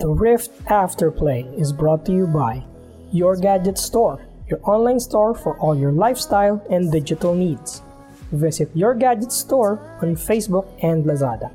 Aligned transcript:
The 0.00 0.08
Rift 0.08 0.64
Afterplay 0.64 1.56
is 1.56 1.72
brought 1.72 2.04
to 2.06 2.12
you 2.12 2.26
by 2.26 2.64
Your 3.12 3.36
Gadget 3.36 3.78
Store, 3.78 4.26
your 4.50 4.58
online 4.68 4.98
store 4.98 5.36
for 5.36 5.56
all 5.58 5.78
your 5.78 5.92
lifestyle 5.92 6.60
and 6.68 6.90
digital 6.90 7.32
needs. 7.32 7.80
Visit 8.32 8.68
Your 8.74 8.94
Gadget 8.94 9.30
Store 9.30 9.78
on 10.02 10.16
Facebook 10.16 10.66
and 10.82 11.04
Lazada. 11.04 11.52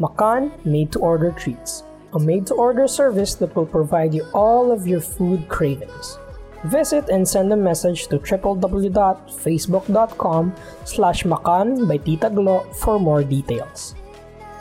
Makan 0.00 0.50
Made 0.64 0.90
to 0.90 0.98
Order 0.98 1.30
Treats, 1.30 1.84
a 2.14 2.18
made 2.18 2.48
to 2.48 2.54
order 2.54 2.88
service 2.88 3.36
that 3.36 3.54
will 3.54 3.66
provide 3.66 4.12
you 4.12 4.26
all 4.34 4.72
of 4.72 4.88
your 4.88 5.00
food 5.00 5.48
cravings. 5.48 6.18
Visit 6.64 7.10
and 7.10 7.28
send 7.28 7.52
a 7.52 7.56
message 7.56 8.08
to 8.08 8.18
www.facebook.com 8.18 10.54
slash 10.84 11.24
makan 11.24 11.86
by 11.86 11.98
Tita 11.98 12.28
Glo 12.28 12.66
for 12.74 12.98
more 12.98 13.22
details. 13.22 13.94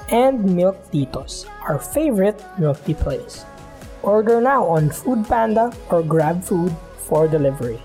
And 0.09 0.55
Milk 0.55 0.91
Titos, 0.91 1.47
our 1.70 1.77
favorite 1.77 2.41
milk 2.57 2.81
tea 2.83 2.97
place. 2.97 3.46
Order 4.01 4.41
now 4.41 4.65
on 4.65 4.89
Food 4.89 5.29
Panda 5.29 5.69
or 5.93 6.01
Grab 6.01 6.41
Food 6.41 6.73
for 6.97 7.29
delivery. 7.29 7.77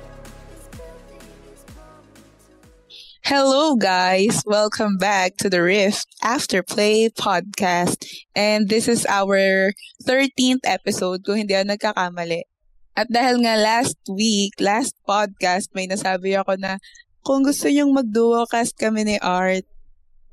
Hello, 3.25 3.77
guys. 3.77 4.41
Welcome 4.45 4.97
back 4.97 5.37
to 5.41 5.49
the 5.49 5.61
Rift 5.61 6.09
Afterplay 6.25 7.13
podcast. 7.13 8.09
And 8.33 8.69
this 8.69 8.89
is 8.89 9.05
our 9.05 9.73
13th 10.05 10.65
episode 10.65 11.25
kung 11.25 11.45
hindi 11.45 11.53
ako 11.53 11.77
nagkakamali. 11.77 12.49
At 12.97 13.09
dahil 13.13 13.43
nga 13.45 13.57
last 13.57 14.01
week, 14.09 14.57
last 14.61 14.97
podcast, 15.09 15.73
may 15.77 15.89
nasabi 15.89 16.37
ako 16.37 16.57
na 16.61 16.81
kung 17.25 17.43
gusto 17.43 17.67
nyong 17.67 17.97
mag-duo 17.97 18.45
cast 18.45 18.77
kami 18.77 19.09
ni 19.09 19.17
Art, 19.19 19.65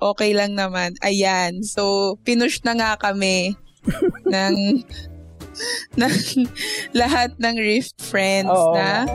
okay 0.01 0.33
lang 0.33 0.57
naman. 0.57 0.97
Ayan. 1.05 1.61
So, 1.61 2.17
pinush 2.25 2.65
na 2.65 2.73
nga 2.73 2.91
kami 2.97 3.53
ng, 4.25 4.55
ng 6.01 6.15
lahat 6.97 7.37
ng 7.37 7.55
Rift 7.62 8.01
friends 8.01 8.49
Oo. 8.49 8.73
na 8.73 9.05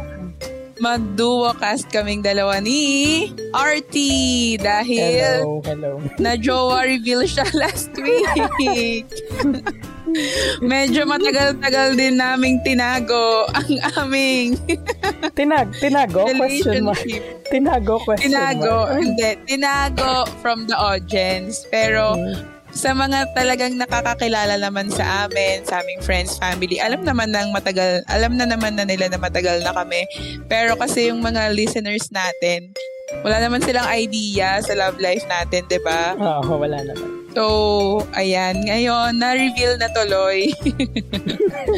mag-duo 0.79 1.57
cast 1.57 1.89
kaming 1.89 2.21
dalawa 2.21 2.59
ni 2.59 3.27
Artie 3.51 4.57
dahil 4.57 5.41
Hello, 5.41 5.61
hello. 5.63 5.93
na 6.19 6.35
jowa 6.35 6.85
reveal 6.85 7.25
siya 7.25 7.49
last 7.61 7.93
week. 7.97 9.07
Medyo 10.63 11.03
matagal-tagal 11.05 11.93
din 11.93 12.17
naming 12.17 12.63
tinago 12.63 13.45
ang 13.51 13.69
aming 13.99 14.55
Tinag, 15.35 15.75
tinago, 15.77 16.25
question 16.31 16.85
mark. 16.85 17.03
Tinago, 17.47 18.01
question 18.01 18.33
Tinago, 18.33 18.87
mark. 18.87 19.03
hindi. 19.03 19.31
Tinago 19.45 20.25
from 20.41 20.65
the 20.65 20.75
audience. 20.75 21.67
Pero 21.69 22.17
Mm. 22.17 22.33
Sa 22.77 22.93
mga 22.93 23.33
talagang 23.33 23.81
nakakakilala 23.81 24.61
naman 24.61 24.93
sa 24.93 25.25
amin, 25.25 25.65
sa 25.65 25.81
aming 25.81 26.05
friends, 26.05 26.37
family, 26.37 26.77
alam 26.77 27.01
naman 27.01 27.33
ng 27.33 27.49
matagal, 27.49 28.05
alam 28.05 28.37
na 28.37 28.45
naman 28.45 28.77
na 28.77 28.85
nila 28.85 29.09
na 29.09 29.17
matagal 29.17 29.65
na 29.65 29.73
kami. 29.73 30.05
Pero 30.45 30.77
kasi 30.77 31.09
yung 31.09 31.25
mga 31.25 31.57
listeners 31.57 32.13
natin, 32.13 32.77
wala 33.23 33.39
naman 33.39 33.63
silang 33.63 33.87
idea 33.87 34.59
sa 34.59 34.75
love 34.75 34.99
life 34.99 35.23
natin, 35.31 35.63
'di 35.65 35.79
ba? 35.79 36.19
Oo, 36.19 36.59
wala 36.59 36.83
naman. 36.83 37.07
So, 37.31 37.45
ayan, 38.11 38.65
ngayon, 38.65 39.21
na-reveal 39.21 39.77
na 39.77 39.93
tuloy 39.93 40.51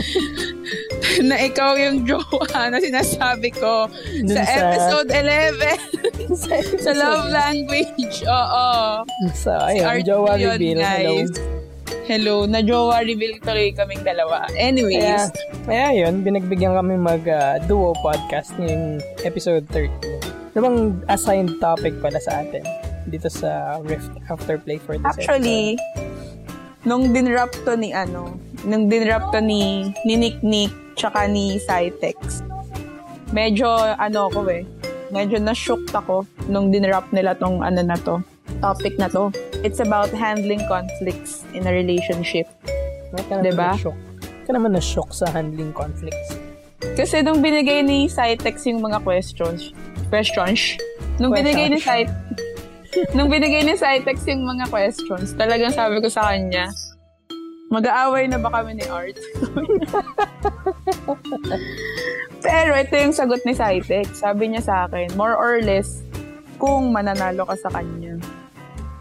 na 1.21 1.37
ikaw 1.37 1.75
yung 1.75 2.07
jowa 2.07 2.71
na 2.71 2.79
sinasabi 2.79 3.51
ko 3.51 3.91
Dun 4.17 4.31
sa, 4.31 4.47
sa- 4.47 4.55
episode 4.71 5.09
11 5.11 6.33
sa 6.87 6.93
love 6.95 7.27
language. 7.29 8.23
Oo. 8.23 8.69
So, 9.35 9.51
Si 9.69 9.83
ayun, 9.83 9.85
Art 9.85 10.03
jowa 10.07 10.33
yun, 10.39 10.55
reveal. 10.57 10.79
Hello. 10.79 11.13
guys. 11.19 11.33
Hello, 12.07 12.35
na 12.47 12.63
jowa 12.63 13.03
reveal 13.03 13.37
tuloy 13.43 13.75
kaming 13.75 14.01
dalawa. 14.01 14.47
Anyways, 14.55 15.29
Kaya, 15.67 15.91
kaya 15.91 16.07
yun, 16.07 16.23
binagbigyan 16.23 16.73
kami 16.73 16.97
mag-duo 16.97 17.93
podcast 18.01 18.55
ngayong 18.57 19.03
episode 19.27 19.67
13. 19.75 20.18
Bang 20.61 21.03
assigned 21.09 21.59
topic 21.63 21.97
pala 22.03 22.19
sa 22.19 22.43
atin 22.43 22.65
dito 23.09 23.33
sa 23.33 23.81
Rift 23.83 24.13
Afterplay 24.29 24.77
for 24.79 25.01
this 25.01 25.07
actually, 25.09 25.81
nung 26.85 27.11
dinrap 27.17 27.51
to 27.65 27.75
ni 27.75 27.97
ano, 27.97 28.37
nung 28.69 28.87
dinrap 28.93 29.33
to 29.33 29.41
ni, 29.41 29.93
ni 30.05 30.15
Nick 30.15 30.45
Nick 30.45 30.73
tsaka 30.95 31.25
ni 31.25 31.57
Cytex, 31.63 32.45
medyo 33.33 33.69
ano 33.97 34.29
ako 34.29 34.45
eh, 34.53 34.63
medyo 35.09 35.41
na-shook 35.41 35.89
ako 35.93 36.29
nung 36.53 36.69
dinrap 36.69 37.09
nila 37.17 37.33
tong 37.37 37.65
ano 37.65 37.81
na 37.81 37.97
to, 37.97 38.21
topic 38.61 39.01
na 39.01 39.09
to. 39.09 39.33
It's 39.67 39.83
about 39.83 40.15
handling 40.15 40.63
conflicts 40.71 41.43
in 41.51 41.67
a 41.67 41.73
relationship. 41.75 42.47
episode. 43.11 43.27
Ka 43.27 43.43
Diba? 43.43 43.75
na-shock. 43.75 43.99
Ka 44.47 44.51
naman 44.55 44.71
na-shock 44.77 45.11
sa 45.11 45.27
handling 45.33 45.73
conflicts. 45.75 46.37
Kasi 46.95 47.23
nung 47.27 47.43
binigay 47.43 47.83
ni 47.83 48.07
Cytex 48.07 48.67
yung 48.71 48.83
mga 48.83 49.03
questions, 49.03 49.75
questions, 50.09 50.77
nung 51.21 51.33
binigay 51.33 51.69
ni 51.69 51.79
Cytex, 51.79 52.13
nung 53.13 53.29
binigay 53.29 53.63
ni 53.63 53.77
Cytex 53.77 54.25
yung 54.27 54.45
mga 54.45 54.69
questions, 54.69 55.37
talagang 55.37 55.73
sabi 55.73 56.01
ko 56.01 56.09
sa 56.09 56.33
kanya, 56.33 56.69
mag-aaway 57.69 58.25
na 58.27 58.41
ba 58.41 58.49
kami 58.51 58.81
ni 58.81 58.85
Art? 58.89 59.17
Pero 62.45 62.73
ito 62.75 62.95
yung 62.97 63.13
sagot 63.13 63.43
ni 63.45 63.53
Cytex. 63.53 64.23
Sabi 64.23 64.55
niya 64.55 64.63
sa 64.65 64.75
akin, 64.87 65.13
more 65.19 65.35
or 65.35 65.61
less, 65.61 66.01
kung 66.57 66.91
mananalo 66.91 67.45
ka 67.45 67.57
sa 67.59 67.71
kanya. 67.71 68.17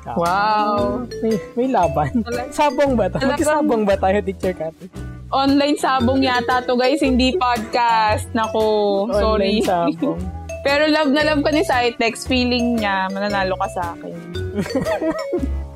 Ah. 0.07 0.15
Wow! 0.15 1.03
May, 1.19 1.35
may 1.55 1.67
laban. 1.67 2.23
Sabong 2.51 2.95
ba? 2.95 3.11
tayo? 3.11 3.27
Talagang- 3.27 3.47
Sabong 3.47 3.83
ba 3.83 3.95
tayo, 3.99 4.17
Teacher 4.23 4.55
Kati? 4.55 4.87
Online 5.27 5.75
sabong 5.75 6.23
yata 6.23 6.63
to 6.63 6.79
guys, 6.79 7.03
hindi 7.03 7.35
podcast. 7.35 8.31
Naku, 8.31 8.63
sorry. 9.11 9.59
Online 9.59 9.91
sabong. 9.91 10.19
Pero 10.67 10.83
love 10.91 11.15
na 11.15 11.23
love 11.23 11.39
ko 11.39 11.49
ni 11.49 11.63
Cytex. 11.63 12.27
Feeling 12.27 12.75
niya, 12.77 13.07
mananalo 13.07 13.55
ka 13.55 13.67
sa 13.71 13.95
akin. 13.95 14.11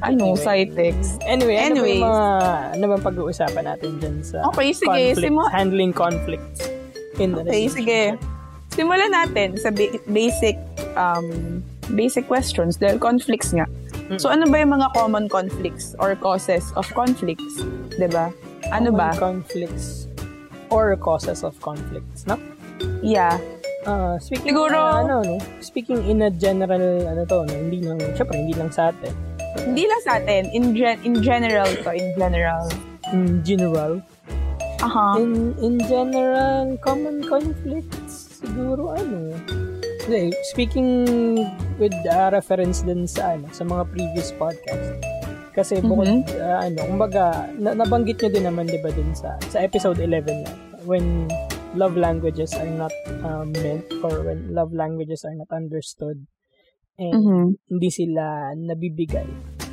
ano, 0.00 0.32
Anyway. 0.32 0.40
Cytex? 0.40 1.20
Anyway, 1.26 1.60
Anyways. 1.60 2.00
ano 2.00 2.08
ba 2.08 2.16
mga, 2.16 2.26
ano 2.72 2.84
bang 2.88 3.04
pag-uusapan 3.04 3.64
natin 3.66 3.90
dyan 4.00 4.16
sa 4.24 4.48
Okay, 4.48 4.72
sige, 4.72 4.88
conflicts, 4.88 5.20
simu- 5.20 5.50
handling 5.50 5.92
conflicts 5.92 6.60
in 7.18 7.34
the 7.34 7.42
Okay, 7.44 7.68
sige. 7.68 8.00
Simulan 8.70 9.10
natin 9.10 9.58
sa 9.58 9.68
ba- 9.68 10.00
basic 10.08 10.56
um, 10.94 11.60
basic 11.92 12.24
questions 12.24 12.78
dahil 12.78 12.96
conflicts 12.96 13.50
nga. 13.50 13.66
Hmm. 14.08 14.16
So, 14.16 14.30
ano 14.30 14.46
ba 14.48 14.56
yung 14.56 14.72
mga 14.72 14.88
common 14.94 15.26
conflicts 15.26 15.92
or 15.98 16.14
causes 16.14 16.64
of 16.78 16.86
conflicts? 16.94 17.60
'Di 17.92 18.08
ba? 18.08 18.30
Ano 18.70 18.88
ba? 18.88 19.12
Common 19.12 19.42
conflicts 19.42 20.06
or 20.70 20.94
causes 20.94 21.42
of 21.42 21.58
conflicts, 21.58 22.24
no? 22.24 22.38
Yeah. 23.02 23.36
Ah, 23.84 24.18
speaking 24.18 24.50
Siguro- 24.50 24.80
ah, 24.80 25.00
ano 25.00 25.22
no, 25.22 25.36
speaking 25.60 26.02
in 26.04 26.20
a 26.20 26.30
general 26.30 26.82
ano 27.04 27.22
to, 27.24 27.42
no, 27.42 27.52
hindi 27.52 27.78
lang 27.80 27.98
syempre 28.12 28.34
hindi 28.36 28.52
lang 28.52 28.68
sa 28.68 28.90
atin. 28.90 29.14
Hindi 29.58 29.84
lang 29.84 30.00
sa 30.02 30.12
atin. 30.16 30.42
In, 30.50 30.70
gen- 30.72 31.02
in 31.02 31.14
general 31.18 31.66
to. 31.66 31.90
In 31.90 32.14
general. 32.14 32.64
In 33.08 33.40
general, 33.40 33.92
Aha. 34.78 35.16
in 35.16 35.56
in 35.58 35.80
general 35.82 36.76
common 36.78 37.24
conflicts 37.24 38.38
siguro 38.38 38.92
ano. 38.92 39.32
Hindi, 40.04 40.32
speaking 40.46 40.88
with 41.76 41.92
uh, 42.06 42.28
reference 42.28 42.80
din 42.80 43.04
sa 43.04 43.34
ano, 43.34 43.48
sa 43.50 43.62
mga 43.62 43.88
previous 43.88 44.32
podcast. 44.32 45.00
Kasi 45.52 45.80
bukod 45.80 46.06
Mhm. 46.06 46.38
ah, 46.38 46.62
ano, 46.62 46.80
kumbaga 46.84 47.24
na- 47.54 47.74
nabanggit 47.74 48.18
niyo 48.18 48.30
din 48.30 48.44
naman 48.44 48.64
'di 48.64 48.78
ba 48.78 48.90
dun 48.90 49.10
sa 49.12 49.34
sa 49.46 49.58
episode 49.58 49.98
11 49.98 50.44
na 50.44 50.52
when 50.84 51.26
love 51.78 51.94
languages 51.94 52.50
are 52.58 52.68
not 52.68 52.90
um, 53.22 53.54
meant 53.54 53.86
or 54.02 54.26
when 54.26 54.50
love 54.50 54.74
languages 54.74 55.22
are 55.22 55.32
not 55.32 55.46
understood 55.48 56.26
and 56.98 57.14
Mhm. 57.14 57.46
hindi 57.70 57.88
sila 57.88 58.52
nabibigay. 58.52 59.26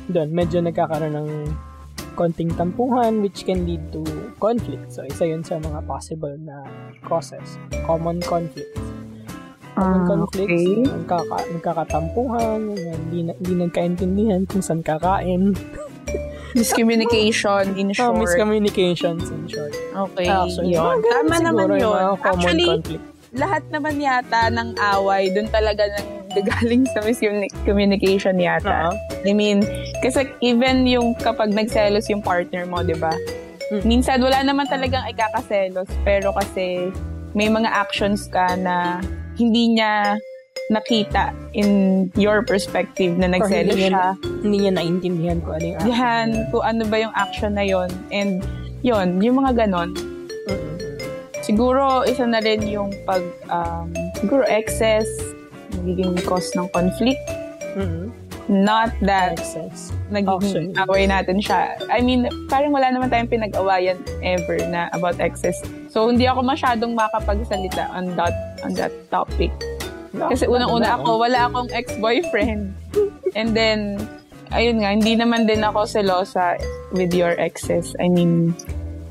Doon, 0.06 0.30
medyo 0.30 0.62
nagkakaroon 0.62 1.18
ng 1.18 1.30
konting 2.14 2.54
tampuhan 2.54 3.20
which 3.20 3.42
can 3.42 3.66
lead 3.66 3.82
to 3.90 4.00
conflict. 4.38 4.88
So, 4.88 5.02
isa 5.02 5.26
yun 5.26 5.42
sa 5.42 5.58
mga 5.58 5.82
possible 5.84 6.32
na 6.38 6.62
causes. 7.02 7.58
Common 7.84 8.22
conflicts. 8.22 8.78
Common 9.76 10.00
Ah, 10.00 10.08
conflicts, 10.08 10.56
okay. 10.56 10.88
nagkaka, 10.88 11.36
nagkakatampuhan, 11.52 12.72
hindi, 12.72 13.28
na, 13.28 13.36
hindi 13.36 13.54
nagkaintindihan 13.60 14.48
kung 14.48 14.64
saan 14.64 14.80
kakain. 14.80 15.52
Miscommunication 16.56 17.76
in 17.76 17.92
Oh, 17.92 17.94
short. 17.94 18.16
miscommunications 18.16 19.28
in 19.28 19.44
short. 19.46 19.72
okay. 20.08 20.26
Actually, 20.26 20.72
yun. 20.72 20.82
mga 20.82 20.98
ganun 20.98 21.12
Tama 21.12 21.34
siguro 21.36 21.44
naman 21.46 21.68
yun. 21.76 21.96
Actually, 22.18 22.66
conflict. 22.66 23.04
lahat 23.36 23.62
naman 23.68 23.94
yata 24.00 24.42
ng 24.48 24.68
away, 24.96 25.22
doon 25.30 25.48
talaga 25.48 25.82
nang 25.92 26.08
gagaling 26.32 26.84
sa 26.88 27.00
miscommunication 27.00 28.36
yata. 28.36 28.88
Oo. 28.88 28.92
I 29.22 29.32
mean, 29.32 29.60
kasi 30.00 30.24
even 30.40 30.84
yung 30.84 31.12
kapag 31.16 31.52
nagselos 31.52 32.08
yung 32.08 32.20
partner 32.20 32.64
mo, 32.64 32.80
di 32.80 32.96
ba? 32.96 33.12
Mm. 33.68 33.82
Minsan 33.82 34.18
wala 34.20 34.40
naman 34.40 34.64
talagang 34.64 35.04
ikakaselos, 35.06 35.88
pero 36.02 36.32
kasi 36.32 36.88
may 37.32 37.48
mga 37.48 37.68
actions 37.68 38.30
ka 38.30 38.54
na 38.54 39.02
hindi 39.36 39.76
niya 39.76 40.16
nakita 40.66 41.30
in 41.54 42.10
your 42.18 42.42
perspective 42.42 43.14
na 43.14 43.30
nagselo 43.30 43.70
hindi 43.70 43.86
siya. 43.86 43.90
Niya, 43.90 44.06
hindi 44.42 44.56
niya 44.66 44.72
naintindihan 44.74 45.38
ko 45.46 45.48
ano 45.54 45.64
yung 45.64 45.78
action. 45.78 45.94
Yan, 45.94 46.28
kung 46.50 46.64
ano 46.66 46.82
ba 46.90 46.96
yung 46.98 47.14
action 47.14 47.52
na 47.54 47.64
yon 47.64 47.90
And 48.10 48.42
yon 48.82 49.22
yung 49.22 49.38
mga 49.38 49.66
ganon. 49.66 49.94
Mm-mm. 50.50 50.74
Siguro, 51.46 52.02
isa 52.02 52.26
na 52.26 52.42
rin 52.42 52.66
yung 52.66 52.90
pag, 53.06 53.22
um, 53.46 53.94
siguro 54.18 54.42
excess, 54.50 55.06
nagiging 55.86 56.18
cause 56.26 56.50
ng 56.58 56.66
conflict. 56.74 57.22
Mm-mm. 57.78 58.10
Not 58.46 58.94
that 59.02 59.42
Access. 59.42 59.90
nagiging 60.06 60.70
Actually. 60.70 60.86
away 60.86 61.02
natin 61.10 61.42
siya. 61.42 61.74
I 61.90 61.98
mean, 61.98 62.30
parang 62.46 62.70
wala 62.70 62.94
naman 62.94 63.10
tayong 63.10 63.26
pinag-awayan 63.26 63.98
ever 64.22 64.62
na 64.70 64.86
about 64.94 65.18
excess. 65.18 65.58
So, 65.90 66.06
hindi 66.06 66.30
ako 66.30 66.46
masyadong 66.46 66.94
makapagsalita 66.94 67.90
on 67.90 68.14
that 68.14 68.34
on 68.62 68.70
that 68.78 68.94
topic. 69.10 69.50
Kasi 70.16 70.44
unang-una 70.48 70.96
ako, 70.96 71.20
wala 71.20 71.48
akong 71.48 71.68
ex-boyfriend. 71.70 72.72
And 73.36 73.52
then, 73.52 74.00
ayun 74.50 74.80
nga, 74.80 74.90
hindi 74.96 75.14
naman 75.14 75.44
din 75.44 75.60
ako 75.60 75.84
selosa 75.84 76.56
with 76.92 77.12
your 77.12 77.36
exes. 77.36 77.92
I 78.00 78.08
mean, 78.08 78.56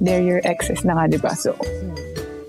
they're 0.01 0.23
your 0.23 0.41
exes 0.43 0.81
na 0.81 0.97
nga, 0.97 1.05
di 1.05 1.19
ba? 1.21 1.31
So, 1.37 1.53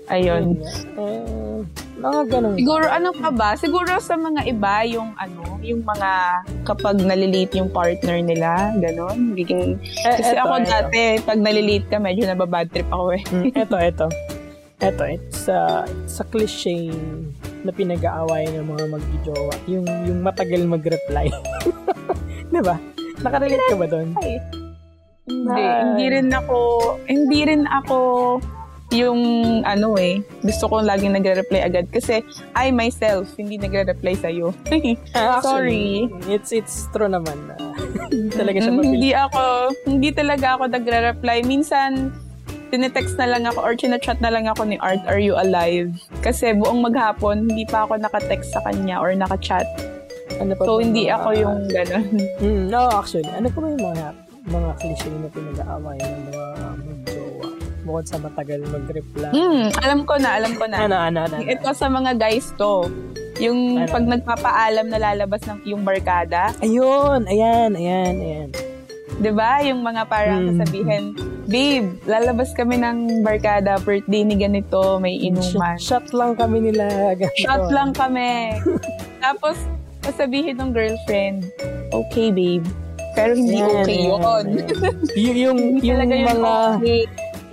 ayun. 0.09 0.57
Eh, 0.97 1.61
mga 1.97 2.21
ganun. 2.29 2.55
Siguro, 2.57 2.85
ano 2.87 3.09
pa 3.13 3.29
ba? 3.29 3.49
Siguro 3.57 3.97
sa 3.97 4.13
mga 4.17 4.45
iba, 4.45 4.85
yung 4.85 5.13
ano, 5.17 5.57
yung 5.61 5.81
mga 5.81 6.09
kapag 6.63 7.01
nalilate 7.01 7.57
yung 7.57 7.69
partner 7.73 8.21
nila, 8.21 8.73
ganon. 8.77 9.33
Biging, 9.33 9.81
Eh, 10.05 10.13
kasi 10.17 10.33
eto, 10.37 10.45
ako 10.45 10.53
eto. 10.61 10.69
dati, 10.69 11.01
pag 11.25 11.39
nalilate 11.41 11.87
ka, 11.89 11.97
medyo 11.97 12.23
nababad 12.29 12.69
trip 12.69 12.87
ako 12.89 13.17
eh. 13.17 13.21
Mm, 13.33 13.45
eto, 13.53 13.75
eto. 13.77 14.07
Eto, 14.77 15.03
it's 15.09 15.49
a, 15.49 15.89
it's 16.05 16.21
a 16.21 16.25
cliche 16.29 16.93
na 17.67 17.73
pinag-aawayan 17.73 18.55
ng 18.55 18.67
mga 18.67 18.85
mag-jowa. 18.89 19.53
Yung, 19.67 19.85
yung 20.07 20.19
matagal 20.21 20.63
mag-reply. 20.63 21.27
Di 22.53 22.61
ba? 22.63 22.79
Nakarelate 23.19 23.67
ka 23.67 23.75
ba 23.75 23.85
doon? 23.85 24.15
Hindi, 24.15 24.33
Ah. 25.59 25.83
hindi 25.83 26.05
rin 26.07 26.31
ako, 26.31 26.57
hindi 27.03 27.39
rin 27.43 27.67
ako 27.67 27.97
yung 28.89 29.19
ano 29.67 29.99
eh, 29.99 30.23
gusto 30.39 30.71
ko 30.71 30.79
laging 30.79 31.11
nagre-reply 31.11 31.59
agad 31.59 31.91
kasi 31.91 32.23
I 32.55 32.71
myself 32.71 33.35
hindi 33.35 33.59
nagre-reply 33.59 34.15
sa'yo. 34.15 34.55
Ah, 35.11 35.43
Sorry. 35.43 36.07
It's 36.25 36.55
it's 36.55 36.87
true 36.89 37.11
naman 37.11 37.35
talaga 38.39 38.55
siya 38.57 38.71
Mm, 38.71 38.79
mabilis. 38.79 38.93
hindi 38.93 39.11
ako, 39.11 39.43
hindi 39.83 40.09
talaga 40.11 40.47
ako 40.55 40.63
nagre-reply. 40.71 41.37
Minsan, 41.43 42.15
tinetext 42.67 43.15
na 43.15 43.27
lang 43.27 43.43
ako 43.43 43.59
or 43.59 43.73
chinachat 43.73 44.19
na 44.19 44.29
lang 44.29 44.45
ako 44.45 44.63
ni 44.63 44.77
Art, 44.77 45.01
are 45.05 45.17
you 45.17 45.33
alive? 45.33 45.91
Kasi 46.19 46.51
buong 46.53 46.81
maghapon, 46.81 47.47
hindi 47.47 47.63
pa 47.63 47.83
ako 47.83 47.97
nakatext 47.97 48.51
sa 48.51 48.61
kanya 48.61 48.97
or 48.97 49.11
nakachat. 49.11 49.65
Ano 50.37 50.53
pa 50.53 50.63
So, 50.63 50.77
hindi 50.77 51.05
mga- 51.05 51.15
ako 51.15 51.29
yung 51.33 51.57
gano'n. 51.67 52.05
Mm, 52.43 52.63
no, 52.67 52.81
actually. 52.91 53.27
Ano 53.27 53.47
pa 53.47 53.57
ba 53.57 53.67
yung 53.67 53.85
mga 53.85 54.07
mga 54.47 54.69
cliche 54.77 55.09
na 55.09 55.27
pinag-aawayan 55.27 56.07
ng 56.07 56.23
mga 56.29 56.47
mag-jowa? 56.79 57.45
Bukod 57.83 58.05
sa 58.05 58.17
matagal 58.17 58.59
mag-reply. 58.63 59.31
Hmm, 59.31 59.67
alam 59.77 59.99
ko 60.03 60.13
na, 60.15 60.29
alam 60.35 60.53
ko 60.53 60.63
na. 60.67 60.77
Ano, 60.79 60.95
ano, 60.95 61.19
ano? 61.23 61.35
ano? 61.35 61.43
Ito 61.43 61.71
sa 61.71 61.87
mga 61.87 62.15
guys 62.15 62.51
to. 62.53 62.87
Yung 63.37 63.59
Ano? 63.79 63.89
pag 63.89 64.03
nagpapaalam 64.03 64.87
na 64.87 64.97
lalabas 64.99 65.41
ng 65.43 65.61
yung 65.63 65.81
barkada, 65.81 66.51
Ayun, 66.59 67.25
ayan, 67.25 67.73
ayan, 67.73 68.15
ayan. 68.17 68.49
'Di 69.17 69.31
ba? 69.31 69.61
Yung 69.61 69.81
mga 69.81 70.01
parang 70.05 70.41
Mm. 70.43 70.49
sasabihin, 70.55 71.03
"Babe, 71.45 71.87
lalabas 72.03 72.53
kami 72.53 72.77
ng 72.77 73.21
barkada, 73.21 73.77
birthday 73.79 74.21
ni 74.21 74.35
ganito, 74.35 74.97
may 74.97 75.17
inuman." 75.17 75.77
Shot, 75.77 76.05
shot 76.05 76.15
lang 76.15 76.33
kami 76.33 76.61
nila. 76.63 77.13
Ganito. 77.13 77.41
Shot 77.41 77.67
lang 77.69 77.91
kami. 77.91 78.57
Tapos 79.25 79.57
sasabihin 80.01 80.57
ng 80.57 80.71
girlfriend, 80.71 81.49
"Okay, 81.89 82.29
babe." 82.29 82.65
Pero 83.11 83.33
hindi 83.33 83.57
Yan, 83.57 83.69
okay 83.73 83.99
yun. 83.99 84.21
yan. 84.21 84.45
Y- 85.17 85.37
yung, 85.41 85.59
yung 85.81 85.97
talaga 85.97 86.13
yun 86.13 86.27
mga, 86.29 86.53
okay. 86.77 87.01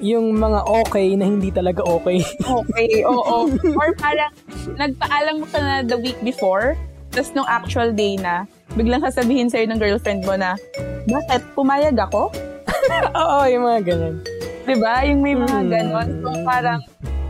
yung 0.05 0.26
mga 0.37 0.61
okay 0.69 1.06
na 1.16 1.25
hindi 1.25 1.49
talaga 1.49 1.81
okay. 1.81 2.20
Okay, 2.38 2.90
oo. 3.08 3.49
Or 3.72 3.88
parang 3.96 4.28
nagpaalam 4.76 5.40
mo 5.40 5.46
ka 5.49 5.58
na 5.58 5.81
the 5.81 5.96
week 5.96 6.20
before, 6.20 6.76
tapos 7.08 7.32
nung 7.32 7.49
actual 7.49 7.96
day 7.96 8.20
na, 8.20 8.44
biglang 8.72 9.05
sasabihin 9.05 9.52
sa'yo 9.52 9.69
ng 9.69 9.78
girlfriend 9.78 10.25
mo 10.25 10.34
na, 10.34 10.56
bakit? 11.05 11.44
Pumayag 11.52 12.00
ako? 12.00 12.32
Oo, 13.20 13.38
yung 13.46 13.64
mga 13.64 13.81
ganun. 13.84 14.16
'Di 14.64 14.76
ba? 14.81 15.05
Yung 15.05 15.20
may 15.20 15.37
mga 15.37 15.58
Mm. 15.61 15.70
ganon. 15.70 16.08
So 16.20 16.28
parang, 16.43 16.81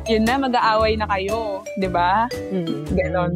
yun 0.07 0.23
na, 0.23 0.39
mag-aaway 0.39 0.95
na 0.95 1.11
kayo. 1.11 1.67
'di 1.77 1.91
ba? 1.91 2.31
Mm. 2.55 2.87
Ganon. 2.95 3.33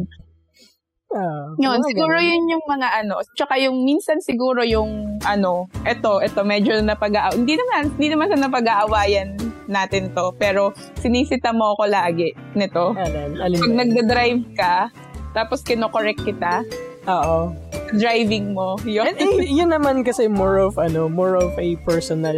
Ah, 1.08 1.56
Yun, 1.56 1.80
siguro 1.88 2.14
ganun. 2.14 2.28
yun 2.28 2.52
yung 2.52 2.64
mga 2.68 2.88
ano. 3.00 3.24
Tsaka 3.32 3.56
yung 3.56 3.80
minsan 3.80 4.20
siguro 4.20 4.60
yung 4.60 5.16
ano, 5.24 5.64
eto, 5.82 6.20
eto, 6.20 6.44
medyo 6.44 6.76
napag 6.84 7.16
Hindi 7.32 7.56
naman, 7.56 7.96
hindi 7.96 8.08
naman 8.12 8.28
sa 8.28 8.36
napag-aawayan 8.38 9.32
natin 9.66 10.12
to. 10.12 10.36
Pero 10.36 10.76
sinisita 10.96 11.56
mo 11.56 11.72
ako 11.72 11.88
lagi 11.88 12.36
nito. 12.52 12.92
Alin, 12.92 13.40
alin 13.40 13.56
Pag 13.58 13.74
nagda-drive 13.74 14.42
ka, 14.52 14.92
tapos 15.32 15.64
kinokorek 15.64 16.20
kita, 16.20 16.60
Oo. 17.08 17.56
driving 17.96 18.52
mo, 18.52 18.76
yun. 18.84 19.08
And, 19.08 19.16
eh, 19.16 19.48
yun 19.48 19.72
naman 19.72 20.04
kasi 20.04 20.28
more 20.28 20.60
of 20.60 20.76
ano, 20.76 21.08
more 21.08 21.40
of 21.40 21.56
a 21.56 21.72
personal 21.88 22.36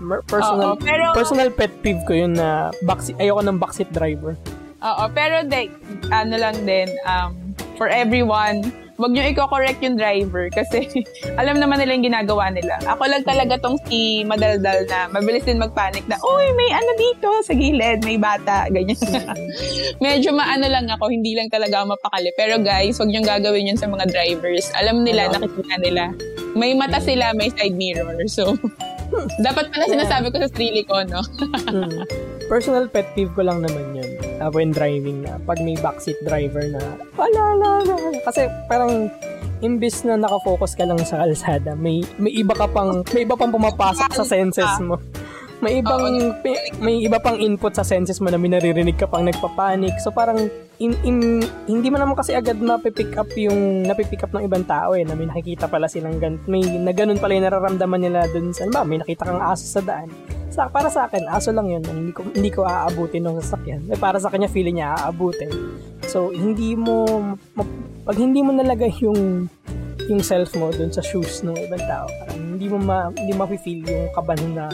ano, 0.00 0.24
personal 0.24 0.72
Oo, 0.72 0.80
pero, 0.80 1.04
personal 1.12 1.48
pet 1.52 1.72
peeve 1.84 2.00
ko 2.08 2.16
yun 2.16 2.32
na 2.32 2.72
backseat, 2.88 3.20
ayoko 3.20 3.44
ng 3.44 3.58
backseat 3.60 3.92
driver. 3.92 4.32
oo, 4.80 5.04
pero 5.12 5.44
de, 5.44 5.68
ano 6.08 6.34
lang 6.40 6.56
din, 6.64 6.88
um, 7.04 7.36
for 7.76 7.92
everyone, 7.92 8.64
wag 8.96 9.12
nyo 9.12 9.22
i-correct 9.28 9.80
yung 9.84 9.96
driver 9.96 10.48
kasi 10.48 10.88
alam 11.40 11.60
naman 11.60 11.80
nila 11.80 11.92
yung 11.96 12.06
ginagawa 12.08 12.48
nila. 12.48 12.80
Ako 12.84 13.04
lang 13.04 13.24
talaga 13.24 13.60
tong 13.60 13.76
si 13.88 14.24
madaldal 14.24 14.88
na 14.88 15.08
mabilis 15.12 15.44
din 15.44 15.60
magpanic 15.60 16.04
na, 16.08 16.16
uy, 16.20 16.46
may 16.56 16.72
ano 16.72 16.90
dito 16.96 17.28
sa 17.44 17.52
gilid, 17.52 18.00
may 18.04 18.16
bata, 18.16 18.68
ganyan. 18.72 18.96
Medyo 20.04 20.32
maano 20.32 20.66
lang 20.66 20.88
ako, 20.88 21.12
hindi 21.12 21.36
lang 21.36 21.52
talaga 21.52 21.84
ako 21.84 21.96
mapakali. 21.96 22.32
Pero 22.36 22.56
guys, 22.60 22.96
wag 22.96 23.12
nyo 23.12 23.20
gagawin 23.20 23.68
yun 23.68 23.78
sa 23.78 23.88
mga 23.88 24.08
drivers. 24.08 24.72
Alam 24.76 25.04
nila, 25.04 25.28
Ano? 25.28 25.44
nakikita 25.44 25.76
nila. 25.80 26.02
May 26.56 26.72
mata 26.72 26.96
sila, 27.00 27.36
may 27.36 27.52
side 27.52 27.76
mirror. 27.76 28.16
So, 28.28 28.56
dapat 29.46 29.68
pala 29.70 29.84
sinasabi 29.86 30.32
ko 30.32 30.40
sa 30.40 30.48
sarili 30.48 30.82
ko, 30.88 31.04
no? 31.04 31.20
Personal 32.46 32.86
pet 32.86 33.10
peeve 33.18 33.34
ko 33.34 33.42
lang 33.42 33.62
naman 33.62 33.98
yun. 33.98 34.10
Uh, 34.38 34.50
when 34.54 34.70
driving 34.70 35.26
na. 35.26 35.34
Pag 35.42 35.58
may 35.66 35.74
backseat 35.74 36.18
driver 36.22 36.62
na, 36.70 36.82
wala, 37.18 37.42
wala, 37.58 37.68
wala. 37.82 38.20
Kasi 38.22 38.46
parang, 38.70 39.10
imbis 39.64 40.04
na 40.04 40.20
nakafocus 40.20 40.76
ka 40.76 40.84
lang 40.84 41.00
sa 41.02 41.24
kalsada, 41.24 41.72
may 41.74 42.04
may 42.20 42.30
iba 42.36 42.52
ka 42.52 42.68
pang, 42.68 43.02
may 43.16 43.24
iba 43.24 43.34
pang 43.34 43.50
pumapasok 43.50 44.10
sa 44.12 44.24
senses 44.24 44.72
mo. 44.84 45.00
May 45.66 45.82
ibang, 45.82 46.30
pi- 46.46 46.70
may 46.78 47.02
iba 47.02 47.18
pang 47.18 47.34
input 47.42 47.74
sa 47.74 47.82
senses 47.82 48.22
mo 48.22 48.30
na 48.30 48.38
may 48.38 48.46
naririnig 48.46 48.94
ka 48.94 49.10
pang 49.10 49.26
nagpapanik. 49.26 49.98
So 49.98 50.14
parang, 50.14 50.46
in, 50.78 50.94
in, 51.02 51.42
hindi 51.66 51.90
mo 51.90 51.98
naman 51.98 52.14
kasi 52.14 52.38
agad 52.38 52.62
mapipick 52.62 53.18
up 53.18 53.26
yung, 53.34 53.82
napipick 53.82 54.22
up 54.22 54.30
ng 54.30 54.46
ibang 54.46 54.62
tao 54.62 54.94
eh, 54.94 55.02
na 55.02 55.18
may 55.18 55.26
nakikita 55.26 55.66
pala 55.66 55.90
silang 55.90 56.22
gan, 56.22 56.38
may, 56.46 56.62
na 56.62 56.94
ganun 56.94 57.18
pala 57.18 57.34
yung 57.34 57.50
nararamdaman 57.50 57.98
nila 57.98 58.30
dun 58.30 58.54
sa, 58.54 58.62
ba, 58.70 58.86
may 58.86 59.02
nakita 59.02 59.26
kang 59.26 59.42
aso 59.42 59.66
sa 59.66 59.82
daan. 59.82 60.06
Sa, 60.54 60.70
para 60.70 60.86
sa 60.86 61.10
akin, 61.10 61.26
aso 61.26 61.50
lang 61.50 61.66
yun. 61.66 61.82
Hindi 61.82 62.14
ko, 62.14 62.22
hindi 62.22 62.50
ko 62.54 62.62
aabutin 62.62 63.26
ng 63.26 63.42
sasakyan. 63.42 63.90
Eh, 63.90 63.98
para 63.98 64.22
sa 64.22 64.30
kanya, 64.30 64.46
feeling 64.46 64.78
niya 64.78 64.94
aabutin. 64.94 65.50
So, 66.06 66.30
hindi 66.30 66.78
mo, 66.78 67.26
pag 68.06 68.14
hindi 68.14 68.38
mo 68.38 68.54
nalagay 68.54 68.94
yung, 69.02 69.50
yung 70.06 70.22
self 70.22 70.54
mo 70.54 70.70
dun 70.70 70.94
sa 70.94 71.02
shoes 71.02 71.42
ng 71.42 71.58
ibang 71.58 71.82
tao, 71.90 72.06
parang 72.22 72.54
hindi 72.54 72.70
mo 72.70 72.78
ma, 72.78 73.10
hindi 73.10 73.34
ma-feel 73.34 73.82
yung 73.82 74.14
kabahan 74.14 74.54
na 74.54 74.70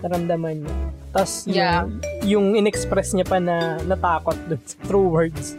naramdaman 0.00 0.54
niya. 0.60 0.74
Tapos, 1.10 1.32
yung, 1.44 1.56
Yeah. 1.56 1.80
yung 2.22 2.46
in-express 2.54 3.12
niya 3.12 3.24
pa 3.24 3.38
na 3.38 3.56
natakot 3.80 4.36
dun 4.44 4.60
sa 4.62 4.76
true 4.82 5.08
words. 5.08 5.56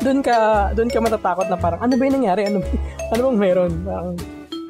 Doon 0.00 0.20
ka, 0.20 0.36
doon 0.72 0.88
ka 0.88 0.98
matatakot 0.98 1.46
na 1.46 1.56
parang, 1.56 1.78
ano 1.78 1.92
ba 1.92 2.02
yung 2.02 2.16
nangyari? 2.16 2.46
Ano, 2.46 2.58
ba- 2.58 2.72
ano 3.12 3.20
bang 3.26 3.38
meron? 3.38 3.72
Parang, 3.82 4.14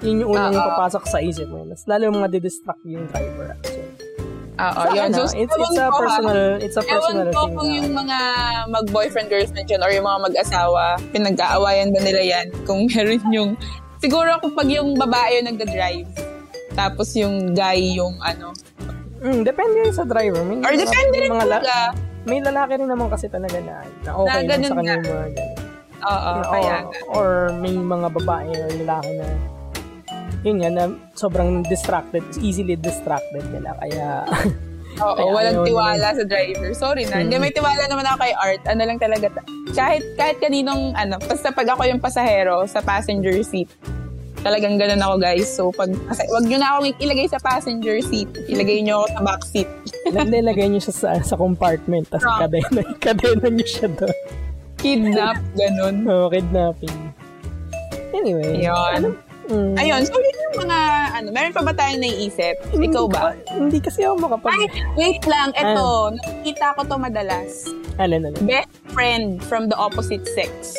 yun 0.00 0.16
yung 0.18 0.30
unang 0.32 0.52
Oo. 0.52 0.64
papasok 0.66 1.04
sa 1.06 1.18
isip 1.18 1.47
mo. 1.47 1.62
Mas 1.62 1.85
lalo 1.85 2.02
yung 2.04 2.16
mga 2.16 2.30
didistract 2.32 2.80
yung 2.82 3.04
driver. 3.06 3.52
actually. 3.52 3.87
Oo, 4.59 4.76
Sa 4.76 4.90
yun. 4.90 5.04
ano, 5.06 5.16
So, 5.16 5.25
it's, 5.25 5.35
it's 5.37 5.54
a 5.54 5.56
ewan 5.56 5.73
ko, 5.73 5.80
ha? 5.80 6.00
personal, 6.00 6.40
it's 6.59 6.76
a 6.76 6.82
personal 6.82 7.00
Ewan 7.23 7.28
ko 7.30 7.40
thing. 7.40 7.54
kung 7.54 7.64
na- 7.64 7.76
yung 7.76 7.90
mga 7.94 8.18
mag-boyfriend, 8.68 9.28
girlfriend 9.28 9.66
dyan 9.66 9.80
or 9.80 9.90
yung 9.90 10.04
mga 10.04 10.20
mag-asawa, 10.23 10.82
pinag-aawayan 11.11 11.88
ba 11.88 12.00
nila 12.00 12.20
yan? 12.23 12.47
Kung 12.64 12.85
meron 12.90 13.20
yung... 13.30 13.50
Siguro 13.99 14.37
kung 14.37 14.52
pag 14.52 14.66
yung 14.66 14.97
babae 14.97 15.38
yung 15.38 15.49
nagda-drive, 15.49 16.09
tapos 16.73 17.12
yung 17.15 17.53
guy 17.53 17.95
yung 17.95 18.19
ano. 18.21 18.55
Mm, 19.21 19.43
depende 19.43 19.77
yun 19.83 19.93
sa 19.93 20.03
driver. 20.03 20.41
May, 20.43 20.59
Or 20.59 20.71
mga- 20.71 20.81
depende 20.81 21.17
rin 21.19 21.31
mga 21.31 21.47
la- 21.47 21.93
may 22.23 22.39
lalaki 22.39 22.73
rin 22.77 22.89
naman 22.89 23.09
kasi 23.09 23.27
talaga 23.27 23.59
na, 23.59 23.77
na 24.03 24.11
okay 24.15 24.43
Na 24.43 24.49
lang 24.50 24.61
sa 24.62 24.75
kanya 24.75 24.95
mga 24.97 25.05
ganun. 25.05 25.31
Oo, 26.00 26.31
or, 26.31 26.45
kaya 26.47 26.75
or 27.11 27.29
may 27.55 27.75
mga 27.75 28.09
babae 28.11 28.50
or 28.50 28.69
lalaki 28.75 29.11
na 29.15 29.27
yun 30.41 30.57
nga 30.57 30.71
na 30.71 30.85
sobrang 31.12 31.61
distracted, 31.62 32.25
easily 32.41 32.73
distracted 32.75 33.45
nila. 33.47 33.77
Kaya 33.77 34.25
Oo, 35.05 35.15
Kaya 35.15 35.31
walang 35.31 35.55
ayaw 35.55 35.69
tiwala 35.69 36.09
sa 36.11 36.25
driver. 36.25 36.71
Sorry 36.73 37.05
na. 37.05 37.21
Hindi, 37.21 37.37
Mm. 37.37 37.43
may 37.43 37.53
tiwala 37.53 37.85
naman 37.87 38.05
ako 38.05 38.17
kay 38.19 38.33
Art. 38.35 38.62
Ano 38.67 38.83
lang 38.83 38.99
talaga. 38.99 39.27
ta- 39.31 39.47
Kahit, 39.71 40.03
kahit 40.17 40.37
kaninong, 40.39 40.93
ano, 40.95 41.15
basta 41.21 41.49
pag 41.50 41.69
ako 41.69 41.87
yung 41.87 42.00
pasahero 42.00 42.65
sa 42.65 42.81
passenger 42.81 43.37
seat, 43.41 43.71
talagang 44.40 44.80
ganun 44.80 45.00
ako, 45.00 45.14
guys. 45.20 45.49
So, 45.49 45.70
pag, 45.73 45.92
wag 46.09 46.44
nyo 46.44 46.59
na 46.59 46.66
akong 46.76 46.97
ilagay 47.00 47.26
sa 47.28 47.38
passenger 47.40 48.00
seat. 48.04 48.30
Ilagay 48.49 48.85
nyo 48.85 49.04
ako 49.04 49.06
sa 49.12 49.20
back 49.25 49.42
seat. 49.44 49.68
Nilagay 50.11 50.66
niyo 50.73 50.80
siya 50.80 50.94
sa, 50.94 51.09
sa 51.20 51.35
compartment, 51.37 52.09
tapos 52.09 52.25
Trunk. 52.25 52.40
kadena, 52.49 52.80
kadena 53.04 53.47
niyo 53.52 53.66
siya 53.68 53.88
doon. 53.92 54.16
Kidnap, 54.80 55.37
ganun. 55.54 56.09
Oo, 56.09 56.32
kidnapping. 56.32 56.99
Anyway. 58.16 58.64
Yun. 58.64 58.92
Ano? 58.97 59.09
Mm, 59.50 59.75
Ayun, 59.82 60.02
so 60.06 60.14
yun 60.14 60.37
yung 60.47 60.56
mga, 60.62 60.78
ano, 61.11 61.28
meron 61.35 61.50
pa 61.50 61.62
ba 61.66 61.75
tayong 61.75 62.00
naiisip? 62.00 62.54
Ikaw 62.70 63.04
ba? 63.11 63.35
Hindi 63.50 63.82
kasi 63.82 64.06
ako 64.06 64.30
makapag... 64.30 64.54
Ay, 64.54 64.66
wait 64.94 65.25
lang. 65.26 65.50
Ito, 65.59 66.14
nakikita 66.14 66.78
ko 66.78 66.87
to 66.87 66.97
madalas. 66.97 67.66
Alin, 67.99 68.30
alin. 68.30 68.40
Best 68.47 68.70
friend 68.94 69.42
from 69.42 69.66
the 69.66 69.75
opposite 69.75 70.23
sex. 70.38 70.78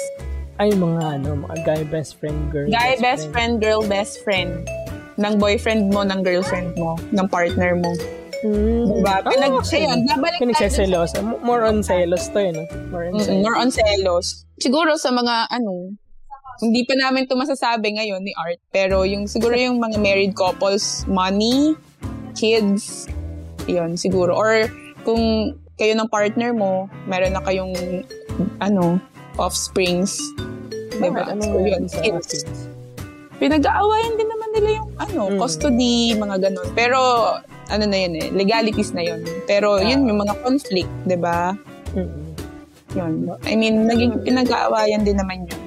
Ay, 0.62 0.77
mga 0.77 1.18
ano, 1.18 1.41
mga 1.41 1.58
guy 1.65 1.82
best 1.89 2.22
friend, 2.22 2.53
girl 2.53 2.70
Guy 2.70 2.94
best 3.01 3.34
friend, 3.34 3.58
girl 3.58 3.82
best 3.82 4.22
friend. 4.22 4.62
Ng 5.18 5.41
boyfriend 5.41 5.89
mo, 5.89 6.06
ng 6.06 6.22
girlfriend 6.22 6.77
mo, 6.77 7.01
ng 7.10 7.25
partner 7.34 7.74
mo. 7.82 7.89
Mm. 8.46 9.01
Diba? 9.01 9.25
Pinag, 9.25 9.58
Oh, 9.58 9.65
okay. 9.65 9.89
ayun, 9.89 10.06
babalik 10.06 10.38
tayo 10.38 10.46
Pinagseselos. 10.46 11.18
More 11.41 11.65
on 11.65 11.82
selos 11.82 12.30
to, 12.30 12.38
eh, 12.38 12.53
no? 12.53 12.62
More 12.94 13.10
on 13.10 13.18
selos. 13.18 13.41
more 13.41 13.58
on 13.58 13.70
selos. 13.74 14.46
Siguro 14.62 15.01
sa 15.01 15.10
mga 15.10 15.50
ano, 15.50 15.98
hindi 16.62 16.86
pa 16.86 16.94
namin 16.94 17.25
ito 17.25 17.34
masasabi 17.34 17.98
ngayon 17.98 18.22
ni 18.22 18.34
Art, 18.38 18.62
pero 18.70 19.01
yung 19.01 19.25
siguro 19.25 19.58
yung 19.58 19.82
mga 19.82 19.98
married 19.98 20.38
couples, 20.38 21.10
money, 21.10 21.74
kids, 22.38 23.10
yun 23.65 23.98
siguro. 23.98 24.38
Or 24.38 24.70
kung 25.01 25.58
kayo 25.82 25.98
ng 25.98 26.10
partner 26.13 26.53
mo, 26.53 26.86
meron 27.10 27.34
na 27.34 27.41
kayong 27.41 27.74
ano, 28.62 29.01
offsprings. 29.41 30.22
Diba? 31.03 31.24
Ano 31.25 31.41
So, 31.41 31.58
yun, 31.60 31.84
kids. 31.88 32.46
Pinag-aawayan 33.36 34.13
din 34.15 34.29
naman 34.29 34.50
nila 34.53 34.70
yung 34.77 34.89
ano, 34.96 35.22
Mm. 35.27 35.38
custody, 35.38 35.96
mga 36.13 36.36
ganun. 36.39 36.70
Pero, 36.72 37.00
ano 37.67 37.84
na 37.84 37.98
yun 37.98 38.13
eh, 38.15 38.29
legalities 38.29 38.93
na 38.93 39.01
yun. 39.01 39.20
Pero, 39.43 39.75
Ah. 39.75 39.84
yun 39.84 40.05
yung 40.05 40.20
mga 40.20 40.38
conflict, 40.39 40.91
di 41.03 41.17
ba? 41.17 41.58
Mm-mm. 41.91 42.29
Yun. 42.91 43.13
I 43.41 43.55
mean, 43.55 43.88
naging 43.88 44.22
pinag-aawayan 44.22 45.01
din 45.01 45.17
naman 45.17 45.43
yun. 45.43 45.62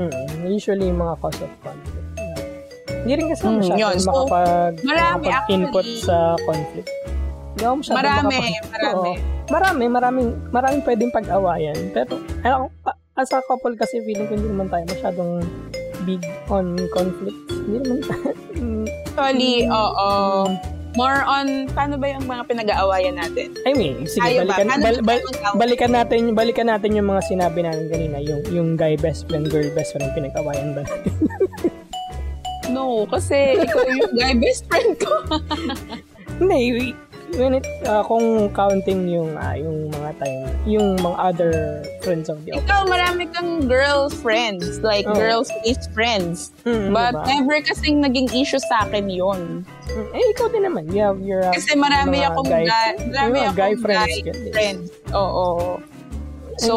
Mm-mm. 0.00 0.26
Usually, 0.44 0.84
yung 0.84 0.98
mga 0.98 1.14
cause 1.18 1.38
of 1.38 1.52
conflict. 1.60 2.02
Hindi 3.04 3.12
rin 3.14 3.26
kasi 3.28 3.42
Mm, 3.44 3.54
masyado 3.54 3.78
yun. 3.78 3.96
So, 3.96 4.08
makapag, 4.10 4.72
marami 4.80 5.24
makapag-input 5.28 5.84
actually. 5.86 6.02
sa 6.02 6.16
conflict. 6.40 6.88
Hindi 7.46 7.62
ako 7.62 7.74
masyado 7.76 7.94
Marami, 7.94 8.24
makapag- 8.34 8.72
marami. 8.72 9.10
Oo. 9.12 9.22
marami, 9.46 9.84
maraming, 9.86 10.28
maraming 10.50 10.82
pwedeng 10.82 11.12
pag-awayan. 11.12 11.78
Pero, 11.92 12.12
ano, 12.40 12.72
as 13.14 13.30
a 13.30 13.40
couple 13.46 13.74
kasi 13.78 14.02
feeling 14.02 14.26
ko 14.26 14.34
hindi 14.34 14.50
naman 14.50 14.66
tayo 14.70 14.84
masyadong 14.90 15.32
big 16.02 16.22
on 16.50 16.74
conflict. 16.90 17.38
Hindi 17.64 17.78
naman 17.80 17.98
Actually, 19.14 19.70
oo. 19.70 20.10
More 20.94 21.26
on, 21.26 21.66
paano 21.74 21.98
ba 21.98 22.06
yung 22.06 22.22
mga 22.22 22.46
pinag-aawayan 22.46 23.18
natin? 23.18 23.50
I 23.66 23.74
mean, 23.74 24.06
sige, 24.06 24.46
ba? 24.46 24.54
balikan, 24.54 24.78
bal, 24.78 24.96
ba 25.02 25.06
bal, 25.06 25.20
mag-away? 25.26 25.58
balikan 25.58 25.90
natin, 25.90 26.20
balikan 26.38 26.68
natin 26.70 26.94
yung 26.94 27.08
mga 27.10 27.22
sinabi 27.26 27.66
natin 27.66 27.90
kanina, 27.90 28.22
yung 28.22 28.42
yung 28.54 28.68
guy 28.78 28.94
best 28.94 29.26
friend, 29.26 29.50
girl 29.50 29.66
best 29.74 29.90
friend, 29.94 30.10
pinag-awayan 30.14 30.74
ba? 30.78 30.82
No, 32.74 33.04
kasi 33.06 33.60
ikaw 33.60 33.86
yung 33.86 34.14
guy 34.16 34.34
best 34.40 34.64
friend 34.66 34.96
ko. 34.98 35.12
Hindi, 36.40 36.90
when 37.34 37.54
it, 37.54 37.66
uh, 37.84 38.02
kung 38.02 38.48
counting 38.50 39.06
yung, 39.06 39.34
ah, 39.34 39.54
yung 39.54 39.90
mga 39.90 40.10
time, 40.18 40.40
yung 40.64 40.96
mga 40.98 41.16
other 41.18 41.52
friends 42.00 42.28
of 42.28 42.38
the 42.44 42.52
opposite. 42.52 42.66
ikaw, 42.66 42.80
marami 42.86 43.26
kang 43.30 43.66
girl 43.66 44.08
friends. 44.08 44.78
Like, 44.80 45.06
Oo. 45.06 45.14
girl 45.14 45.40
space 45.42 45.86
friends. 45.90 46.50
Mm, 46.64 46.90
But 46.90 47.12
diba? 47.14 47.26
never 47.26 47.56
kasing 47.60 48.00
naging 48.00 48.30
issue 48.32 48.60
sa 48.70 48.84
akin 48.84 49.08
yon 49.08 49.66
Mm, 49.84 50.08
eh, 50.10 50.24
ikaw 50.32 50.48
din 50.48 50.64
naman. 50.64 50.88
You 50.90 51.02
have 51.04 51.20
your, 51.20 51.44
uh, 51.44 51.52
Kasi 51.52 51.76
marami 51.76 52.18
mga 52.18 52.32
akong 52.32 52.48
guy, 52.48 52.64
guy, 52.64 52.90
marami 53.04 53.36
akong 53.42 53.54
guy 53.54 53.54
guy 53.54 53.74
friends. 53.76 54.04
friends. 54.08 54.24
ganun. 54.24 54.52
friends. 54.52 54.86
Oo. 55.12 55.46
So, 56.56 56.74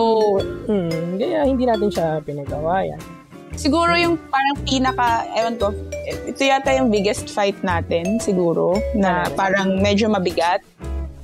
Mm, 0.67 1.21
kaya 1.21 1.39
hindi 1.45 1.63
natin 1.63 1.89
siya 1.89 2.19
pinag-awayan. 2.21 2.97
Siguro 3.57 3.91
yung 3.93 4.15
parang 4.29 4.57
pinaka, 4.63 5.25
ewan 5.33 5.57
ko, 5.57 5.73
ito 6.23 6.39
yata 6.39 6.71
yung 6.71 6.87
biggest 6.87 7.27
fight 7.27 7.57
natin, 7.59 8.17
siguro, 8.17 8.77
na 8.93 9.25
Ah. 9.25 9.33
parang 9.33 9.81
medyo 9.81 10.07
mabigat. 10.07 10.61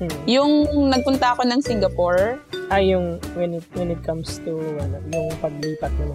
Mm. 0.02 0.18
Yung 0.28 0.52
nagpunta 0.90 1.32
ako 1.32 1.48
ng 1.48 1.62
Singapore, 1.62 2.42
Ay, 2.68 2.92
yung 2.92 3.22
when 3.38 3.54
it 3.54 3.66
when 3.78 3.88
it 3.88 4.02
comes 4.02 4.42
to 4.42 4.58
ano, 4.82 4.98
yung 5.14 5.30
paglipat 5.38 5.94
ng 5.94 6.12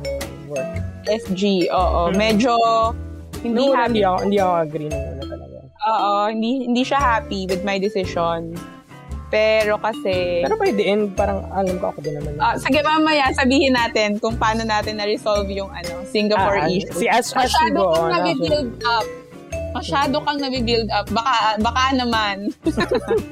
work. 0.50 0.66
FG, 1.06 1.70
oo, 1.70 2.10
Mm. 2.10 2.14
medyo 2.18 2.52
hindi 3.40 3.62
No, 3.62 3.72
happy. 3.72 3.86
hindi 3.86 4.02
ako, 4.02 4.16
hindi 4.26 4.38
ako 4.38 4.52
agree 4.58 4.90
na 4.90 4.98
ano 4.98 5.22
talaga. 5.22 5.58
Oo, 5.88 6.10
hindi, 6.26 6.50
hindi 6.66 6.82
siya 6.82 6.98
happy 6.98 7.46
with 7.46 7.62
my 7.62 7.78
decision. 7.78 8.52
Pero 9.28 9.76
kasi, 9.76 10.40
Pero 10.40 10.56
by 10.56 10.72
the 10.72 10.84
end, 10.86 11.12
parang 11.12 11.44
alam 11.50 11.76
ko 11.76 11.92
ako 11.92 12.00
din 12.00 12.16
naman. 12.16 12.32
ah, 12.38 12.56
sige 12.56 12.80
mamaya, 12.80 13.28
sabihin 13.30 13.72
natin 13.72 14.16
kung 14.16 14.34
paano 14.34 14.64
natin 14.64 14.96
na-resolve 14.96 15.44
yung 15.50 15.68
ano, 15.68 16.00
Singapore 16.02 16.58
Ah, 16.58 16.66
issue. 16.66 16.96
Si 16.96 17.04
Ash 17.04 17.30
Ash 17.30 17.52
Masyado 17.52 17.76
go 17.78 17.92
kang 17.92 18.08
nabibuild 18.14 18.72
up. 18.82 19.06
Masyado 19.68 20.16
kang 20.18 20.38
nabibuild 20.38 20.88
up. 20.88 21.06
Baka, 21.10 21.36
baka 21.60 21.82
naman. 21.92 22.48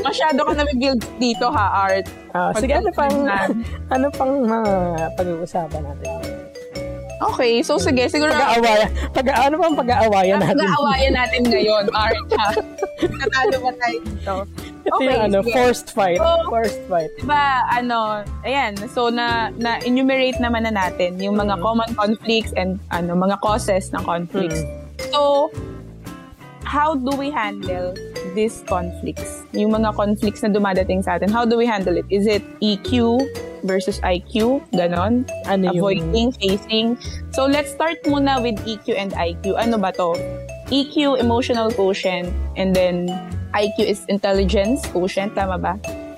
Masyado 0.00 0.38
kang 0.40 0.58
nabibuild 0.58 1.00
dito 1.16 1.46
ha, 1.48 1.84
Art. 1.84 2.06
Ah, 2.32 2.52
sige, 2.54 2.72
ano 2.72 2.88
pang, 2.90 3.16
ano 3.94 4.06
pang 4.10 4.32
mga 4.40 4.72
pag-uusapan 5.14 5.82
natin? 5.82 6.08
Okay, 7.16 7.62
so 7.62 7.78
sige, 7.78 8.06
siguro 8.06 8.30
Pag-aawayan. 8.30 8.90
Pag, 9.10 9.26
ano 9.30 9.54
pang 9.56 9.76
pag-aawayan 9.76 10.38
natin? 10.38 10.58
pag-aawayan 10.58 11.12
natin 11.14 11.40
ngayon, 11.44 11.84
Art. 11.90 12.18
ha? 12.32 12.48
Natalo 13.00 13.56
ba 13.60 13.70
tayo 13.76 13.96
dito? 14.00 14.34
Ito 14.84 14.92
Okay, 14.92 15.06
yung 15.08 15.24
ano, 15.24 15.38
sige. 15.40 15.52
forced 15.52 15.88
fight. 15.90 16.18
So, 16.18 16.28
Forced 16.46 16.82
fight. 16.84 17.10
Diba, 17.16 17.44
ano, 17.66 17.98
ayan, 18.42 18.72
so 18.88 19.08
na, 19.08 19.26
na 19.54 19.78
enumerate 19.80 20.36
naman 20.36 20.62
na 20.62 20.72
natin 20.72 21.16
yung 21.16 21.34
mga 21.34 21.56
Mm. 21.56 21.62
common 21.62 21.90
conflicts 21.94 22.52
and 22.52 22.76
ano, 22.90 23.14
mga 23.14 23.40
causes 23.40 23.88
ng 23.90 24.02
conflicts. 24.02 24.60
Mm. 24.60 24.68
So, 25.08 25.48
how 26.64 26.94
do 26.94 27.14
we 27.14 27.30
handle 27.30 27.94
these 28.34 28.60
conflicts? 28.64 29.46
Yung 29.52 29.72
mga 29.72 29.94
conflicts 29.94 30.42
na 30.42 30.50
dumadating 30.50 31.00
sa 31.00 31.16
atin, 31.16 31.28
how 31.28 31.44
do 31.44 31.54
we 31.54 31.64
handle 31.64 31.94
it? 31.94 32.04
Is 32.08 32.26
it 32.26 32.42
EQ 32.60 33.22
versus 33.64 33.98
IQ? 34.04 34.62
Ganon? 34.76 35.24
Ano 35.48 35.72
yung... 35.72 35.80
Avoiding, 35.80 36.32
facing. 36.38 37.00
So, 37.32 37.48
let's 37.48 37.72
start 37.72 37.98
muna 38.04 38.38
with 38.44 38.60
EQ 38.62 38.94
and 38.94 39.10
IQ. 39.16 39.56
Ano 39.58 39.80
ba 39.80 39.90
to? 39.96 40.14
EQ, 40.70 41.18
emotional 41.20 41.72
quotient, 41.72 42.30
and 42.56 42.76
then 42.76 43.08
IQ 43.56 43.84
is 43.84 44.04
intelligence 44.06 44.86
quotient. 44.92 45.34
Tama 45.34 45.58
ba? 45.58 45.74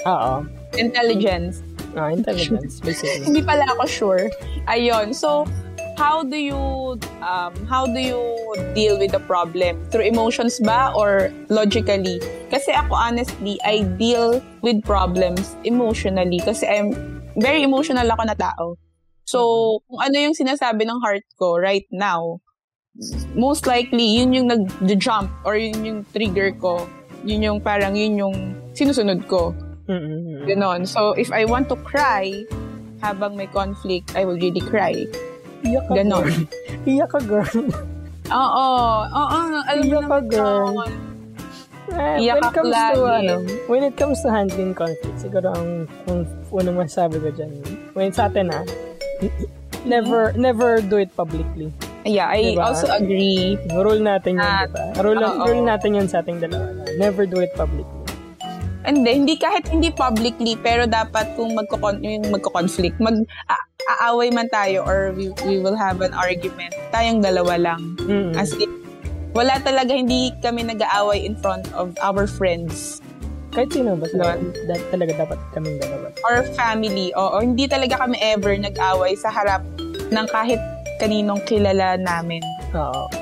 Oo. 0.06 0.46
Intelligence. 0.76 1.62
Ah, 1.96 2.12
intelligence, 2.12 2.78
basically. 2.84 3.24
Hindi 3.24 3.42
pala 3.42 3.64
ako 3.72 3.84
sure. 3.88 4.24
Ayun. 4.68 5.16
So, 5.16 5.48
how 5.96 6.22
do 6.22 6.36
you 6.36 7.00
um, 7.24 7.52
how 7.66 7.88
do 7.88 7.98
you 7.98 8.20
deal 8.76 9.00
with 9.00 9.16
the 9.16 9.22
problem? 9.24 9.80
Through 9.88 10.04
emotions 10.04 10.60
ba 10.60 10.92
or 10.92 11.32
logically? 11.48 12.20
Kasi 12.52 12.70
ako 12.76 12.94
honestly, 12.94 13.56
I 13.64 13.88
deal 13.96 14.44
with 14.60 14.84
problems 14.84 15.56
emotionally 15.64 16.38
kasi 16.44 16.68
I'm 16.68 17.15
very 17.36 17.62
emotional 17.62 18.08
ako 18.08 18.22
na 18.24 18.36
tao. 18.36 18.66
So, 19.26 19.38
kung 19.90 20.00
ano 20.00 20.16
yung 20.16 20.36
sinasabi 20.38 20.86
ng 20.86 21.02
heart 21.02 21.26
ko 21.36 21.58
right 21.58 21.86
now, 21.90 22.38
most 23.34 23.66
likely, 23.66 24.16
yun 24.16 24.32
yung 24.32 24.48
nag-jump 24.48 25.28
or 25.44 25.58
yun 25.58 25.82
yung 25.84 26.00
trigger 26.14 26.54
ko. 26.56 26.86
Yun 27.26 27.42
yung 27.42 27.58
parang 27.58 27.98
yun 27.98 28.16
yung 28.16 28.34
sinusunod 28.72 29.26
ko. 29.26 29.50
Mm-mm. 29.90 30.46
Ganon. 30.46 30.86
So, 30.86 31.12
if 31.18 31.30
I 31.34 31.44
want 31.44 31.68
to 31.70 31.76
cry, 31.82 32.30
habang 33.02 33.34
may 33.36 33.50
conflict, 33.50 34.14
I 34.14 34.24
will 34.24 34.38
really 34.38 34.62
cry. 34.62 34.94
Iyak 35.66 35.84
ka, 35.90 35.92
Ganon. 35.98 36.26
Iyak 36.86 37.10
ka, 37.10 37.20
girl. 37.26 37.50
Oo. 38.30 38.66
Oo. 39.06 39.38
Alam 39.66 39.84
Iyak 39.86 40.06
ka, 40.06 40.18
girl. 40.26 40.70
yun. 40.70 40.92
Eh, 41.88 42.26
Iyak 42.26 42.34
when 42.34 42.42
it 42.42 42.52
comes 42.52 42.66
to 42.66 42.74
lagi. 42.74 43.16
ano, 43.22 43.34
when 43.66 43.82
it 43.82 43.94
comes 43.94 44.18
to 44.20 44.28
handling 44.28 44.72
conflict, 44.72 45.16
siguro 45.16 45.48
ang, 45.50 45.70
ang 46.06 46.26
unang 46.50 46.76
masasabi 46.76 47.20
ko 47.20 47.28
dyan, 47.30 47.52
when 47.92 48.10
sa 48.10 48.26
atin 48.26 48.50
ah, 48.50 48.66
never 49.82 50.34
never 50.34 50.82
do 50.82 50.96
it 50.96 51.14
publicly. 51.14 51.70
Yeah, 52.02 52.30
I 52.30 52.54
Diba? 52.54 52.62
also 52.64 52.86
agree. 52.86 53.58
Rule 53.68 53.98
natin 53.98 54.38
yun, 54.38 54.46
Ah, 54.46 54.62
diba? 54.64 54.82
Rule, 55.02 55.18
oo. 55.20 55.42
rule 55.42 55.62
natin 55.62 55.90
yun 55.92 56.06
sa 56.06 56.22
ating 56.22 56.38
dalawa. 56.38 56.70
Never 56.94 57.26
do 57.26 57.38
it 57.38 57.50
publicly. 57.52 57.90
Hindi, 58.86 59.10
hindi 59.12 59.34
kahit 59.34 59.66
hindi 59.66 59.90
publicly, 59.90 60.54
pero 60.54 60.86
dapat 60.86 61.34
kung 61.34 61.58
magko 61.58 61.74
yung 61.98 62.30
magko-conflict, 62.30 63.02
mag 63.02 63.18
a- 63.50 63.66
aaway 64.06 64.30
man 64.30 64.46
tayo 64.46 64.86
or 64.86 65.10
we, 65.10 65.34
we 65.42 65.58
will 65.58 65.74
have 65.74 65.98
an 65.98 66.14
argument, 66.14 66.70
tayong 66.90 67.18
dalawa 67.18 67.58
lang. 67.58 67.98
Mm. 67.98 68.38
As 68.38 68.54
in, 68.54 68.70
wala 69.36 69.60
talaga, 69.60 69.92
hindi 69.92 70.32
kami 70.40 70.64
nag-aaway 70.64 71.20
in 71.20 71.36
front 71.36 71.68
of 71.76 71.92
our 72.00 72.24
friends. 72.24 73.04
Kahit 73.52 73.68
sino 73.72 73.92
ba 73.92 74.08
sila, 74.08 74.40
da- 74.64 74.86
talaga 74.88 75.12
dapat 75.16 75.38
kaming 75.52 75.76
dalawa. 75.76 76.08
Or 76.24 76.40
family. 76.56 77.12
Oo, 77.12 77.44
hindi 77.44 77.68
talaga 77.68 78.00
kami 78.00 78.16
ever 78.24 78.56
nag-away 78.56 79.12
sa 79.20 79.28
harap 79.28 79.60
ng 80.08 80.26
kahit 80.32 80.60
kaninong 80.96 81.44
kilala 81.44 82.00
namin. 82.00 82.40
Oo. 82.72 83.12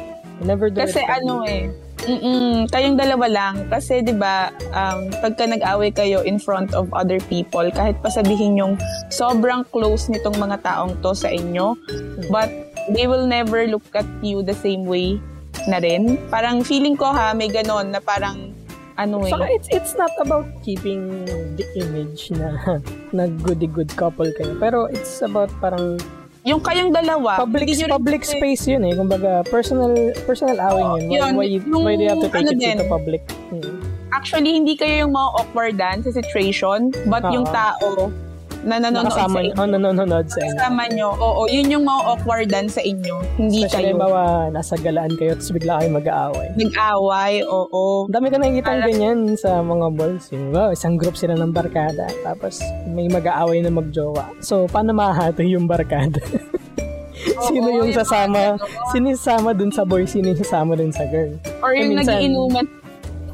Never 0.42 0.70
do 0.70 0.82
Kasi 0.82 1.02
it. 1.02 1.10
ano 1.10 1.42
eh, 1.46 1.70
Mm-mm, 2.04 2.68
kayong 2.68 3.00
dalawa 3.00 3.26
lang. 3.32 3.54
Kasi 3.72 4.04
'di 4.04 4.12
ba, 4.20 4.52
um, 4.76 5.08
pagka 5.24 5.48
nag-away 5.48 5.88
kayo 5.88 6.20
in 6.20 6.36
front 6.36 6.76
of 6.76 6.90
other 6.92 7.16
people, 7.32 7.64
kahit 7.72 7.96
pa 8.04 8.12
sabihin 8.12 8.60
yung 8.60 8.76
sobrang 9.08 9.64
close 9.72 10.12
nitong 10.12 10.36
mga 10.36 10.60
taong 10.60 11.00
to 11.00 11.16
sa 11.16 11.32
inyo, 11.32 11.72
but 12.28 12.52
they 12.92 13.08
will 13.08 13.24
never 13.24 13.64
look 13.64 13.86
at 13.96 14.04
you 14.20 14.44
the 14.44 14.52
same 14.52 14.84
way 14.84 15.16
na 15.66 15.78
rin. 15.78 16.16
Parang 16.28 16.60
feeling 16.60 16.94
ko 16.94 17.08
ha, 17.08 17.32
may 17.32 17.48
ganon 17.48 17.90
na 17.90 17.98
parang 17.98 18.52
ano 18.94 19.26
eh. 19.26 19.30
Saka 19.30 19.46
it's 19.50 19.68
it's 19.70 19.92
not 19.94 20.12
about 20.18 20.46
keeping 20.62 21.26
the 21.54 21.66
image 21.74 22.30
na 22.30 22.78
na 23.10 23.26
goody 23.42 23.66
good 23.66 23.90
couple 23.94 24.28
kayo. 24.34 24.54
Pero 24.56 24.86
it's 24.86 25.18
about 25.20 25.50
parang 25.58 25.98
Yung 26.44 26.60
kayong 26.60 26.92
dalawa, 26.92 27.40
public 27.40 27.64
rin 27.64 27.88
public 27.88 28.20
space 28.20 28.68
yun 28.68 28.84
eh. 28.84 28.92
Kumbaga 28.92 29.40
personal 29.48 29.96
personal 30.28 30.60
awing 30.60 31.08
yun. 31.08 31.08
Why, 31.08 31.16
yun. 31.16 31.32
why, 31.34 31.46
you- 31.48 31.64
Yung 31.64 31.82
why 31.82 31.96
do 31.96 32.04
you 32.04 32.12
have 32.12 32.20
to 32.20 32.28
take 32.28 32.44
ano 32.44 32.52
it 32.52 32.60
din. 32.60 32.76
to 32.76 32.84
public? 32.84 33.24
Hmm. 33.48 33.80
Actually, 34.12 34.52
hindi 34.52 34.76
kayo 34.76 35.08
yung 35.08 35.16
mga 35.16 35.28
awkwardan 35.40 35.96
sa 36.04 36.12
situation, 36.12 36.92
but 37.08 37.24
yung 37.32 37.48
Oo. 37.48 37.56
tao 37.56 37.86
na 38.64 38.76
nanonood 38.78 39.12
sa 39.12 39.22
Nakasama, 39.22 39.38
inyo. 39.40 39.52
oh, 39.54 39.66
nanonood 39.66 40.26
sa 40.26 40.38
inyo. 40.40 40.52
Kasama 40.54 40.82
nyo. 40.88 41.08
Oo, 41.14 41.42
yun 41.46 41.66
yung 41.68 41.84
mga 41.84 42.00
awkwardan 42.08 42.66
sa 42.66 42.80
inyo. 42.80 43.14
Hindi 43.36 43.62
Especially 43.62 43.92
kayo. 43.92 44.00
bawa 44.00 44.22
nasa 44.48 44.74
galaan 44.76 45.12
kayo 45.12 45.32
tapos 45.34 45.50
bigla 45.50 45.72
kayo 45.76 45.90
mag-aaway. 45.92 46.48
Nag-away, 46.54 47.32
oo. 47.42 47.82
Dami 48.06 48.26
ko 48.26 48.36
nakikita 48.36 48.68
Parang- 48.70 48.88
ganyan 48.88 49.18
sa 49.34 49.60
mga 49.60 49.86
balls. 49.90 50.24
Yung, 50.30 50.50
wow, 50.50 50.68
isang 50.70 50.94
group 50.94 51.14
sila 51.14 51.34
ng 51.34 51.50
barkada. 51.50 52.08
Tapos 52.22 52.58
may 52.86 53.06
mag-aaway 53.06 53.60
na 53.60 53.68
magjowa. 53.68 54.32
So, 54.40 54.64
paano 54.66 54.90
mahahato 54.90 55.40
yung 55.40 55.64
barkada? 55.64 56.18
sino 57.46 57.66
Oo, 57.66 57.74
yung 57.74 57.88
yung 57.88 57.92
sasama? 57.94 58.56
ganun. 58.56 58.58
Sino 58.90 59.04
yung 59.06 59.20
sasama 59.20 59.48
dun 59.52 59.70
sa 59.70 59.82
boy? 59.82 60.04
Sino 60.04 60.26
yung 60.26 60.40
sasama 60.40 60.72
dun 60.72 60.90
sa 60.90 61.04
girl? 61.04 61.36
Or 61.60 61.72
yung 61.72 61.92
Eh, 61.92 61.96
minsan- 61.96 62.16
nagiinuman, 62.16 62.66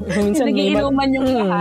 Minsan 0.00 0.44
mag, 0.44 0.56
nagiinuman 0.56 1.08
yung 1.12 1.28
Mm. 1.28 1.52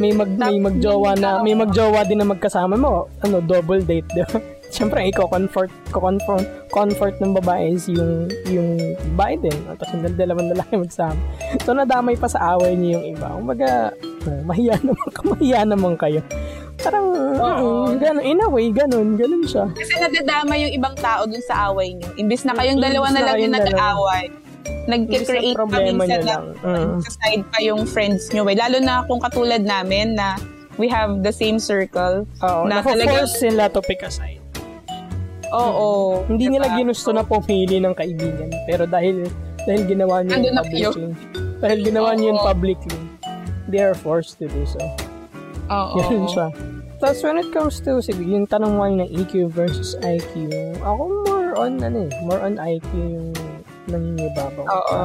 May, 0.00 0.12
mag, 0.14 0.30
may 0.38 0.56
magjowa 0.56 1.12
na, 1.18 1.42
may 1.44 1.52
magjowa 1.52 2.06
din 2.06 2.22
na 2.22 2.28
magkasama 2.28 2.78
mo. 2.78 3.10
Ano, 3.20 3.44
double 3.44 3.84
date, 3.84 4.08
di 4.14 4.22
ba? 4.24 4.38
Siyempre, 4.72 5.04
ikaw 5.04 5.28
comfort, 5.28 5.68
comfort, 5.92 6.48
comfort 6.72 7.14
ng 7.20 7.36
babae 7.36 7.76
is 7.76 7.84
yung, 7.92 8.32
yung 8.48 8.96
babae 9.12 9.36
din. 9.36 9.58
At 9.68 9.76
tapos 9.76 10.00
yung 10.00 10.16
dalawang 10.16 10.48
lalaki 10.48 10.80
magsama. 10.80 11.20
So, 11.68 11.76
nadamay 11.76 12.16
pa 12.16 12.24
sa 12.24 12.56
away 12.56 12.72
niyo 12.72 12.96
yung 12.96 13.06
iba. 13.12 13.28
Kumbaga, 13.36 13.92
uh, 14.00 14.40
mahiya 14.48 14.80
naman, 14.86 15.08
mahiya 15.28 15.60
naman 15.68 15.92
kayo. 16.00 16.24
Parang, 16.80 17.04
mm, 17.12 18.00
ganun, 18.00 18.24
in 18.24 18.40
a 18.40 18.48
way, 18.48 18.72
ganun, 18.72 19.20
ganun 19.20 19.44
siya. 19.44 19.68
Kasi 19.76 19.92
nadadama 20.00 20.56
yung 20.56 20.72
ibang 20.72 20.96
tao 20.96 21.28
dun 21.28 21.44
sa 21.44 21.68
away 21.68 21.92
nyo. 21.92 22.08
Imbis 22.16 22.48
na 22.48 22.56
kayong 22.56 22.80
dalawa 22.80 23.12
na 23.12 23.22
lang 23.28 23.36
yung 23.44 23.52
nag-aaway, 23.52 24.32
Imbis 24.94 25.24
nagkikreate 25.24 25.44
na 25.44 25.52
pa 25.52 25.58
problema 25.58 25.92
minsan 25.98 26.08
nyo 26.08 26.18
na 26.18 26.28
lang. 26.28 26.44
Mm. 26.62 26.96
sa 27.00 27.10
side 27.16 27.44
pa 27.48 27.58
yung 27.60 27.82
friends 27.84 28.22
nyo. 28.30 28.42
Eh. 28.44 28.56
Lalo 28.56 28.76
na 28.78 28.94
kung 29.04 29.20
katulad 29.20 29.62
namin 29.62 30.14
na 30.14 30.36
we 30.76 30.86
have 30.86 31.20
the 31.20 31.32
same 31.32 31.56
circle. 31.56 32.24
Oo, 32.40 32.60
Na 32.64 32.80
nako-force 32.80 33.40
sila 33.40 33.68
to 33.68 33.80
pick 33.80 34.00
a 34.00 34.10
side. 34.10 34.40
Oo. 35.52 36.24
Hindi 36.26 36.48
nila 36.48 36.68
diba? 36.68 36.78
ginusto 36.80 37.12
na 37.12 37.20
pumili 37.22 37.76
ng 37.76 37.92
kaibigan. 37.92 38.48
Pero 38.64 38.88
dahil 38.88 39.28
dahil 39.68 39.82
ginawa 39.84 40.24
niyo 40.24 40.32
yun 40.32 40.42
kayo. 40.42 40.90
publicly. 40.90 41.08
Dahil 41.60 41.78
ginawa 41.84 42.10
niyo 42.16 42.26
yun 42.32 42.38
Oo. 42.40 42.46
publicly. 42.48 42.98
They 43.68 43.80
are 43.80 43.94
forced 43.94 44.40
to 44.40 44.48
do 44.48 44.64
so. 44.64 44.80
Oo. 45.68 45.96
Ganun 46.00 46.26
siya. 46.28 46.48
Tapos 46.98 47.18
when 47.26 47.34
it 47.36 47.50
comes 47.50 47.82
to, 47.82 47.98
sige, 47.98 48.22
yung 48.22 48.46
tanong 48.46 48.78
mo 48.78 48.86
ng 48.86 49.10
EQ 49.10 49.50
versus 49.50 49.98
IQ, 50.00 50.46
ako 50.86 51.02
more 51.26 51.50
on, 51.58 51.82
ano 51.82 52.06
eh, 52.06 52.10
more 52.22 52.38
on 52.38 52.54
IQ 52.56 52.86
yung 52.94 53.34
nangingibabaw. 53.88 54.64
Oo. 54.64 54.98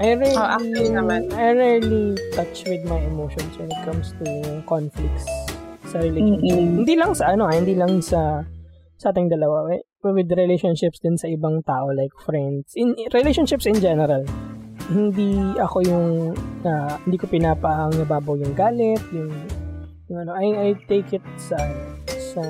I 0.00 0.16
rarely, 0.16 0.32
Oh, 0.32 0.48
actually 0.48 0.88
naman. 0.88 1.28
I 1.36 1.52
rarely 1.52 2.16
touch 2.32 2.64
with 2.64 2.80
my 2.88 2.96
emotions 3.04 3.52
when 3.60 3.68
it 3.68 3.80
comes 3.84 4.16
to 4.16 4.24
conflicts 4.64 5.28
sa 5.92 6.00
relationship. 6.00 6.56
Mm-mm. 6.56 6.80
Hindi 6.80 6.94
lang 6.96 7.12
sa 7.12 7.36
ano, 7.36 7.44
ah, 7.44 7.52
hindi 7.52 7.76
lang 7.76 8.00
sa 8.00 8.40
sa 8.96 9.12
ating 9.12 9.28
dalawa. 9.28 9.68
eh, 9.76 9.84
With 10.00 10.32
relationships 10.32 10.96
din 11.04 11.20
sa 11.20 11.28
ibang 11.28 11.60
tao 11.60 11.92
like 11.92 12.16
friends. 12.24 12.72
In 12.72 12.96
relationships 13.12 13.68
in 13.68 13.76
general. 13.76 14.24
Hindi 14.88 15.36
ako 15.60 15.84
yung 15.84 16.08
na 16.64 16.96
hindi 17.04 17.20
ko 17.20 17.28
pinapaang 17.28 18.00
nababaw 18.00 18.40
yung 18.40 18.56
galit, 18.56 19.04
yung, 19.12 19.28
yung 20.08 20.18
ano, 20.24 20.32
I, 20.32 20.48
I 20.56 20.68
take 20.88 21.12
it 21.12 21.24
sa 21.36 21.60
sa 22.16 22.40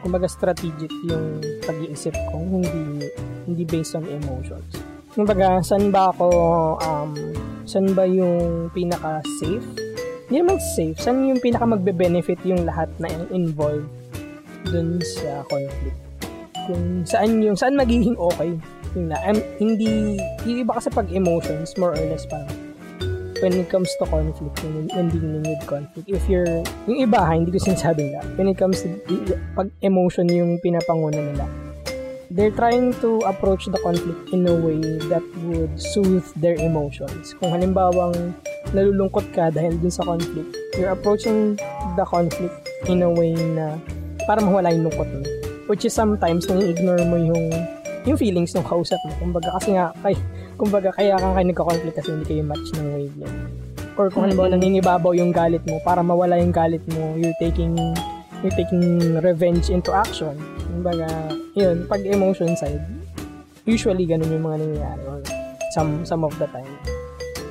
kumbaga 0.00 0.26
strategic 0.30 0.90
yung 1.06 1.42
pag-iisip 1.64 2.14
ko, 2.30 2.36
hindi 2.38 3.08
hindi 3.48 3.64
based 3.64 3.96
on 3.96 4.04
emotions. 4.06 4.76
Kumbaga, 5.16 5.64
saan 5.64 5.88
ba 5.88 6.12
ako, 6.12 6.28
um, 6.84 7.10
saan 7.64 7.96
ba 7.96 8.04
yung 8.04 8.68
pinaka-safe? 8.70 9.64
Hindi 10.28 10.36
naman 10.44 10.60
safe. 10.76 11.00
Saan 11.00 11.24
yung 11.24 11.40
pinaka 11.40 11.64
magbe-benefit 11.64 12.38
yung 12.44 12.68
lahat 12.68 12.92
na 13.00 13.08
involved 13.32 13.88
dun 14.68 15.00
sa 15.00 15.42
conflict? 15.48 15.98
Kung 16.68 17.02
saan 17.08 17.40
yung, 17.40 17.56
saan 17.56 17.74
magiging 17.74 18.14
okay? 18.20 18.52
Yung 18.92 19.08
na, 19.08 19.16
um, 19.24 19.40
hindi, 19.56 20.20
yung 20.44 20.58
iba 20.68 20.76
kasi 20.76 20.92
pag 20.92 21.08
emotions, 21.08 21.72
more 21.80 21.96
or 21.96 22.04
less 22.12 22.28
parang, 22.28 22.67
when 23.40 23.52
it 23.54 23.68
comes 23.70 23.90
to 23.98 24.06
conflict, 24.06 24.62
when, 24.62 24.88
when 24.88 25.08
dealing 25.10 25.42
with 25.42 25.62
conflict, 25.66 26.08
if 26.08 26.28
you're, 26.28 26.48
yung 26.86 26.98
iba 27.06 27.18
ha, 27.18 27.32
hindi 27.34 27.52
ko 27.54 27.58
sinasabing 27.58 28.12
na, 28.14 28.22
when 28.34 28.48
it 28.48 28.58
comes 28.58 28.82
to, 28.82 28.98
pag 29.54 29.70
emotion 29.82 30.28
yung 30.28 30.58
pinapanguna 30.58 31.18
nila, 31.18 31.46
they're 32.30 32.52
trying 32.52 32.92
to 33.00 33.18
approach 33.24 33.66
the 33.66 33.80
conflict 33.80 34.28
in 34.32 34.46
a 34.46 34.54
way 34.54 34.80
that 35.08 35.24
would 35.48 35.72
soothe 35.80 36.26
their 36.36 36.54
emotions. 36.60 37.34
Kung 37.40 37.56
halimbawang 37.56 38.36
nalulungkot 38.76 39.32
ka 39.32 39.48
dahil 39.48 39.80
dun 39.80 39.92
sa 39.92 40.04
conflict, 40.04 40.52
you're 40.76 40.92
approaching 40.92 41.56
the 41.96 42.04
conflict 42.04 42.54
in 42.86 43.00
a 43.02 43.10
way 43.10 43.32
na 43.32 43.80
para 44.28 44.44
mawala 44.44 44.68
yung 44.74 44.92
lungkot 44.92 45.08
mo. 45.08 45.24
Which 45.68 45.84
is 45.84 45.92
sometimes 45.92 46.48
nai-ignore 46.48 47.04
mo 47.08 47.16
yung 47.16 47.52
yung 48.08 48.16
feelings 48.16 48.56
ng 48.56 48.64
kausap 48.64 48.96
mo. 49.04 49.12
Kumbaga 49.20 49.52
kasi 49.60 49.76
nga, 49.76 49.92
kay, 50.00 50.16
kumbaga 50.58 50.90
kaya 50.90 51.14
kang 51.14 51.32
kayo 51.32 51.46
nagka-conflict 51.54 51.96
kasi 51.96 52.10
hindi 52.10 52.26
kayo 52.26 52.42
match 52.42 52.68
ng 52.74 52.86
wavelength. 52.90 53.42
Or 53.94 54.10
kung 54.10 54.26
halimbawa 54.26 54.52
nangingibabaw 54.52 55.14
yung 55.14 55.30
galit 55.30 55.62
mo, 55.66 55.78
para 55.82 56.02
mawala 56.02 56.38
yung 56.38 56.50
galit 56.50 56.82
mo, 56.90 57.14
you're 57.14 57.34
taking 57.38 57.74
you're 58.42 58.54
taking 58.54 59.18
revenge 59.18 59.70
into 59.70 59.90
action. 59.90 60.34
Kumbaga, 60.70 61.06
yun, 61.58 61.86
pag 61.86 62.06
emotion 62.06 62.54
side, 62.54 62.78
usually 63.66 64.06
ganun 64.06 64.30
yung 64.30 64.46
mga 64.46 64.58
nangyayari. 64.62 65.02
Or 65.10 65.18
some, 65.74 66.06
some 66.06 66.22
of 66.22 66.30
the 66.38 66.46
time. 66.54 66.70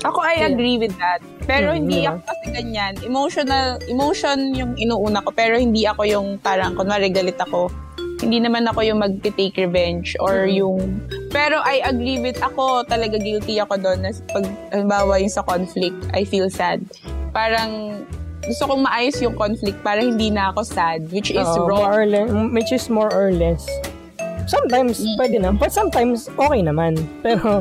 Ako, 0.08 0.24
I 0.24 0.40
Yeah. 0.40 0.56
agree 0.56 0.80
with 0.80 0.96
that. 0.96 1.20
Pero 1.44 1.76
Mm, 1.76 1.78
hindi 1.84 2.08
yeah. 2.08 2.16
ako 2.16 2.20
kasi 2.32 2.46
ganyan. 2.56 2.94
Emotional, 3.04 3.76
emotion 3.92 4.56
yung 4.56 4.80
inuuna 4.80 5.20
ko. 5.20 5.36
Pero 5.36 5.60
hindi 5.60 5.84
ako 5.84 6.08
yung 6.08 6.28
parang, 6.40 6.80
kunwari 6.80 7.12
galit 7.12 7.36
ako. 7.36 7.68
Hindi 8.24 8.40
naman 8.40 8.64
ako 8.72 8.88
yung 8.88 9.04
mag-take 9.04 9.58
revenge 9.60 10.16
or 10.24 10.48
yung... 10.48 11.04
Pero 11.30 11.60
I 11.60 11.84
agree 11.84 12.20
with 12.20 12.40
ako, 12.40 12.88
talaga 12.88 13.20
guilty 13.20 13.60
ako 13.60 13.76
doon 13.78 14.00
na 14.00 14.12
pag, 14.32 14.46
halimbawa 14.72 15.20
yung 15.20 15.32
sa 15.32 15.44
conflict, 15.44 15.98
I 16.16 16.24
feel 16.24 16.48
sad. 16.48 16.84
Parang, 17.32 18.04
gusto 18.48 18.64
kong 18.64 18.88
maayos 18.88 19.20
yung 19.20 19.36
conflict 19.36 19.76
para 19.84 20.00
hindi 20.00 20.32
na 20.32 20.56
ako 20.56 20.64
sad, 20.64 21.12
which 21.12 21.30
is 21.30 21.44
Oo, 21.44 21.68
wrong. 21.68 21.84
More 21.84 21.94
or 21.94 22.06
less, 22.08 22.30
which 22.56 22.72
is 22.72 22.86
more 22.88 23.12
or 23.12 23.30
less. 23.30 23.68
Sometimes, 24.48 25.04
Mm. 25.04 25.16
pwede 25.20 25.36
na. 25.44 25.50
But 25.52 25.76
sometimes, 25.76 26.32
okay 26.32 26.64
naman. 26.64 26.96
Pero, 27.26 27.60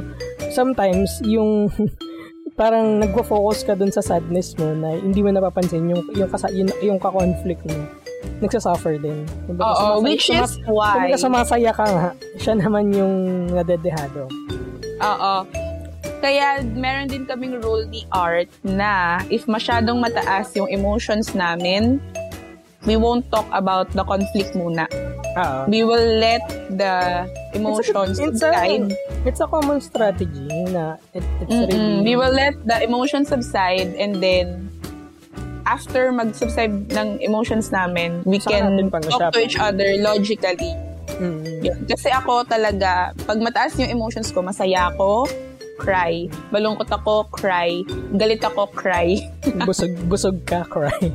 sometimes, 0.54 1.18
yung 1.26 1.66
parang 2.60 3.02
nagpo-focus 3.02 3.66
ka 3.66 3.74
dun 3.74 3.90
sa 3.90 4.00
sadness 4.00 4.54
mo 4.56 4.70
na 4.72 4.96
hindi 4.96 5.20
mo 5.20 5.28
napapansin 5.28 5.92
yung 5.92 6.00
yung 6.16 6.30
kasa, 6.30 6.48
yung, 6.54 6.70
yung 6.80 6.96
ka-conflict 6.96 7.60
mo 7.68 7.84
nagsasuffer 8.38 8.96
din. 8.96 9.24
Kumbaga, 9.46 9.64
Oo, 9.66 9.74
sumasay- 9.74 10.04
which 10.04 10.26
is 10.28 10.36
sumas- 10.36 10.58
why... 10.66 10.92
Kumbaga 10.92 11.16
sumasaya 11.18 11.70
ka 11.72 11.84
nga, 11.84 12.08
siya 12.40 12.54
naman 12.54 12.84
yung 12.90 13.14
nadedehado. 13.48 14.28
Oo. 14.98 15.34
Kaya 16.16 16.46
meron 16.64 17.06
din 17.06 17.24
kaming 17.24 17.60
rule 17.60 17.84
ni 17.84 18.08
Art 18.08 18.48
na 18.62 19.20
if 19.28 19.44
masyadong 19.46 20.00
mataas 20.00 20.48
yung 20.54 20.66
emotions 20.66 21.32
namin, 21.32 22.00
we 22.82 22.96
won't 22.96 23.28
talk 23.28 23.46
about 23.50 23.90
the 23.92 24.02
conflict 24.02 24.54
muna. 24.54 24.88
Oo. 25.36 25.68
We 25.68 25.84
will 25.84 26.16
let 26.16 26.40
the 26.72 27.28
emotions 27.52 28.16
It's 28.16 28.40
a, 28.40 28.48
subside. 28.48 28.88
it's 29.24 29.40
a 29.40 29.46
common 29.46 29.80
strategy 29.80 30.48
na 30.66 30.96
it, 31.12 31.20
it's 31.42 31.52
Mm-mm. 31.52 31.68
really... 31.68 32.02
We 32.02 32.14
will 32.16 32.32
let 32.32 32.56
the 32.64 32.80
emotions 32.80 33.28
subside 33.28 33.92
and 33.94 34.16
then 34.16 34.72
after 35.66 36.14
mag-subside 36.14 36.88
ng 36.88 37.18
emotions 37.20 37.74
namin, 37.74 38.22
we 38.22 38.38
Saka 38.38 38.70
can 38.70 38.90
talk 38.90 39.34
to 39.34 39.42
each 39.42 39.58
other 39.58 39.98
logically. 39.98 40.72
Mm. 41.18 41.42
Yun. 41.62 41.78
Kasi 41.84 42.08
ako 42.08 42.46
talaga, 42.46 43.10
pag 43.26 43.38
mataas 43.42 43.74
yung 43.76 43.90
emotions 43.90 44.30
ko, 44.30 44.40
masaya 44.40 44.94
ako. 44.94 45.26
cry. 45.76 46.24
Malungkot 46.56 46.88
ako, 46.88 47.28
cry. 47.28 47.84
Galit 48.16 48.40
ako, 48.40 48.64
cry. 48.72 49.20
busog, 49.68 49.92
busog 50.08 50.40
ka, 50.48 50.64
cry. 50.64 51.12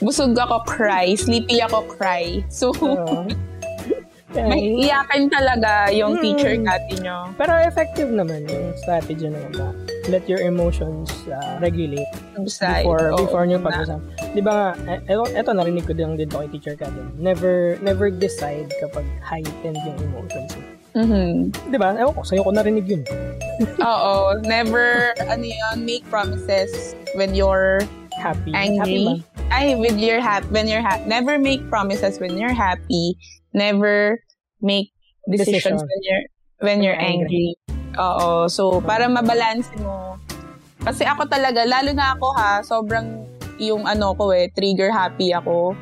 Busog 0.00 0.32
ako, 0.32 0.64
cry. 0.64 1.12
Sleepy 1.12 1.60
ako, 1.60 1.84
cry. 1.92 2.40
So, 2.48 2.72
Oo. 2.72 3.28
may 4.48 4.88
iyakan 4.88 5.28
talaga 5.28 5.92
yung 5.92 6.16
Hmm. 6.16 6.24
teacher 6.24 6.56
natin 6.56 6.96
nyo. 7.04 7.28
Pero 7.36 7.54
effective 7.60 8.08
naman 8.08 8.48
yung 8.48 8.72
strategy 8.80 9.28
na 9.28 9.38
yun. 9.46 9.76
Let 10.04 10.28
your 10.28 10.40
emotions 10.44 11.08
uh, 11.26 11.56
regulate 11.60 12.04
Subside. 12.36 12.84
before 12.84 13.08
Oo, 13.12 13.24
before 13.24 13.44
nyo 13.48 13.56
pag-usap. 13.56 14.00
Di 14.36 14.42
ba 14.44 14.76
nga, 14.76 15.00
eto, 15.08 15.24
eto 15.32 15.50
narinig 15.56 15.88
ko 15.88 15.96
din 15.96 16.12
dito 16.12 16.36
kay 16.36 16.48
teacher 16.52 16.76
ka 16.76 16.92
din. 16.92 17.08
Never, 17.16 17.80
never 17.80 18.12
decide 18.12 18.68
kapag 18.84 19.08
heightened 19.24 19.80
yung 19.80 19.96
emotions 20.04 20.52
mo. 20.60 20.64
Mhm. 20.94 21.50
Di 21.72 21.78
ba? 21.80 21.96
Ewan 21.96 22.12
ko, 22.14 22.22
sa'yo 22.22 22.44
ko 22.44 22.52
narinig 22.52 22.84
yun. 22.84 23.02
Oo. 23.82 24.38
Never, 24.44 25.16
ano 25.24 25.42
yun, 25.42 25.76
make 25.88 26.04
promises 26.12 26.92
when 27.16 27.32
you're 27.32 27.80
Happy. 28.14 28.52
Happy 28.54 28.78
ba? 28.78 28.86
angry. 28.86 29.04
Ay, 29.50 29.74
with 29.74 29.98
your 29.98 30.20
happy, 30.20 30.46
when 30.48 30.64
you're 30.70 30.80
happy. 30.80 31.04
Never 31.04 31.36
make 31.38 31.60
promises 31.68 32.16
when 32.22 32.38
you're 32.38 32.54
happy. 32.54 33.18
Never 33.52 34.22
make 34.62 34.90
decisions 35.28 35.82
Decision. 35.82 35.88
when 35.88 36.00
you're 36.02 36.24
when 36.64 36.78
you're 36.82 36.96
angry. 36.98 37.58
Oo. 37.98 38.50
So, 38.50 38.82
para 38.82 39.06
mabalance 39.06 39.70
mo. 39.78 40.18
Kasi 40.84 41.06
ako 41.08 41.30
talaga, 41.30 41.64
lalo 41.64 41.96
na 41.96 42.12
ako 42.12 42.26
ha, 42.36 42.60
sobrang 42.60 43.24
yung 43.56 43.86
ano 43.88 44.12
ko 44.18 44.34
eh, 44.34 44.50
trigger 44.52 44.92
happy 44.92 45.32
ako. 45.32 45.72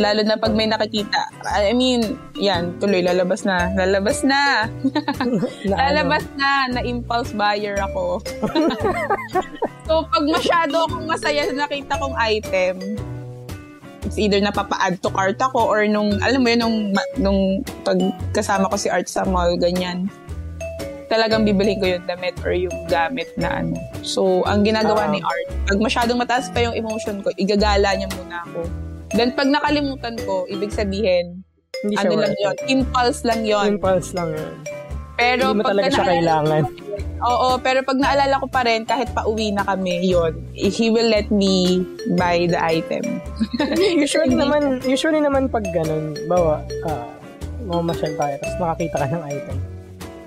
Lalo 0.00 0.24
na 0.24 0.40
pag 0.40 0.56
may 0.56 0.64
nakikita. 0.64 1.28
I 1.44 1.76
mean, 1.76 2.16
yan, 2.40 2.80
tuloy, 2.80 3.04
lalabas 3.04 3.44
na. 3.44 3.68
Lalabas 3.76 4.24
na. 4.24 4.64
Na, 4.88 5.00
ano, 5.20 5.36
Lalabas 5.68 6.24
na, 6.32 6.50
na 6.72 6.80
impulse 6.80 7.36
buyer 7.36 7.76
ako. 7.76 8.24
so, 9.88 10.00
pag 10.08 10.24
masyado 10.24 10.88
akong 10.88 11.04
masaya 11.04 11.44
sa 11.44 11.68
nakita 11.68 12.00
kong 12.00 12.16
item, 12.16 12.74
it's 14.00 14.16
either 14.16 14.40
napapa-add 14.40 14.96
to 15.04 15.12
cart 15.12 15.36
ako 15.36 15.60
or 15.60 15.84
nung, 15.84 16.16
alam 16.24 16.40
mo 16.40 16.48
yun, 16.48 16.60
nung, 16.64 16.76
nung 17.20 17.40
pag 17.84 18.00
kasama 18.32 18.72
ko 18.72 18.80
si 18.80 18.88
Art 18.88 19.12
sa 19.12 19.28
mall, 19.28 19.60
ganyan. 19.60 20.08
Talagang 21.12 21.44
bibilhin 21.44 21.76
ko 21.76 21.84
yung 21.84 22.08
damit 22.08 22.40
or 22.40 22.56
yung 22.56 22.72
gamit 22.88 23.28
na 23.36 23.60
ano. 23.60 23.76
So, 24.00 24.40
ang 24.48 24.64
ginagawa 24.64 25.06
Ah. 25.06 25.12
ni 25.12 25.20
Art, 25.20 25.48
pag 25.68 25.78
masyadong 25.78 26.16
mataas 26.16 26.48
pa 26.48 26.64
yung 26.64 26.72
emotion 26.72 27.20
ko, 27.20 27.28
igagala 27.36 27.92
niya 27.92 28.08
muna 28.16 28.40
ako. 28.48 28.64
Then, 29.12 29.36
pag 29.36 29.52
nakalimutan 29.52 30.16
ko, 30.24 30.48
ibig 30.48 30.72
sabihin, 30.72 31.44
hindi 31.84 32.00
ano 32.00 32.16
lang 32.16 32.32
yun, 32.32 32.56
impulse 32.64 33.28
lang 33.28 33.44
yun. 33.44 33.76
Impulse 33.76 34.16
lang 34.16 34.32
yun. 34.32 34.54
Pero 35.20 35.52
Hindi 35.52 35.60
mo 35.60 35.62
pagka 35.62 35.72
talaga 35.76 35.90
siya 35.92 36.06
kailangan. 36.08 36.62
Oo, 37.22 37.48
pero 37.60 37.78
pag 37.84 37.98
naalala 38.00 38.34
ko 38.40 38.46
pa 38.48 38.64
rin, 38.64 38.80
kahit 38.82 39.12
pauwi 39.12 39.52
na 39.52 39.62
kami, 39.62 40.00
yon 40.08 40.32
he 40.56 40.88
will 40.88 41.06
let 41.06 41.28
me 41.28 41.84
buy 42.16 42.48
the 42.48 42.56
item. 42.56 43.20
usually 44.02 44.32
naman, 44.32 44.80
usually 44.82 45.20
naman 45.20 45.52
pag 45.52 45.68
ganun, 45.70 46.16
bawa, 46.24 46.64
uh, 46.88 47.06
mamasyal 47.62 48.16
tayo, 48.16 48.34
tapos 48.40 48.56
nakakita 48.58 48.96
ka 48.96 49.06
ng 49.12 49.24
item. 49.28 49.56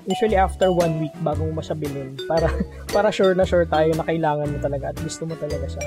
Usually 0.06 0.38
after 0.38 0.70
one 0.70 1.02
week 1.02 1.14
bago 1.26 1.50
mo 1.50 1.58
siya 1.58 1.74
bilhin. 1.74 2.14
Para, 2.30 2.46
para 2.94 3.08
sure 3.10 3.34
na 3.34 3.42
sure 3.42 3.66
tayo 3.66 3.90
na 3.94 4.06
kailangan 4.06 4.46
mo 4.46 4.58
talaga 4.62 4.94
at 4.94 4.98
gusto 5.02 5.26
mo 5.26 5.34
talaga 5.34 5.66
siya. 5.66 5.82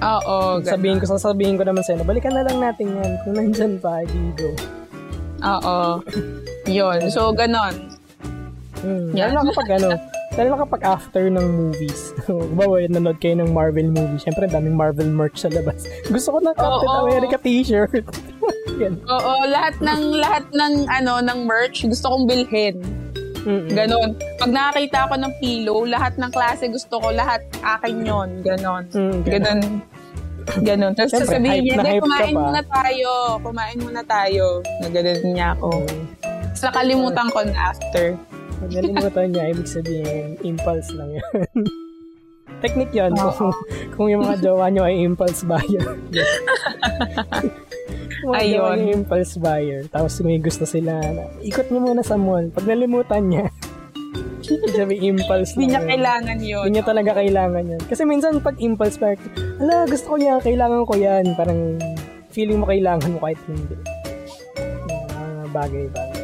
Oo, 0.00 0.64
sabihin 0.64 0.96
ko, 0.96 1.04
sasabihin 1.04 1.60
ko 1.60 1.64
naman 1.64 1.84
sa'yo, 1.84 2.00
na, 2.00 2.08
balikan 2.08 2.32
na 2.32 2.44
lang 2.44 2.56
natin 2.56 2.88
yan. 2.88 3.12
Kung 3.20 3.36
nandyan 3.36 3.72
pa, 3.76 4.00
di 4.04 4.32
go. 4.32 4.48
Oo. 5.44 6.00
Yun. 6.68 7.00
So, 7.12 7.32
ganon. 7.36 7.96
Hmm. 8.80 9.12
Yeah. 9.12 9.28
Lalo 9.28 9.44
na 9.44 9.52
kapag 9.52 9.70
ano, 9.76 9.88
lalo 10.40 10.48
na 10.48 10.58
kapag 10.64 10.82
after 10.88 11.24
ng 11.28 11.46
movies. 11.52 12.16
Bawa, 12.56 12.80
nanood 12.88 13.20
kayo 13.20 13.36
ng 13.44 13.52
Marvel 13.52 13.92
movie. 13.92 14.20
Siyempre, 14.20 14.48
daming 14.48 14.76
Marvel 14.76 15.08
merch 15.12 15.44
sa 15.44 15.52
labas. 15.52 15.84
Gusto 16.12 16.36
ko 16.36 16.38
ng 16.40 16.56
Captain 16.56 16.88
Oo. 16.88 17.04
America 17.04 17.36
t-shirt. 17.36 18.04
Oo, 18.88 19.32
lahat 19.52 19.76
ng, 19.84 20.00
lahat 20.16 20.44
ng, 20.48 20.88
ano, 20.88 21.20
ng 21.20 21.38
merch, 21.44 21.84
gusto 21.84 22.08
kong 22.08 22.24
bilhin. 22.24 22.80
Mm-mm. 23.44 23.72
Ganon. 23.72 24.10
Pag 24.36 24.50
nakakita 24.52 24.98
ako 25.08 25.14
ng 25.16 25.32
pillow, 25.40 25.78
lahat 25.88 26.14
ng 26.20 26.30
klase 26.32 26.68
gusto 26.68 27.00
ko, 27.00 27.08
lahat 27.12 27.40
akin 27.60 28.04
yon 28.04 28.28
Ganon. 28.44 28.84
Mm. 28.92 29.18
Ganon. 29.24 29.60
Ganon. 30.60 30.92
Tapos 30.96 31.10
Siyempre, 31.14 31.28
sasabihin 31.36 31.62
niya, 31.62 31.76
na 31.76 31.82
"Hindi, 31.84 31.90
hype 31.90 32.00
ka 32.00 32.06
kumain 32.06 32.34
pa." 32.34 32.42
muna 32.42 32.62
tayo. 32.64 33.10
Kumain 33.40 33.78
muna 33.78 34.02
tayo. 34.04 34.44
Naganon 34.82 35.20
niya 35.32 35.48
ako. 35.56 35.70
Mm. 35.86 36.04
Tapos 36.50 36.62
nakalimutan 36.66 37.26
ko 37.30 37.38
na 37.46 37.54
after. 37.72 38.06
Nalimutan 38.60 39.26
niya, 39.32 39.44
ibig 39.56 39.68
sabihin, 39.68 40.36
impulse 40.44 40.92
lang 40.92 41.16
yan. 41.16 41.48
Technique 42.64 42.92
yun. 42.92 43.16
Oo. 43.16 43.32
Kung, 43.32 43.54
kung 43.96 44.06
yung 44.12 44.20
mga 44.20 44.36
jowa 44.44 44.68
nyo 44.68 44.84
ay 44.84 45.00
impulse 45.00 45.48
buyer. 45.48 45.96
Ayun. 48.30 48.76
nyo 48.78 48.92
impulse 48.94 49.34
buyer. 49.36 49.80
Tapos 49.86 50.20
may 50.20 50.36
gusto 50.36 50.62
sila 50.62 51.00
ikot 51.40 51.68
niyo 51.68 51.80
muna 51.82 52.02
sa 52.02 52.14
mall. 52.14 52.48
Pag 52.50 52.66
nalimutan 52.66 53.24
niya, 53.26 53.46
sabihin, 54.74 55.16
impulse 55.16 55.54
Hindi 55.54 55.66
niya 55.66 55.72
lang 55.72 55.82
yun. 55.82 55.90
kailangan 55.90 56.38
yun. 56.40 56.62
Hindi 56.64 56.74
niya 56.74 56.84
talaga 56.84 57.10
kailangan 57.14 57.62
yan. 57.66 57.82
Kasi 57.86 58.02
minsan 58.02 58.40
pag 58.40 58.56
impulse 58.58 58.96
buyer, 58.96 59.18
ala, 59.58 59.86
gusto 59.86 60.06
ko 60.06 60.16
niya, 60.16 60.34
kailangan 60.38 60.82
ko 60.84 60.94
yan. 60.94 61.24
Parang 61.34 61.78
feeling 62.28 62.58
mo 62.58 62.66
kailangan 62.66 63.10
mo 63.10 63.18
kahit 63.18 63.40
hindi. 63.46 63.76
Yung 64.86 65.04
Mga 65.08 65.46
bagay-bagay. 65.50 66.18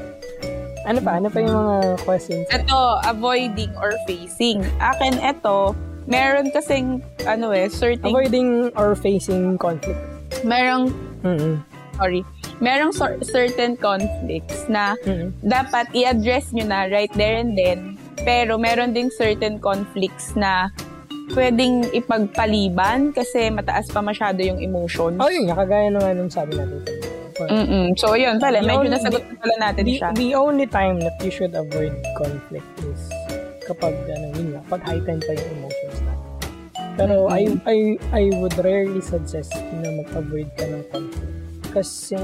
Ano 0.87 0.99
pa? 1.03 1.11
Ano 1.19 1.27
pa 1.27 1.39
yung 1.43 1.51
mga 1.53 1.77
questions? 2.01 2.47
Ito, 2.49 2.79
avoiding 3.05 3.75
or 3.75 3.91
facing. 4.07 4.63
Akin, 4.79 5.19
ito, 5.19 5.75
meron 6.07 6.55
kasing, 6.55 7.03
ano 7.27 7.51
eh, 7.51 7.67
certain, 7.67 8.07
Avoiding 8.07 8.71
or 8.75 8.95
facing 8.95 9.59
conflict. 9.59 9.99
merong, 10.43 10.95
Mm-mm. 11.27 11.59
Sorry, 11.97 12.21
merong 12.59 12.93
cer- 12.93 13.21
certain 13.23 13.75
conflicts 13.75 14.65
na 14.67 14.97
Mm-mm. 15.03 15.33
dapat 15.41 15.89
i-address 15.93 16.53
nyo 16.53 16.65
na 16.65 16.87
right 16.87 17.13
there 17.13 17.37
and 17.37 17.53
then. 17.53 17.97
Pero 18.19 18.57
meron 18.57 18.91
ding 18.91 19.09
certain 19.11 19.57
conflicts 19.57 20.33
na 20.33 20.73
pwedeng 21.33 21.85
ipagpaliban 21.91 23.11
kasi 23.11 23.51
mataas 23.51 23.89
pa 23.89 24.01
masyado 24.01 24.41
yung 24.41 24.59
emotions. 24.59 25.17
Oh, 25.17 25.27
yun 25.27 25.47
nga. 25.47 25.59
Kagaya 25.59 25.89
na 25.89 26.01
nga 26.01 26.13
nung 26.13 26.29
sabi 26.29 26.55
natin. 26.55 26.81
Mm-mm. 27.37 27.93
So, 27.95 28.17
yun 28.17 28.41
pala. 28.41 28.59
The 28.59 28.67
Medyo 28.67 28.81
only- 28.81 28.95
nasagot 28.97 29.23
na 29.23 29.35
pala 29.37 29.55
natin 29.61 29.83
The, 29.85 29.95
siya. 29.95 30.09
the 30.17 30.31
only 30.33 30.65
time 30.67 30.97
that 30.99 31.17
you 31.21 31.29
should 31.29 31.53
avoid 31.53 31.93
conflict 32.17 32.65
is 32.83 33.01
kapag, 33.63 33.93
ano, 34.09 34.27
yun 34.33 34.47
nga, 34.57 34.61
pag 34.67 34.81
heightened 34.83 35.21
pa 35.21 35.37
yung 35.37 35.51
emotions 35.55 35.99
na. 36.01 36.13
Pero 36.97 37.29
I, 37.29 37.43
I, 37.69 37.77
I 38.11 38.23
would 38.41 38.57
rarely 38.57 39.05
suggest 39.05 39.53
na 39.53 39.93
mag-avoid 39.95 40.49
ka 40.57 40.65
ng 40.65 40.85
conflict. 40.89 41.36
Kasi, 41.77 42.17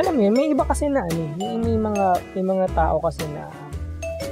alam 0.00 0.14
yun, 0.16 0.32
may 0.32 0.48
iba 0.48 0.64
kasi 0.64 0.88
na, 0.88 1.04
ano, 1.04 1.28
may, 1.36 1.60
may 1.60 1.76
mga, 1.76 2.04
may 2.32 2.44
mga 2.56 2.66
tao 2.72 2.96
kasi 3.04 3.20
na 3.36 3.52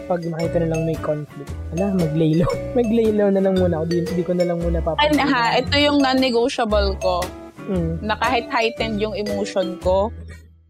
pag 0.07 0.23
makita 0.25 0.63
na 0.63 0.73
lang 0.73 0.89
may 0.89 0.97
conflict, 0.97 1.53
ala, 1.77 1.93
maglaylaw. 1.93 2.49
maglaylaw 2.79 3.29
na 3.29 3.41
lang 3.45 3.55
muna 3.59 3.83
ako. 3.83 3.85
Di, 3.91 3.97
di 4.07 4.25
ko 4.25 4.33
na 4.33 4.49
lang 4.49 4.59
muna 4.65 4.79
Ay, 4.81 4.87
papansin. 4.87 5.29
ha, 5.29 5.43
ito 5.61 5.77
yung 5.77 5.99
non-negotiable 6.01 6.97
ko. 7.05 7.21
Mm. 7.67 7.99
na 7.99 8.15
kahit 8.15 8.47
heightened 8.47 9.03
yung 9.03 9.19
emotion 9.19 9.75
ko, 9.83 10.15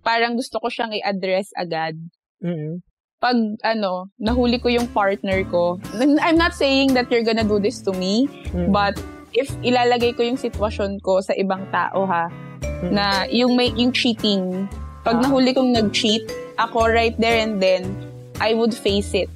parang 0.01 0.33
gusto 0.33 0.57
ko 0.57 0.73
siyang 0.73 0.97
i-address 0.97 1.53
agad. 1.53 1.93
Mm-mm. 2.41 2.81
Pag, 3.21 3.37
ano, 3.61 4.09
nahuli 4.17 4.57
ko 4.57 4.73
yung 4.73 4.89
partner 4.89 5.45
ko, 5.53 5.77
I'm 6.01 6.41
not 6.41 6.57
saying 6.57 6.97
that 6.97 7.13
you're 7.13 7.25
gonna 7.25 7.45
do 7.45 7.61
this 7.61 7.85
to 7.85 7.93
me, 7.93 8.33
Mm. 8.57 8.73
but 8.73 8.97
if 9.37 9.53
ilalagay 9.61 10.17
ko 10.17 10.25
yung 10.25 10.41
sitwasyon 10.41 11.05
ko 11.05 11.21
sa 11.21 11.37
ibang 11.37 11.69
tao, 11.69 12.09
ha, 12.09 12.33
Mm. 12.61 12.91
na 12.93 13.05
yung 13.27 13.57
may, 13.57 13.73
yung 13.73 13.91
cheating, 13.91 14.69
pag 15.01 15.19
Ah. 15.19 15.23
nahuli 15.25 15.53
kong 15.53 15.73
nag-cheat, 15.73 16.29
ako 16.57 16.89
right 16.89 17.17
there 17.17 17.39
and 17.39 17.57
then, 17.57 17.89
I 18.37 18.53
would 18.53 18.73
face 18.73 19.13
it. 19.13 19.31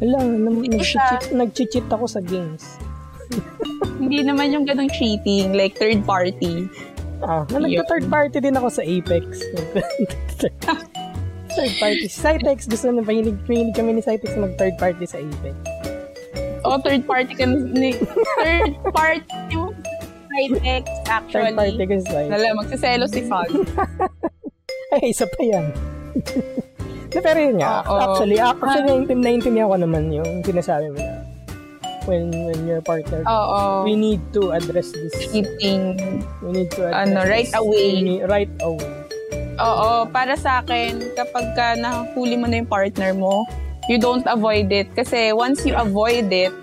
Ala, 0.00 0.18
nag- 0.22 0.66
Ito 0.66 0.80
siya. 0.80 0.98
nag-cheat, 1.30 1.32
nag-cheat 1.32 1.86
ako 1.88 2.04
sa 2.06 2.20
games. 2.20 2.80
Hindi 4.00 4.24
naman 4.24 4.50
yung 4.50 4.64
ganong 4.64 4.90
cheating, 4.90 5.52
like 5.52 5.76
third 5.76 6.02
party. 6.02 6.66
Ah, 7.20 7.44
na 7.52 7.62
nagka-third 7.62 8.08
party 8.08 8.40
din 8.40 8.56
ako 8.56 8.68
sa 8.72 8.82
Apex. 8.82 9.44
third 10.40 11.74
party. 11.76 12.06
Cytex, 12.08 12.64
gusto 12.64 12.88
na 12.88 13.02
pahilig, 13.02 13.36
pahilig 13.44 13.76
kami 13.76 13.92
ni 13.92 14.02
Cytex 14.02 14.34
mag-third 14.34 14.78
party 14.78 15.04
sa 15.04 15.20
Apex. 15.20 15.54
O, 16.64 16.76
third 16.78 17.04
party 17.04 17.32
ka 17.34 17.44
ni, 17.44 17.96
third 18.36 18.72
party 18.96 19.24
Third 20.30 21.54
party 21.54 21.74
actually. 21.74 21.86
ko 21.86 21.94
sa 22.00 22.10
Cytex. 22.14 22.30
Nala, 22.30 22.46
magsaselo 22.56 23.04
si 23.06 23.20
Fog. 23.26 23.50
Ay, 24.94 25.10
isa 25.10 25.26
pa 25.26 25.40
yan. 25.42 25.66
Na, 27.10 27.18
pero 27.18 27.38
yun 27.42 27.58
nga, 27.58 27.82
Oo. 27.84 27.98
actually, 27.98 28.38
actually, 28.38 28.86
naintin, 28.86 29.18
naintindihan 29.18 29.66
ko 29.66 29.76
naman 29.76 30.14
yung 30.14 30.46
sinasabi 30.46 30.94
mo 30.94 30.98
na 31.02 31.14
when, 32.06 32.30
when 32.30 32.60
your 32.66 32.78
partner, 32.80 33.26
Oo. 33.26 33.82
we 33.82 33.98
need 33.98 34.22
to 34.30 34.54
address 34.54 34.94
this. 34.94 35.10
cheating. 35.26 35.98
We 36.38 36.50
need 36.54 36.70
to 36.78 36.86
address 36.86 37.10
Ano, 37.10 37.26
right 37.26 37.50
this. 37.50 37.58
away. 37.58 37.88
Need- 37.98 38.30
Right 38.30 38.52
away. 38.62 38.90
Oo, 39.58 40.06
para 40.08 40.38
sa 40.38 40.62
akin, 40.62 41.12
kapag 41.12 41.46
ka 41.52 41.66
nahuli 41.76 42.38
mo 42.38 42.46
na 42.46 42.62
yung 42.62 42.70
partner 42.70 43.10
mo, 43.12 43.42
you 43.90 43.98
don't 43.98 44.24
avoid 44.24 44.70
it. 44.70 44.86
Kasi 44.94 45.34
once 45.34 45.66
you 45.66 45.74
avoid 45.74 46.30
it, 46.30 46.54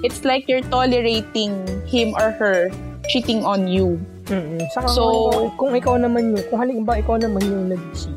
it's 0.00 0.22
like 0.22 0.46
you're 0.46 0.64
tolerating 0.70 1.52
him 1.84 2.14
or 2.14 2.30
her 2.30 2.70
cheating 3.06 3.42
on 3.42 3.66
you. 3.66 3.98
Saka 4.70 4.88
So- 4.88 5.30
kung, 5.30 5.48
kung 5.56 5.72
ikaw 5.72 5.94
naman 5.96 6.34
yung, 6.34 6.42
kung 6.46 6.58
halimbawa 6.58 6.98
ikaw 6.98 7.16
naman 7.16 7.42
yung 7.42 7.66
nag-cheat, 7.68 8.16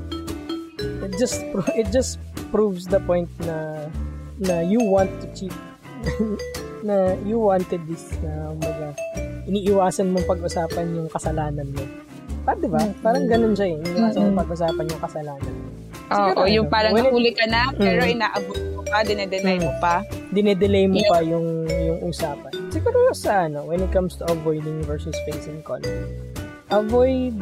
it 1.04 1.14
just, 1.16 1.42
it 1.74 1.88
just 1.90 2.18
proves 2.50 2.86
the 2.86 3.00
point 3.02 3.30
na, 3.40 3.86
na 4.38 4.62
you 4.62 4.80
want 4.80 5.10
to 5.20 5.28
cheat. 5.34 5.54
na 6.80 7.12
you 7.22 7.36
wanted 7.38 7.84
this 7.86 8.16
na 8.24 8.56
umaga, 8.56 8.96
iniiwasan 9.46 10.10
mong 10.10 10.24
pag-usapan 10.26 10.88
yung 10.96 11.10
kasalanan 11.10 11.68
mo. 11.70 11.84
Pa, 12.42 12.56
di 12.56 12.72
ba? 12.72 12.80
Parang 13.04 13.28
ganun 13.28 13.52
siya 13.52 13.68
eh. 13.70 13.78
Iniiwasan 13.78 14.16
Mm-mm. 14.16 14.32
mong 14.32 14.40
pag-usapan 14.42 14.86
yung 14.88 15.02
kasalanan 15.02 15.54
mo. 15.54 15.66
Oo, 16.10 16.16
Siguro, 16.16 16.48
yung 16.48 16.66
ano, 16.66 16.74
parang 16.74 16.94
nahuli 16.96 17.32
ka 17.36 17.46
na, 17.46 17.62
pero 17.76 18.02
Mm. 18.02 18.14
ina-avoid 18.16 18.64
pa, 18.90 18.98
dinedenay 19.02 19.58
mo 19.58 19.72
pa. 19.78 19.96
Dinedelay 20.30 20.86
mo 20.86 20.98
Yeah. 20.98 21.10
pa 21.10 21.18
yung, 21.22 21.48
yung 21.66 22.00
usapan. 22.04 22.52
Siguro 22.70 22.98
sa 23.12 23.46
ano, 23.46 23.64
when 23.64 23.80
it 23.80 23.90
comes 23.90 24.14
to 24.16 24.26
avoiding 24.26 24.82
versus 24.84 25.16
facing 25.24 25.62
conflict, 25.62 26.10
avoid 26.70 27.34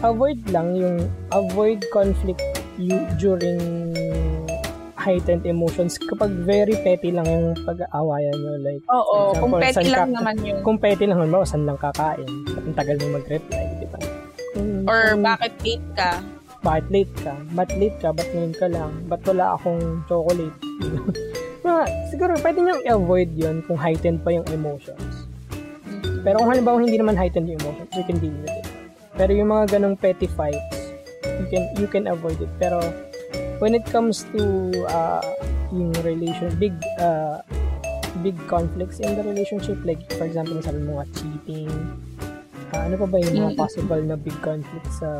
avoid 0.00 0.38
lang 0.48 0.72
yung 0.72 0.96
avoid 1.30 1.82
conflict 1.88 2.40
you 2.76 2.94
during 3.16 3.58
heightened 4.94 5.42
emotions 5.44 5.96
kapag 5.98 6.30
very 6.44 6.76
petty 6.78 7.08
lang 7.08 7.24
yung 7.24 7.56
pag-aawayan 7.58 8.32
nyo 8.32 8.52
like 8.60 8.84
Oo, 8.86 9.32
For 9.32 9.40
kung 9.42 9.52
example, 9.56 9.60
petty 9.64 9.88
lang 9.88 10.06
ka- 10.06 10.14
naman 10.14 10.34
yun. 10.40 10.60
kung 10.60 10.76
petty 10.76 11.04
lang 11.04 11.18
naman 11.18 11.42
saan 11.42 11.64
lang 11.64 11.76
kakain 11.76 12.28
ang 12.54 12.74
tagal 12.74 12.96
mo 12.98 13.16
mag-reply 13.16 13.64
di 13.76 13.86
ba 13.86 13.98
Kung- 14.52 14.84
Or 14.84 15.00
kung 15.10 15.24
bakit 15.24 15.52
late 15.58 15.88
ka. 15.92 16.20
Bakit 16.60 16.86
late 16.92 17.14
ka? 17.24 17.34
Ba't 17.56 17.72
late 17.80 17.96
ka? 18.00 18.12
Ba't 18.12 18.28
ngayon 18.36 18.54
ka 18.56 18.66
lang? 18.68 18.92
Ba't 19.08 19.24
wala 19.24 19.56
akong 19.56 20.04
chocolate? 20.04 20.56
Mga, 21.64 21.82
siguro 22.12 22.32
pwede 22.40 22.58
nyo 22.60 22.74
i-avoid 22.84 23.30
yun 23.36 23.64
kung 23.64 23.76
heightened 23.80 24.20
pa 24.20 24.32
yung 24.32 24.44
emotions. 24.52 25.28
Pero 26.20 26.40
kung 26.40 26.52
halimbawa 26.52 26.84
hindi 26.84 27.00
naman 27.00 27.16
heightened 27.16 27.48
yung 27.48 27.60
emotions 27.64 27.92
you 27.96 28.04
can 28.04 28.20
deal 28.20 28.36
with 28.44 28.52
it. 28.52 28.68
Pero 29.16 29.30
yung 29.32 29.52
mga 29.52 29.76
ganong 29.76 29.96
petty 29.96 30.28
fights 30.28 30.92
you 31.24 31.46
can 31.48 31.64
you 31.76 31.88
can 31.88 32.08
avoid 32.08 32.36
it. 32.40 32.52
Pero 32.60 32.80
when 33.60 33.76
it 33.76 33.84
comes 33.88 34.24
to 34.32 34.72
uh, 34.88 35.24
yung 35.72 35.92
relation 36.04 36.48
big 36.56 36.76
uh, 37.00 37.40
big 38.24 38.36
conflicts 38.48 38.98
in 38.98 39.14
the 39.14 39.22
relationship 39.22 39.78
like 39.86 40.00
for 40.18 40.26
example 40.26 40.58
sabi 40.60 40.82
mo 40.82 40.98
nga 40.98 41.06
cheating 41.14 41.70
Ah, 42.70 42.86
ano 42.86 42.94
pa 42.96 43.06
ba 43.06 43.16
yung 43.18 43.34
mga 43.36 43.50
Mm. 43.50 43.58
possible 43.58 44.00
na 44.00 44.14
big 44.14 44.36
conflicts 44.40 44.94
sa? 44.96 45.10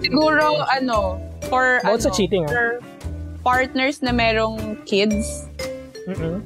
Siguro, 0.00 0.44
ano, 0.66 1.20
for, 1.44 1.78
Bukod 1.78 1.92
ano, 1.94 2.00
sa 2.00 2.10
cheating, 2.10 2.42
ah. 2.42 2.48
for 2.48 2.66
partners 3.42 4.00
na 4.00 4.10
merong 4.10 4.56
kids, 4.82 5.44
Mm-mm. 6.06 6.40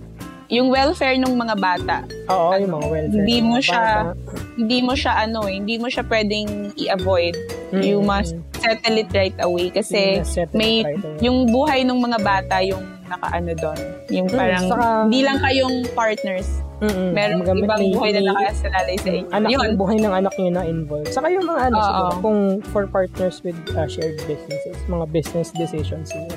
yung 0.49 0.67
welfare 0.67 1.15
ng 1.15 1.31
mga 1.31 1.55
bata, 1.57 1.97
Oo, 2.27 2.51
Ano, 2.51 2.59
yung 2.59 2.73
mga 2.75 2.87
welfare. 2.89 3.15
hindi 3.17 3.37
mo 3.41 3.57
siya- 3.61 4.03
bata. 4.11 4.35
hindi 4.57 4.79
mo 4.81 4.93
siya, 4.93 5.13
ano 5.21 5.39
eh, 5.45 5.55
hindi 5.55 5.77
mo 5.77 5.87
siya 5.87 6.03
pwedeng 6.05 6.49
i-avoid. 6.75 7.35
Mm, 7.69 7.83
You 7.83 7.99
mm, 7.99 8.07
must 8.07 8.33
mm. 8.33 8.43
settle 8.57 8.97
it 8.97 9.11
right 9.13 9.37
away. 9.41 9.69
Kasi, 9.69 10.23
settle 10.25 10.55
may, 10.55 10.81
right 10.81 10.97
away. 10.97 11.19
yung 11.21 11.47
buhay 11.47 11.83
ng 11.83 11.99
mga 11.99 12.19
bata, 12.21 12.57
yung 12.61 12.83
nakaano 13.05 13.53
doon. 13.53 13.79
Yung 14.09 14.27
Mm, 14.27 14.35
parang, 14.35 14.65
saka- 14.65 15.03
hindi 15.05 15.21
lang 15.23 15.39
kayong 15.39 15.77
partners. 15.93 16.49
Mm-mm. 16.79 17.09
Meron 17.11 17.41
Kumbaga, 17.41 17.57
ibang 17.59 17.81
may- 17.81 17.95
buhay 17.95 18.11
na 18.13 18.21
nakasalalay 18.29 18.97
sa 18.97 19.09
inyo. 19.11 19.29
anak 19.31 19.49
Yun. 19.49 19.61
yung 19.65 19.77
buhay 19.77 19.97
ng 19.97 20.13
anak 20.15 20.35
niyo 20.37 20.51
na 20.51 20.63
involved. 20.63 21.09
Saka 21.09 21.27
yung 21.29 21.47
mga 21.47 21.61
ano, 21.67 21.77
siguro, 21.79 22.11
kung 22.21 22.41
for 22.69 22.85
partners 22.87 23.41
with 23.41 23.57
uh, 23.73 23.87
shared 23.87 24.21
businesses, 24.23 24.77
mga 24.85 25.05
business 25.11 25.49
decisions 25.51 26.09
siguro. 26.09 26.37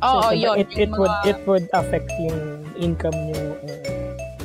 Oo, 0.00 0.20
So, 0.22 0.36
yun. 0.36 0.54
It, 0.58 0.68
it, 0.70 0.84
yung 0.84 0.98
would, 0.98 1.08
mga- 1.10 1.24
it 1.26 1.38
would 1.44 1.66
affect 1.72 2.08
yung 2.18 2.40
income 2.76 3.16
niyo. 3.24 3.40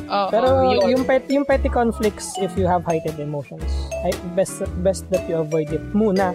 uh, 0.08 0.16
oo, 0.18 0.28
pero 0.32 0.48
yun. 0.72 0.88
yung, 0.90 1.04
pet, 1.04 1.28
yung 1.28 1.44
petty 1.44 1.68
conflicts, 1.68 2.40
if 2.40 2.56
you 2.56 2.64
have 2.64 2.82
heightened 2.82 3.20
emotions, 3.20 3.68
I, 4.00 4.10
best, 4.34 4.64
best 4.80 5.04
that 5.10 5.28
you 5.28 5.36
avoid 5.36 5.68
it 5.68 5.84
muna. 5.92 6.32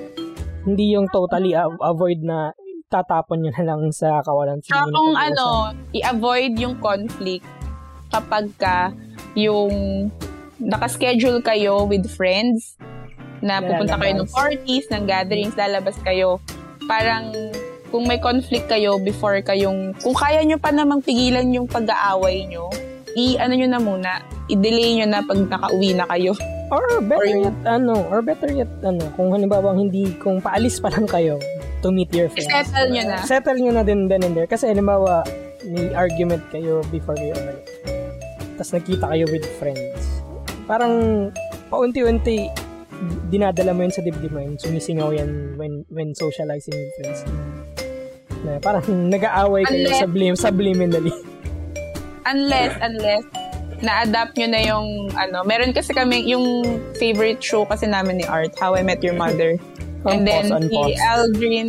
Hindi 0.63 0.93
yung 0.93 1.09
totally 1.09 1.57
avoid 1.57 2.21
na 2.21 2.53
tatapon 2.87 3.41
nyo 3.41 3.51
na 3.51 3.65
lang 3.67 3.89
sa 3.91 4.21
kawalan. 4.21 4.61
Tsaka 4.61 4.87
kung 4.87 5.13
ano, 5.13 5.73
i-avoid 5.91 6.53
yung 6.55 6.77
conflict 6.79 7.49
kapag 8.15 8.47
ka 8.55 8.95
yung 9.35 10.07
nakaschedule 10.63 11.43
kayo 11.43 11.83
with 11.91 12.07
friends 12.15 12.79
na 13.43 13.59
pupunta 13.59 13.99
kayo 13.99 14.23
ng 14.23 14.31
parties, 14.31 14.87
ng 14.89 15.05
gatherings, 15.05 15.59
lalabas 15.59 15.99
kayo. 16.07 16.39
Parang 16.87 17.35
kung 17.91 18.07
may 18.07 18.23
conflict 18.23 18.71
kayo 18.71 18.97
before 19.03 19.39
kayong, 19.43 19.93
kung 20.01 20.17
kaya 20.17 20.41
nyo 20.47 20.57
pa 20.57 20.71
namang 20.71 21.03
pigilan 21.05 21.45
yung 21.53 21.69
pag-aaway 21.69 22.47
nyo, 22.49 22.71
i-ano 23.15 23.53
nyo 23.55 23.69
na 23.69 23.81
muna, 23.83 24.11
i-delay 24.51 24.99
nyo 24.99 25.07
na 25.11 25.21
pag 25.23 25.39
nakauwi 25.39 25.91
na 25.95 26.07
kayo. 26.09 26.33
Or 26.73 26.83
better 27.05 27.29
Or 27.29 27.45
yet, 27.45 27.59
ano, 27.69 27.95
or 28.09 28.19
better 28.25 28.51
yet, 28.51 28.71
ano, 28.83 29.05
kung 29.15 29.31
halimbawa 29.31 29.77
hindi, 29.77 30.11
kung 30.19 30.41
paalis 30.41 30.81
pa 30.81 30.91
lang 30.91 31.07
kayo 31.07 31.37
to 31.85 31.93
meet 31.93 32.11
your 32.17 32.33
friends. 32.33 32.49
I-settle 32.49 32.89
nyo 32.91 33.03
na. 33.05 33.17
Settle 33.23 33.59
nyo 33.61 33.73
na 33.77 33.83
din 33.85 34.09
then 34.09 34.25
and 34.25 34.35
there. 34.35 34.49
Kasi 34.49 34.73
halimbawa, 34.73 35.23
may 35.69 35.93
argument 35.93 36.43
kayo 36.49 36.81
before 36.89 37.15
kayo 37.15 37.37
umalis. 37.37 37.69
Tapos 38.55 38.71
nagkita 38.73 39.05
kayo 39.11 39.25
with 39.31 39.47
friends. 39.59 40.23
Parang 40.65 40.95
paunti-unti, 41.69 42.49
dinadala 43.29 43.75
mo 43.75 43.85
yun 43.85 43.93
sa 43.93 44.01
dibdib 44.01 44.31
mo 44.31 44.41
yun. 44.41 44.55
Sumisingaw 44.57 45.11
yan 45.13 45.59
when, 45.59 45.83
when 45.91 46.15
socializing 46.15 46.73
with 46.73 46.93
friends. 47.03 47.21
Na 48.45 48.59
parang 48.63 48.85
nag-aaway 49.15 49.67
kayo 49.67 49.91
Unless- 49.91 50.01
sublim, 50.03 50.35
subliminally. 50.39 51.15
Unless, 52.25 52.73
unless, 52.81 53.25
na-adapt 53.85 54.33
nyo 54.41 54.49
na 54.49 54.61
yung, 54.65 54.87
ano, 55.13 55.45
meron 55.45 55.77
kasi 55.77 55.93
kami, 55.93 56.25
yung 56.25 56.65
favorite 56.97 57.43
show 57.45 57.69
kasi 57.69 57.85
namin 57.85 58.17
ni 58.17 58.25
Art, 58.25 58.57
How 58.57 58.73
I 58.73 58.81
Met 58.81 59.05
Your 59.05 59.13
Mother. 59.13 59.61
And 60.09 60.25
then, 60.29 60.49
pause, 60.49 60.53
on 60.53 60.65
si. 60.69 61.01
Aldrin 61.01 61.69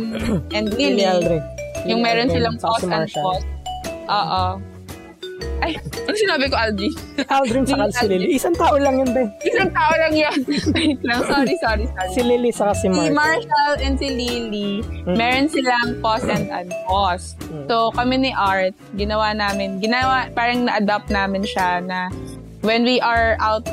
and 0.52 0.66
Lily, 0.76 1.04
Aldrin. 1.08 1.40
yung 1.88 2.00
Lily 2.00 2.04
meron 2.04 2.28
silang 2.28 2.56
pause 2.60 2.84
and 2.84 3.08
pause. 3.08 3.44
Oo. 4.12 4.42
Ay, 5.56 5.76
ano 5.76 6.14
sinabi 6.14 6.46
ko, 6.46 6.56
Aldrin? 6.56 6.92
Aldrin 7.26 7.64
sa 7.64 7.76
Lily 7.76 7.92
si 7.92 8.04
Lily. 8.06 8.26
Isang 8.30 8.54
tao 8.54 8.76
lang 8.76 8.96
yun, 8.96 9.10
be. 9.10 9.24
Isang 9.42 9.68
tao 9.68 9.92
lang 9.92 10.12
yun. 10.12 10.38
Wait 10.76 11.00
lang, 11.02 11.20
sorry, 11.24 11.54
sorry, 11.58 11.84
sorry. 11.86 12.10
Si 12.12 12.20
Lily 12.20 12.50
saka 12.50 12.72
si 12.72 12.86
Si 12.86 12.88
Mark. 12.88 13.12
Marshall 13.12 13.74
and 13.80 13.96
si 13.96 14.08
Lily, 14.08 14.80
meron 15.06 15.48
silang 15.48 16.00
pause 16.00 16.24
and 16.26 16.48
unpause. 16.48 17.36
Mm. 17.46 17.66
So, 17.66 17.90
kami 17.92 18.20
ni 18.20 18.32
Art, 18.32 18.72
ginawa 18.94 19.32
namin, 19.32 19.76
ginawa, 19.78 20.28
parang 20.30 20.64
na-adopt 20.64 21.08
namin 21.08 21.42
siya 21.42 21.80
na 21.80 22.08
when 22.60 22.84
we 22.84 22.96
are 23.00 23.36
out 23.38 23.64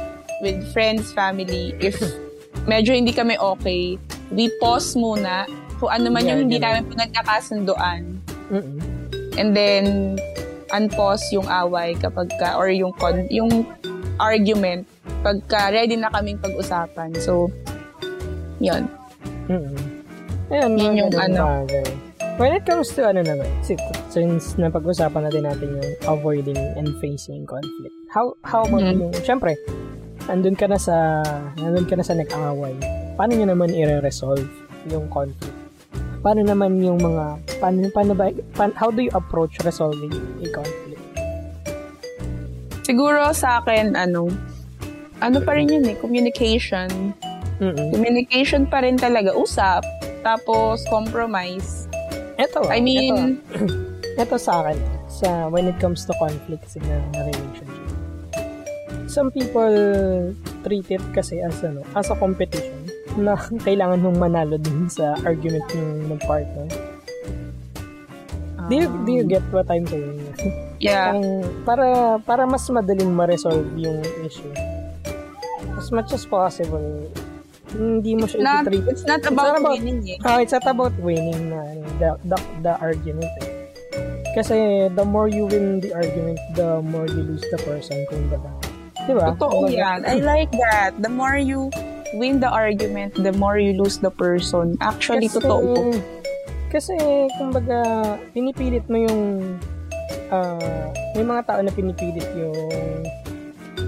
with 0.41 0.59
friends, 0.71 1.11
family, 1.11 1.71
if 1.77 1.95
medyo 2.63 2.91
hindi 2.91 3.11
kami 3.11 3.35
okay, 3.35 3.95
we 4.31 4.47
pause 4.57 4.95
muna 4.95 5.47
kung 5.77 5.91
ano 5.91 6.07
man 6.09 6.23
yung 6.23 6.27
Yeah, 6.27 6.43
hindi 6.43 6.57
ganun. 6.57 6.71
namin 6.81 6.91
pinagkakasunduan. 6.91 8.01
Mm-mm. 8.49 8.79
And 9.33 9.51
then, 9.51 10.15
unpause 10.73 11.21
yung 11.31 11.45
away 11.47 11.93
kapag 11.95 12.27
ka, 12.35 12.57
or 12.57 12.67
yung, 12.67 12.91
con, 12.93 13.29
yung 13.29 13.63
argument 14.17 14.83
pagka 15.21 15.71
ready 15.71 15.95
na 15.95 16.09
kaming 16.09 16.37
pag-usapan. 16.37 17.13
So, 17.15 17.47
yun. 18.57 18.89
Mm-mm. 19.47 19.77
Ayan, 20.49 20.71
Yun 20.75 20.99
yung 20.99 21.11
ano. 21.13 21.63
bagay. 21.63 21.87
When 22.35 22.51
it 22.51 22.65
comes 22.65 22.89
to 22.97 23.05
ano 23.05 23.21
naman, 23.21 23.45
si- 23.61 23.77
since 24.09 24.57
napag-usapan 24.57 25.29
natin 25.29 25.45
natin 25.45 25.69
yung 25.69 25.89
avoiding 26.03 26.57
and 26.75 26.89
facing 26.97 27.45
conflict. 27.45 27.93
How 28.09 28.33
how 28.41 28.65
about 28.65 28.83
Mhm. 28.83 28.99
yung, 28.99 29.13
syempre, 29.21 29.53
andun 30.25 30.57
ka 30.57 30.65
na 30.65 30.77
sa, 30.77 31.21
andun 31.55 31.85
ka 31.85 31.93
na 31.93 32.03
sa 32.03 32.17
nag-aaway. 32.17 32.73
Paano 33.13 33.31
nyo 33.33 33.47
naman 33.47 33.71
i-resolve 33.71 34.45
yung 34.89 35.05
conflict? 35.07 35.62
Paano 36.23 36.39
naman 36.39 36.79
yung 36.79 37.03
mga, 37.03 37.35
paano, 37.59 37.83
paano 37.91 38.15
ba, 38.15 38.31
pa- 38.55 38.71
how 38.79 38.87
do 38.87 39.03
you 39.03 39.11
approach 39.11 39.59
resolving 39.67 40.15
a 40.39 40.47
conflict? 40.55 41.03
Siguro 42.87 43.35
sa 43.35 43.59
akin, 43.59 43.99
ano, 43.99 44.31
ano 45.19 45.37
pa 45.43 45.51
rin 45.59 45.67
yun 45.67 45.83
eh, 45.83 45.99
communication. 45.99 47.11
Mm-mm. 47.59 47.91
Communication 47.91 48.63
pa 48.63 48.87
rin 48.87 48.95
talaga, 48.95 49.35
usap, 49.35 49.83
tapos 50.23 50.87
compromise. 50.87 51.91
Eto, 52.39 52.71
I 52.71 52.79
mean, 52.79 53.43
ito 54.15 54.35
sa 54.47 54.63
akin, 54.63 54.79
sa 55.11 55.51
when 55.51 55.67
it 55.67 55.75
comes 55.83 56.07
to 56.07 56.15
conflicts 56.23 56.79
in 56.79 56.87
a 56.87 56.97
relationship. 57.19 57.67
Some 59.11 59.27
people 59.27 59.75
treat 60.63 60.87
it 60.87 61.03
kasi 61.11 61.43
as 61.43 61.59
ano, 61.61 61.83
as 61.93 62.07
a 62.07 62.15
competition 62.15 62.72
na 63.17 63.37
kailangan 63.37 63.99
mong 64.01 64.17
manalo 64.17 64.55
din 64.57 64.89
sa 64.89 65.13
argument 65.23 65.65
ng 65.73 66.09
mag-partner. 66.09 66.67
Do 68.69 68.73
you, 68.79 68.87
do 69.03 69.11
you 69.11 69.23
get 69.27 69.43
what 69.51 69.67
I'm 69.67 69.83
saying? 69.85 70.23
yeah, 70.79 71.11
Parang, 71.11 71.23
para, 71.67 71.85
para 72.23 72.43
mas 72.47 72.63
madaling 72.71 73.11
ma-resolve 73.11 73.67
yung 73.75 73.99
issue. 74.23 74.49
As 75.75 75.91
much 75.91 76.15
as 76.15 76.23
possible, 76.23 77.11
hindi 77.75 78.15
mo 78.15 78.23
siya 78.23 78.39
not, 78.39 78.63
i-treat. 78.71 78.87
it's 78.87 79.03
not 79.03 79.19
about 79.27 79.59
about- 79.59 79.75
winning 79.75 79.99
eh. 80.07 80.17
Ah, 80.23 80.39
it's 80.39 80.55
not 80.55 80.63
about 80.63 80.95
winning 81.03 81.51
na 81.51 81.59
the, 81.99 82.09
the, 82.23 82.37
the 82.63 82.73
argument. 82.79 83.27
Eh. 83.43 83.51
Kasi 84.33 84.87
the 84.95 85.05
more 85.05 85.27
you 85.27 85.45
win 85.45 85.83
the 85.83 85.91
argument, 85.93 86.39
the 86.55 86.79
more 86.81 87.05
you 87.05 87.21
lose 87.21 87.43
the 87.51 87.59
person, 87.67 87.99
kumbaga. 88.07 88.49
Di 89.03 89.11
ba? 89.11 89.35
Totoo 89.35 89.67
yan. 89.67 90.07
I 90.07 90.23
like 90.23 90.49
that. 90.55 90.95
The 91.03 91.11
more 91.11 91.35
you 91.35 91.67
win 92.13 92.37
the 92.37 92.47
argument, 92.47 93.13
the 93.15 93.33
more 93.33 93.57
you 93.57 93.73
lose 93.73 93.97
the 93.97 94.09
person. 94.09 94.77
Actually, 94.79 95.27
Kasi, 95.27 95.39
totoo. 95.39 95.91
Kasi, 96.69 96.93
kumbaga, 97.35 97.79
pinipilit 98.31 98.85
mo 98.87 98.97
yung 98.99 99.21
ah, 100.29 100.89
may 101.13 101.21
mga 101.21 101.41
tao 101.45 101.59
na 101.59 101.69
pinipilit 101.69 102.25
yung 102.33 102.57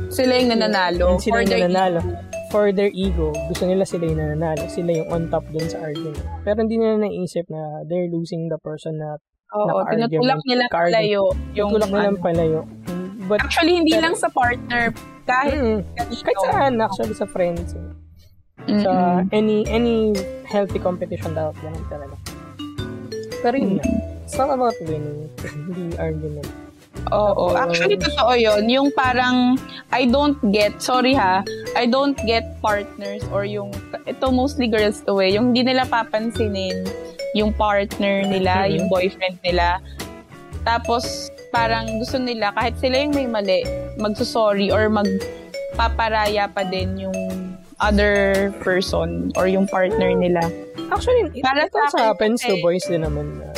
Sila 0.07 0.31
yung 0.33 0.49
nananalo. 0.49 1.17
yung 1.17 1.19
sila 1.19 1.41
yung 1.41 1.49
their 1.49 1.65
nananalo 1.65 1.99
for 2.47 2.71
their 2.71 2.87
ego. 2.89 3.35
Gusto 3.51 3.65
nila 3.65 3.83
sila 3.83 4.05
yung 4.05 4.15
nananalo. 4.17 4.63
Sila 4.67 4.89
yung 4.93 5.07
on 5.09 5.23
top 5.27 5.43
dun 5.49 5.65
sa 5.65 5.81
argument. 5.81 6.23
Pero 6.41 6.61
hindi 6.61 6.77
nila 6.77 7.01
naisip 7.01 7.49
na 7.49 7.83
they're 7.83 8.07
losing 8.07 8.47
the 8.47 8.55
person 8.57 8.95
na 8.95 9.19
Oo, 9.51 9.83
tinutulak 9.85 10.39
nila 10.43 10.63
palayo 10.67 11.31
yung 11.51 11.69
tulak 11.69 11.89
nilang 11.89 12.15
ano. 12.15 12.23
palayo. 12.23 12.59
But, 13.25 13.41
Actually, 13.41 13.81
hindi 13.81 13.91
pero- 13.91 14.03
lang 14.03 14.15
sa 14.15 14.29
partner. 14.29 14.93
Kahit 15.25 15.57
mm, 15.57 15.81
kahit 15.97 16.37
saan, 16.45 16.77
actually, 16.77 17.17
sa 17.17 17.25
friends. 17.25 17.73
eh. 17.73 17.81
Sa 18.57 18.91
Mm-mm. 19.21 19.29
any 19.29 19.67
any 19.67 20.15
healthy 20.47 20.79
competition 20.79 21.35
dapat 21.35 21.59
ganun 21.59 21.85
talaga. 21.85 22.15
Pero 23.39 23.55
yun 23.55 23.77
nga, 23.77 23.85
it's 24.23 24.33
not 24.33 24.49
about 24.49 24.73
winning, 24.81 25.27
hindi 25.43 25.93
argument. 25.95 26.47
Oo. 27.13 27.53
Tapos- 27.53 27.77
Actually, 27.77 28.01
totoo 28.01 28.33
yun. 28.33 28.65
Yung 28.65 28.89
parang, 28.89 29.59
I 29.93 30.09
don't 30.09 30.39
get, 30.49 30.81
sorry 30.81 31.13
ha, 31.13 31.45
I 31.75 31.85
don't 31.85 32.17
get 32.25 32.57
partners 32.59 33.21
or 33.29 33.45
yung, 33.45 33.69
ito 34.03 34.25
mostly 34.33 34.65
girls 34.65 35.05
to 35.05 35.21
eh, 35.21 35.37
yung 35.37 35.53
hindi 35.53 35.69
nila 35.69 35.85
papansinin 35.85 36.87
yung 37.35 37.51
partner 37.51 38.23
nila, 38.23 38.63
Mhm. 38.63 38.71
yung 38.71 38.85
boyfriend 38.87 39.37
nila. 39.43 39.83
Tapos, 40.63 41.29
parang 41.51 41.85
gusto 41.99 42.15
nila, 42.15 42.49
kahit 42.49 42.79
sila 42.79 42.95
yung 42.97 43.13
may 43.13 43.27
mali, 43.27 43.61
magsusorry 43.99 44.71
or 44.71 44.87
magpaparaya 44.87 46.47
pa 46.47 46.63
din 46.63 46.95
yung 46.97 47.17
other 47.79 48.49
person 48.61 49.31
or 49.35 49.47
yung 49.47 49.67
partner 49.67 50.11
nila. 50.11 50.41
Actually, 50.87 51.27
it, 51.33 51.43
Para 51.43 51.67
it 51.67 51.73
also 51.73 51.97
akin 51.97 52.07
happens 52.07 52.39
to 52.41 52.55
kasi- 52.55 52.63
boys 52.63 52.85
din 52.87 53.01
naman. 53.03 53.41
na 53.41 53.51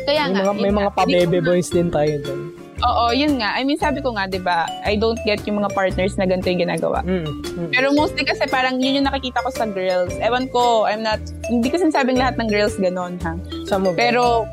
Kaya 0.00 0.26
may 0.26 0.32
nga, 0.32 0.42
mga, 0.42 0.52
may 0.58 0.72
mga 0.72 0.90
pabebe 0.96 1.38
boys 1.38 1.68
din 1.68 1.88
tayo 1.88 2.10
dun. 2.24 2.40
Oo, 2.80 3.12
yun 3.12 3.36
nga. 3.36 3.52
I 3.52 3.62
mean, 3.62 3.76
sabi 3.76 4.00
ko 4.00 4.16
nga, 4.16 4.24
di 4.24 4.40
ba, 4.40 4.64
I 4.82 4.96
don't 4.96 5.20
get 5.28 5.44
yung 5.44 5.60
mga 5.60 5.76
partners 5.76 6.16
na 6.16 6.24
ganito 6.24 6.48
yung 6.48 6.64
ginagawa. 6.64 7.04
Mm, 7.04 7.28
mm. 7.28 7.68
Pero 7.76 7.92
mostly 7.92 8.24
kasi 8.24 8.48
parang 8.48 8.80
yun 8.80 8.96
yung 8.96 9.06
nakikita 9.06 9.44
ko 9.44 9.52
sa 9.52 9.68
girls. 9.68 10.16
Ewan 10.16 10.48
ko, 10.48 10.88
I'm 10.88 11.04
not, 11.04 11.20
hindi 11.52 11.68
ko 11.68 11.76
sinasabing 11.76 12.16
lahat 12.16 12.40
ng 12.40 12.48
girls 12.48 12.80
ganon 12.80 13.20
ha. 13.20 13.36
Some 13.68 13.84
of. 13.84 14.00
Pero, 14.00 14.48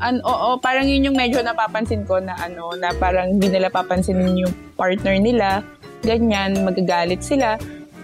an, 0.00 0.24
oo, 0.24 0.56
parang 0.56 0.88
yun 0.88 1.12
yung 1.12 1.16
medyo 1.20 1.44
napapansin 1.44 2.08
ko 2.08 2.16
na 2.16 2.32
ano, 2.40 2.72
na 2.80 2.96
parang 2.96 3.28
hindi 3.28 3.52
nila 3.52 3.68
papansinin 3.68 4.48
yung 4.48 4.52
partner 4.72 5.20
nila. 5.20 5.60
Ganyan, 6.02 6.62
magagalit 6.62 7.22
sila. 7.22 7.58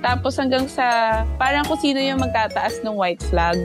Tapos 0.04 0.36
hanggang 0.36 0.68
sa, 0.68 1.22
parang 1.40 1.64
kung 1.64 1.80
sino 1.80 1.96
yung 1.96 2.20
magtataas 2.20 2.84
ng 2.84 2.92
white 2.92 3.24
flag, 3.32 3.56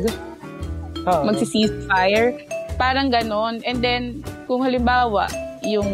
Oo. 1.03 1.27
magsi-ceasefire. 1.27 2.47
Parang 2.79 3.11
ganon. 3.11 3.59
And 3.67 3.83
then, 3.83 4.23
kung 4.47 4.63
halimbawa, 4.63 5.27
yung, 5.67 5.87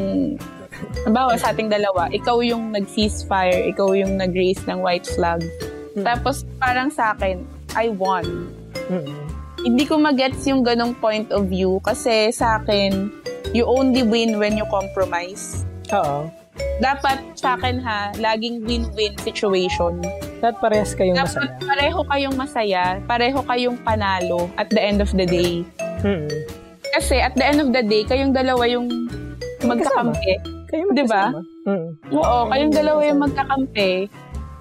halimbawa 1.01 1.33
sa 1.41 1.49
ating 1.49 1.73
dalawa, 1.73 2.13
ikaw 2.13 2.45
yung 2.45 2.69
nag-ceasefire, 2.77 3.65
ikaw 3.73 3.97
yung 3.97 4.21
nag-raise 4.21 4.61
ng 4.69 4.85
white 4.85 5.09
flag. 5.17 5.41
Hmm. 5.97 6.05
Tapos, 6.05 6.45
parang 6.61 6.93
sa 6.93 7.17
akin, 7.17 7.41
I 7.73 7.89
won. 7.89 8.53
Mm-mm. 8.85 9.17
Hindi 9.65 9.83
ko 9.89 9.97
magets 9.97 10.45
yung 10.45 10.61
ganong 10.61 10.93
point 11.01 11.33
of 11.33 11.49
view 11.49 11.81
kasi 11.81 12.29
sa 12.29 12.61
akin, 12.61 13.09
you 13.49 13.65
only 13.65 14.05
win 14.05 14.37
when 14.37 14.53
you 14.53 14.67
compromise. 14.69 15.65
Oo. 15.89 16.29
Dapat 16.75 17.17
sa 17.33 17.55
akin 17.55 17.79
ha, 17.79 18.11
laging 18.15 18.61
win-win 18.61 19.15
situation. 19.17 19.99
Dapat 20.37 20.55
parehas 20.59 20.91
kayong 20.91 21.15
Dapat 21.15 21.31
masaya. 21.41 21.59
pareho 21.63 21.99
kayong 22.03 22.35
masaya, 22.35 22.83
pareho 23.03 23.39
kayong 23.41 23.77
panalo 23.79 24.51
at 24.55 24.67
the 24.69 24.79
end 24.79 24.99
of 24.99 25.11
the 25.11 25.23
day. 25.23 25.63
Mm-mm. 26.01 26.27
Kasi 26.91 27.17
at 27.17 27.33
the 27.33 27.43
end 27.43 27.59
of 27.59 27.69
the 27.69 27.81
day, 27.81 28.03
kayong 28.03 28.31
dalawa 28.31 28.63
yung 28.65 28.87
magkakampi. 29.61 30.35
Kayo 30.65 30.91
Di 30.91 31.03
ba? 31.03 31.31
magkasama. 31.31 31.39
Mm. 31.65 31.87
Oo, 32.11 32.37
kayong 32.45 32.69
Kayo 32.69 32.77
dalawa 32.77 32.99
yung 33.03 33.21
magkakampi. 33.21 33.91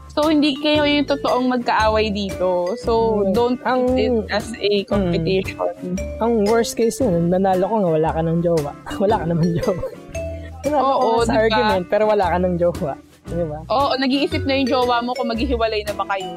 So, 0.09 0.30
hindi 0.30 0.54
kayo 0.54 0.87
yung 0.87 1.04
totoong 1.04 1.50
magkaaway 1.50 2.07
dito. 2.09 2.70
So, 2.78 3.18
Mm. 3.20 3.35
don't 3.35 3.59
Ang- 3.64 3.90
treat 3.90 4.14
it 4.14 4.30
as 4.30 4.46
a 4.54 4.72
competition. 4.85 5.74
Ang 6.18 6.46
worst 6.46 6.78
case 6.78 7.02
nun, 7.02 7.28
nanalo 7.28 7.66
ko 7.66 7.74
nga, 7.76 7.90
wala 7.92 8.09
ka 8.09 8.20
ng 8.22 8.38
jowa. 8.40 8.72
wala 9.02 9.14
ka 9.18 9.26
naman 9.26 9.59
jowa. 9.59 9.83
Ko 10.64 10.72
Oo, 10.72 11.09
sa 11.22 11.37
diba? 11.37 11.44
argument, 11.44 11.85
pero 11.87 12.09
wala 12.09 12.24
ka 12.27 12.37
ng 12.40 12.55
jowa. 12.57 12.94
Di 13.24 13.44
ba? 13.44 13.59
Oo, 13.68 13.92
nag-iisip 13.96 14.42
na 14.44 14.53
yung 14.55 14.68
jowa 14.68 15.00
mo 15.00 15.12
kung 15.12 15.29
maghihiwalay 15.29 15.85
na 15.85 15.92
ba 15.92 16.05
kayo. 16.09 16.31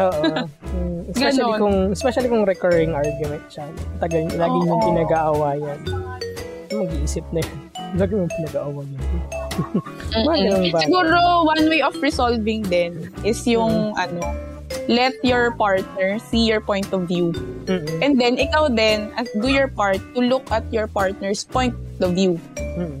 Oo. 0.00 0.22
Mm, 0.74 1.06
especially 1.06 1.46
Ganon. 1.46 1.60
kung 1.62 1.76
especially 1.94 2.26
kung 2.26 2.42
recurring 2.42 2.98
argument 2.98 3.46
siya. 3.46 3.62
Tagal 4.02 4.26
lagi 4.34 4.58
Oo. 4.58 4.66
yung 4.66 4.80
pinag-aawayan. 4.90 5.78
Mag-iisip 6.66 7.22
na 7.30 7.38
yun. 7.38 7.58
Lagi 7.94 8.12
yung 8.18 8.32
pinag-aawayan. 8.34 8.98
Ba? 10.74 10.78
Siguro, 10.82 11.14
one 11.46 11.70
way 11.70 11.78
of 11.78 11.94
resolving 12.02 12.66
din 12.66 13.06
is 13.22 13.38
yung, 13.46 13.94
Mm. 13.94 14.02
ano, 14.02 14.22
let 14.90 15.14
your 15.22 15.54
partner 15.54 16.18
see 16.18 16.42
your 16.42 16.58
point 16.58 16.90
of 16.90 17.06
view. 17.06 17.30
Mm-mm. 17.70 18.02
And 18.02 18.18
then, 18.18 18.34
ikaw 18.34 18.66
din, 18.66 19.14
do 19.38 19.46
your 19.46 19.70
part 19.70 20.02
to 20.14 20.20
look 20.20 20.42
at 20.50 20.66
your 20.74 20.90
partner's 20.90 21.46
point 21.46 21.72
of 22.02 22.18
view. 22.18 22.42
Mm-mm. 22.74 22.98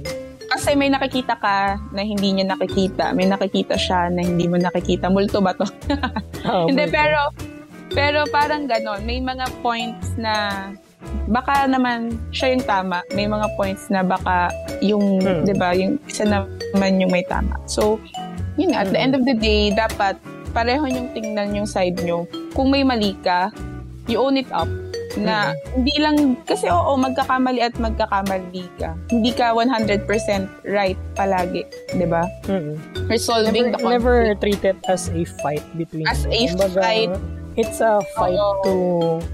Kasi 0.54 0.78
may 0.78 0.86
nakikita 0.86 1.34
ka 1.34 1.82
na 1.90 2.06
hindi 2.06 2.30
niya 2.30 2.54
nakikita. 2.54 3.10
May 3.10 3.26
nakikita 3.26 3.74
siya 3.74 4.06
na 4.06 4.22
hindi 4.22 4.46
mo 4.46 4.54
nakikita. 4.54 5.10
Multo 5.10 5.42
ba 5.42 5.50
to? 5.50 5.66
Oo, 6.46 6.70
hindi, 6.70 6.86
pero, 6.86 7.34
pero 7.90 8.22
parang 8.30 8.70
ganon. 8.70 9.02
May 9.02 9.18
mga 9.18 9.50
points 9.60 10.14
na 10.14 10.70
baka 11.26 11.66
naman 11.66 12.14
siya 12.30 12.54
yung 12.54 12.62
tama. 12.62 13.02
May 13.12 13.26
mga 13.26 13.50
points 13.58 13.90
na 13.90 14.06
baka 14.06 14.54
yung, 14.78 15.18
Hmm. 15.18 15.42
'di 15.42 15.54
ba, 15.58 15.74
yung 15.74 15.98
isa 16.06 16.22
naman 16.22 17.02
yung 17.02 17.10
may 17.10 17.26
tama. 17.26 17.58
So, 17.66 17.98
yun 18.54 18.72
nga, 18.72 18.86
at 18.86 18.94
the 18.94 18.98
Hmm. 19.00 19.04
end 19.10 19.12
of 19.18 19.26
the 19.26 19.34
day, 19.34 19.74
dapat 19.74 20.14
pareho 20.54 20.86
yung 20.86 21.10
tingnan 21.10 21.50
yung 21.50 21.66
side 21.66 21.98
nyo. 21.98 22.30
Kung 22.54 22.70
may 22.70 22.86
mali 22.86 23.18
ka, 23.20 23.50
you 24.06 24.22
own 24.22 24.38
it 24.38 24.46
up. 24.54 24.70
Na 25.16 25.36
hindi 25.70 25.94
lang, 25.96 26.16
kasi 26.42 26.66
oo, 26.66 26.94
magkakamali 26.94 27.60
at 27.60 27.74
magkakamali 27.76 28.66
ka. 28.76 28.98
Hindi 29.08 29.30
ka 29.30 29.54
100% 29.54 30.02
right 30.66 30.98
palagi, 31.14 31.62
'di 31.92 32.06
ba? 32.06 32.26
Mm-mm. 32.46 32.74
Resolving 33.06 33.70
Never, 33.70 33.70
the 33.70 33.78
conflict. 33.78 33.94
never 33.94 34.16
treat 34.36 34.62
it 34.64 34.78
as 34.86 35.06
a 35.08 35.22
fight 35.40 35.62
between 35.74 36.06
As 36.06 36.24
you. 36.24 36.32
a 36.32 36.38
Kumbaga, 36.50 36.80
fight. 36.80 37.12
It's 37.54 37.78
a 37.78 38.02
fight 38.18 38.34
Oo. 38.34 38.62
to 38.62 38.72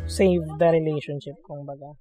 save 0.04 0.44
the 0.60 0.68
relationship, 0.68 1.40
kumbaga. 1.40 1.96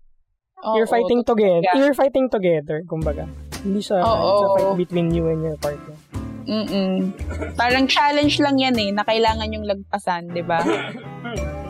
Oo, 0.59 0.75
You're 0.75 0.91
fighting 0.91 1.23
together. 1.23 1.63
yeah. 1.63 1.79
You're 1.79 1.95
fighting 1.95 2.27
together, 2.27 2.83
kumbaga. 2.83 3.23
Hindi 3.63 3.79
siya 3.79 4.03
Oo. 4.03 4.19
it's 4.27 4.43
a 4.43 4.49
fight 4.51 4.75
between 4.77 5.15
you 5.15 5.31
and 5.31 5.39
your 5.39 5.55
partner. 5.55 5.95
Mm-mm. 6.43 7.13
Parang 7.55 7.85
challenge 7.85 8.41
lang 8.41 8.57
yan 8.57 8.75
eh, 8.75 8.89
na 8.89 9.05
kailangan 9.05 9.53
yung 9.53 9.63
lagpasan, 9.63 10.33
di 10.33 10.41
ba? 10.41 10.59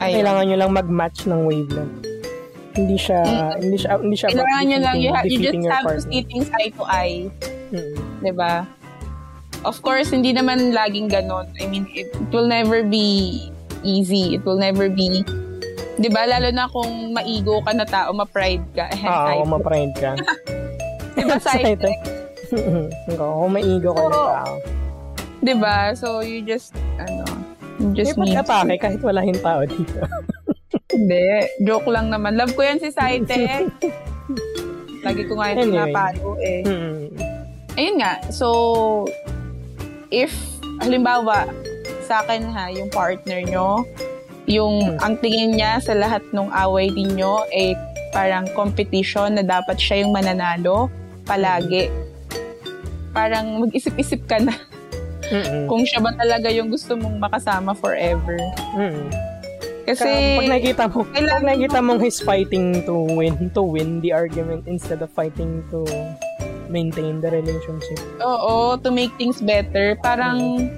Ayun. 0.00 0.14
Kailangan 0.16 0.44
nyo 0.44 0.56
lang 0.56 0.72
mag-match 0.72 1.18
ng 1.24 1.40
wavelength. 1.44 2.00
Hindi 2.70 2.96
siya, 2.96 3.20
hindi 3.58 3.76
siya, 3.76 3.98
hindi 3.98 4.16
siya 4.16 4.28
Kailangan 4.30 4.64
nyo 4.64 4.78
lang, 4.80 4.94
you, 4.96 5.10
ha- 5.10 5.26
you 5.26 5.38
just 5.38 5.58
have 5.60 5.82
to 5.82 5.88
partner. 5.90 6.06
see 6.06 6.22
things 6.24 6.48
eye 6.54 6.70
to 6.70 6.84
eye, 6.84 7.20
Mm. 7.70 7.94
di 8.18 8.32
ba? 8.32 8.64
Of 9.60 9.78
course, 9.80 10.08
hindi 10.08 10.32
naman 10.32 10.72
laging 10.72 11.06
ganon. 11.06 11.52
I 11.54 11.68
mean, 11.68 11.84
it, 11.92 12.08
it 12.08 12.30
will 12.30 12.48
never 12.48 12.80
be 12.80 13.36
easy. 13.82 14.32
It 14.32 14.42
will 14.42 14.56
never 14.56 14.88
be, 14.88 15.20
di 15.94 16.08
ba? 16.08 16.24
Lalo 16.24 16.48
na 16.48 16.64
kung 16.66 17.12
maigo 17.12 17.60
ka 17.60 17.70
na 17.70 17.84
tao, 17.84 18.10
ma-pride 18.10 18.64
ka. 18.72 18.88
Eh, 18.88 19.04
type. 19.04 19.36
kung 19.36 19.52
ma-pride 19.52 19.94
ka. 19.94 20.10
Di 21.12 21.22
ba, 21.22 21.36
side? 21.38 21.84
Kung 23.10 23.52
maigo 23.52 23.92
ka 23.92 24.00
na 24.00 24.08
Oo. 24.08 24.30
tao. 24.32 24.54
Di 25.38 25.54
ba? 25.54 25.92
So, 25.92 26.20
you 26.20 26.40
just, 26.40 26.72
ano, 26.96 27.22
just 27.92 28.14
May 28.14 28.34
pag-atake 28.34 28.76
kahit 28.78 29.00
wala 29.00 29.20
yung 29.22 29.40
tao 29.40 29.62
dito. 29.64 30.00
Hindi. 30.94 31.26
Joke 31.62 31.88
lang 31.88 32.10
naman. 32.10 32.34
Love 32.34 32.52
ko 32.52 32.62
yan 32.62 32.78
si 32.78 32.90
Saite. 32.90 33.70
Lagi 35.06 35.22
ko 35.24 35.38
nga 35.38 35.50
yung 35.50 35.60
Anyway. 35.64 35.88
pinapalo 35.88 36.28
eh. 36.38 36.60
Mm. 36.62 37.00
Ayun 37.72 37.96
nga. 37.98 38.14
So, 38.28 38.46
if, 40.10 40.34
halimbawa, 40.78 41.48
sa 42.04 42.20
akin 42.20 42.50
ha, 42.50 42.68
yung 42.68 42.90
partner 42.90 43.40
nyo, 43.40 43.86
yung 44.44 44.98
Hmm. 44.98 44.98
ang 45.00 45.14
tingin 45.16 45.54
niya 45.54 45.78
sa 45.78 45.94
lahat 45.94 46.26
ng 46.34 46.50
away 46.50 46.90
ninyo, 46.90 47.46
eh, 47.48 47.78
parang 48.10 48.50
competition 48.52 49.38
na 49.38 49.46
dapat 49.46 49.78
siya 49.78 50.02
yung 50.02 50.10
mananalo 50.10 50.90
palagi. 51.22 51.86
Parang 53.10 53.62
mag-isip-isip 53.62 54.26
ka 54.26 54.42
na 54.42 54.50
Mm-mm. 55.30 55.64
kung 55.66 55.82
siya 55.82 55.98
ba 55.98 56.10
talaga 56.12 56.50
yung 56.50 56.68
gusto 56.68 56.94
mong 56.94 57.16
makasama 57.18 57.72
forever. 57.72 58.36
Mm-mm. 58.74 59.08
Kasi, 59.80 60.06
Ka- 60.06 60.38
pag 60.38 60.48
nakikita 60.48 60.82
mo, 60.86 60.98
pag 61.02 61.42
nakikita 61.42 61.78
mong 61.80 61.98
he's 61.98 62.20
fighting 62.20 62.84
to 62.84 62.94
win, 63.10 63.34
to 63.50 63.62
win 63.62 63.98
the 63.98 64.12
argument 64.12 64.66
instead 64.66 65.00
of 65.00 65.10
fighting 65.10 65.64
to 65.68 65.82
maintain 66.68 67.18
the 67.18 67.26
relationship. 67.26 67.98
oo, 68.20 68.78
to 68.78 68.90
make 68.90 69.10
things 69.16 69.42
better, 69.42 69.98
parang 69.98 70.70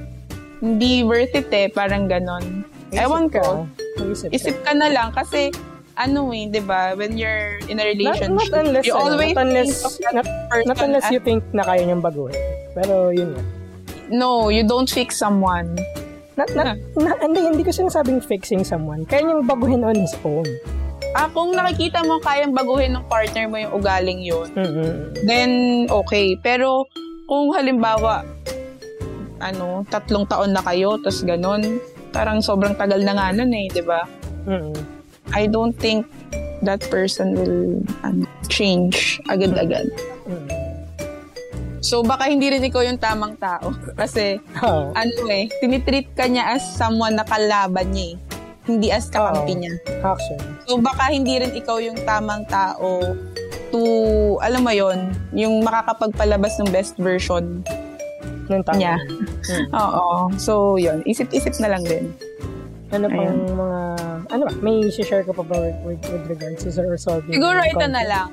hindi 0.63 1.03
worth 1.03 1.35
it 1.35 1.51
eh, 1.51 1.69
parang 1.69 2.09
ganon. 2.09 2.65
Ewan 2.89 3.29
Isip 3.29 3.35
ka. 3.35 3.43
ko. 3.43 3.53
Isip, 4.01 4.29
Isip 4.33 4.57
ka 4.63 4.73
na 4.73 4.89
lang 4.89 5.13
kasi 5.13 5.53
ano 5.93 6.33
eh, 6.33 6.49
'di 6.49 6.65
ba? 6.65 6.97
When 6.97 7.21
you're 7.21 7.61
in 7.69 7.77
a 7.77 7.85
Not, 7.85 7.93
relationship, 7.93 8.49
not 8.49 8.65
unless, 8.65 8.85
you 8.89 8.95
ano, 8.97 9.05
always 9.13 9.35
not 9.35 9.45
unless, 9.45 9.69
think 9.69 9.85
of 9.85 9.93
that 9.99 10.15
not, 10.15 10.27
person 10.49 10.67
not 10.67 10.79
unless 10.81 11.07
you 11.11 11.21
think 11.21 11.41
na 11.53 11.63
kaya 11.63 11.85
niyang 11.85 12.01
baguhin. 12.01 12.41
Pero 12.73 13.13
yun 13.13 13.37
nga. 13.37 13.45
No, 14.11 14.49
you 14.49 14.67
don't 14.67 14.89
fix 14.89 15.19
someone. 15.19 15.79
Not, 16.33 16.49
not, 16.57 16.81
na, 16.97 17.13
hindi, 17.21 17.41
hindi 17.45 17.63
ko 17.63 17.71
sinasabing 17.71 18.25
fixing 18.25 18.65
someone. 18.65 19.05
Kaya 19.05 19.29
niyang 19.29 19.45
baguhin 19.45 19.85
on 19.85 19.97
his 19.97 20.17
own. 20.25 20.49
Ah, 21.13 21.29
kung 21.29 21.53
nakikita 21.53 22.01
mo 22.09 22.17
kayang 22.25 22.57
baguhin 22.57 22.97
ng 22.97 23.05
partner 23.05 23.45
mo 23.45 23.61
yung 23.61 23.73
ugaling 23.77 24.25
yun, 24.25 24.49
Mm-mm. 24.57 25.13
then 25.29 25.51
okay. 25.93 26.33
Pero 26.41 26.89
kung 27.29 27.53
halimbawa, 27.53 28.25
ano, 29.45 29.85
tatlong 29.93 30.25
taon 30.25 30.57
na 30.57 30.65
kayo, 30.65 30.97
tapos 31.05 31.21
ganun, 31.21 31.85
parang 32.17 32.41
sobrang 32.41 32.73
tagal 32.81 33.05
na 33.05 33.13
nga 33.13 33.29
nun 33.29 33.53
eh, 33.53 33.69
di 33.69 33.85
ba? 33.85 34.09
Mm-mm. 34.49 34.73
I 35.37 35.45
don't 35.53 35.77
think 35.77 36.09
that 36.65 36.81
person 36.89 37.37
will 37.37 37.85
ano, 38.01 38.25
change 38.49 39.21
agad-agad. 39.29 39.93
Mm-mm. 40.25 40.62
So, 41.83 42.07
baka 42.07 42.30
hindi 42.30 42.47
rin 42.47 42.62
ikaw 42.62 42.87
yung 42.87 42.97
tamang 42.97 43.35
tao. 43.43 43.74
Kasi, 43.99 44.39
Oo. 44.62 44.95
ano 44.95 45.20
eh, 45.28 45.51
tinitreat 45.59 46.14
ka 46.14 46.30
niya 46.30 46.55
as 46.55 46.62
someone 46.78 47.18
na 47.18 47.26
kalaban 47.26 47.91
niya 47.91 48.14
eh. 48.14 48.16
Hindi 48.62 48.95
as 48.95 49.11
kakampi 49.11 49.59
Oo. 49.59 49.61
niya. 49.66 49.72
Actually. 50.01 50.47
So, 50.70 50.78
baka 50.78 51.11
hindi 51.11 51.43
rin 51.43 51.51
ikaw 51.51 51.83
yung 51.83 51.99
tamang 52.07 52.47
tao 52.47 53.18
to, 53.74 53.80
alam 54.39 54.62
mo 54.62 54.70
yon 54.70 55.11
yung 55.35 55.66
makakapagpalabas 55.66 56.62
ng 56.62 56.70
best 56.70 56.95
version. 57.03 57.66
Nung 58.47 58.62
tao. 58.62 58.78
Niya. 58.78 58.95
Mm. 59.51 59.66
Oo. 59.83 60.30
So, 60.39 60.78
yun. 60.78 61.03
Isip-isip 61.03 61.59
na 61.59 61.74
lang 61.74 61.83
din. 61.83 62.14
Ano 62.93 63.09
pang 63.11 63.26
Ayan. 63.26 63.59
mga, 63.59 63.80
ano 64.30 64.43
ba, 64.47 64.53
may 64.61 64.87
share 64.93 65.24
ka 65.24 65.33
pa 65.33 65.43
ba 65.43 65.57
with, 65.83 65.99
with, 66.05 66.24
regards 66.28 66.61
to 66.62 66.70
resolving 66.85 67.33
Siguro 67.33 67.59
ito 67.64 67.74
conflict? 67.74 67.97
na 67.97 68.03
lang. 68.05 68.28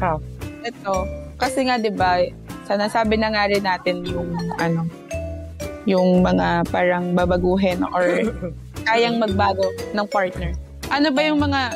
Ah, 0.00 0.16
Ito. 0.64 1.23
Kasi 1.38 1.66
nga, 1.66 1.76
di 1.78 1.90
ba, 1.90 2.22
sana 2.64 2.88
sabi 2.88 3.18
na 3.18 3.30
nga 3.32 3.50
rin 3.50 3.64
natin 3.64 4.04
yung, 4.06 4.30
ano, 4.58 4.86
yung 5.84 6.24
mga 6.24 6.64
parang 6.72 7.12
babaguhin 7.12 7.84
or 7.92 8.04
kayang 8.88 9.20
magbago 9.20 9.68
ng 9.92 10.06
partner. 10.08 10.52
Ano 10.92 11.08
ba 11.10 11.20
yung 11.24 11.40
mga 11.40 11.72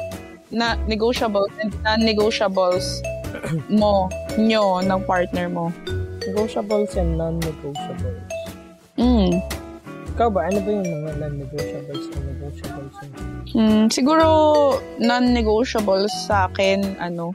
na 0.49 0.81
negotiables 0.89 1.53
and 1.61 1.77
non-negotiables 1.85 3.05
mo, 3.81 4.09
nyo, 4.41 4.81
ng 4.81 5.01
partner 5.05 5.53
mo? 5.53 5.69
negotiables 6.29 6.93
and 6.97 7.17
non-negotiables. 7.17 8.21
Mm. 9.01 9.41
Ikaw 10.15 10.29
ba, 10.29 10.51
ano 10.51 10.59
ba 10.61 10.71
yung 10.71 10.89
mga 10.89 11.11
non-negotiables 11.23 12.05
and 12.13 12.25
negotiables? 12.27 12.95
Mm, 13.57 13.85
siguro 13.89 14.27
non-negotiables 15.01 16.13
sa 16.29 16.51
akin, 16.51 16.99
ano, 17.01 17.33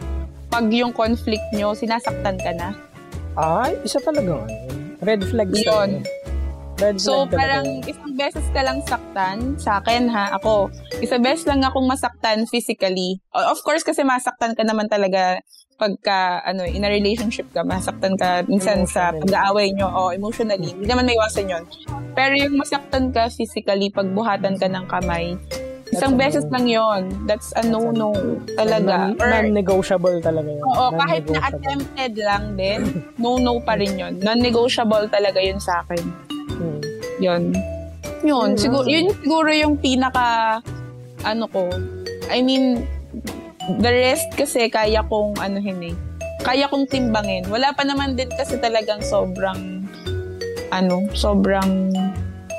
pag 0.53 0.69
yung 0.69 0.93
conflict 0.93 1.41
nyo, 1.57 1.73
sinasaktan 1.73 2.37
ka 2.37 2.53
na. 2.53 2.77
Ay, 3.33 3.73
isa 3.81 3.97
talaga. 3.97 4.45
Red 5.01 5.25
flags 5.25 5.57
Yun. 5.57 6.05
Red 6.77 7.01
So, 7.01 7.25
flag 7.25 7.33
talaga 7.33 7.41
parang 7.41 7.65
isang 7.89 8.13
beses 8.13 8.45
ka 8.53 8.61
lang 8.61 8.77
saktan, 8.85 9.57
sa 9.57 9.81
akin 9.81 10.05
ha, 10.13 10.37
ako, 10.37 10.69
isang 11.01 11.25
beses 11.25 11.49
lang 11.49 11.65
akong 11.65 11.89
masaktan 11.89 12.45
physically. 12.45 13.17
Of 13.33 13.65
course, 13.65 13.81
kasi 13.81 14.05
masaktan 14.05 14.53
ka 14.53 14.61
naman 14.61 14.93
talaga 14.93 15.41
pagka, 15.81 16.45
ano, 16.45 16.69
in 16.69 16.85
a 16.85 16.89
relationship 16.93 17.49
ka, 17.49 17.65
masaktan 17.65 18.13
ka 18.13 18.45
minsan 18.45 18.85
sa 18.85 19.09
pag-aaway 19.09 19.73
nyo 19.73 19.89
o 19.89 20.13
emotionally. 20.13 20.69
Hindi 20.77 20.85
naman 20.85 21.09
may 21.09 21.17
iwasan 21.17 21.49
yun. 21.49 21.65
Pero 22.13 22.37
yung 22.37 22.61
masaktan 22.61 23.09
ka 23.09 23.25
physically, 23.33 23.89
pagbuhatan 23.89 24.61
ka 24.61 24.69
ng 24.69 24.85
kamay, 24.85 25.33
isang 25.93 26.13
beses 26.17 26.45
lang 26.49 26.65
yon 26.65 27.01
That's 27.29 27.53
a 27.53 27.61
no-no 27.61 28.11
talaga. 28.57 29.13
Non- 29.13 29.53
non-negotiable 29.53 30.19
talaga 30.19 30.49
yun. 30.49 30.63
oo, 30.65 30.87
kahit 30.97 31.23
na 31.29 31.39
attempted 31.47 32.13
lang 32.17 32.57
din, 32.57 32.79
no-no 33.21 33.61
pa 33.61 33.77
rin 33.77 33.93
yun. 33.95 34.13
Non-negotiable 34.19 35.07
talaga 35.13 35.39
yun 35.39 35.61
sa 35.61 35.85
akin. 35.85 36.03
Hmm. 36.57 36.79
Yun. 37.21 37.43
Yun. 38.23 38.49
Mm. 38.55 38.59
Siguro, 38.59 38.85
yun 38.87 39.07
siguro 39.13 39.49
yung 39.53 39.75
pinaka, 39.77 40.59
ano 41.23 41.45
ko, 41.51 41.69
I 42.31 42.41
mean, 42.41 42.83
the 43.79 43.91
rest 43.91 44.31
kasi 44.35 44.67
kaya 44.67 45.03
kong, 45.07 45.39
ano 45.39 45.59
eh, 45.59 45.95
kaya 46.43 46.67
kong 46.67 46.87
timbangin. 46.91 47.47
Wala 47.47 47.71
pa 47.71 47.87
naman 47.87 48.19
din 48.19 48.27
kasi 48.35 48.59
talagang 48.59 48.99
sobrang, 49.03 49.87
ano, 50.71 51.07
sobrang 51.15 51.91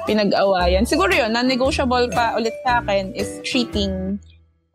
pinag-awayan. 0.05 0.85
Siguro 0.85 1.13
yun, 1.13 1.33
non-negotiable 1.33 2.09
pa 2.13 2.37
ulit 2.37 2.55
sa 2.65 2.81
akin 2.81 3.13
is 3.17 3.41
cheating. 3.45 4.21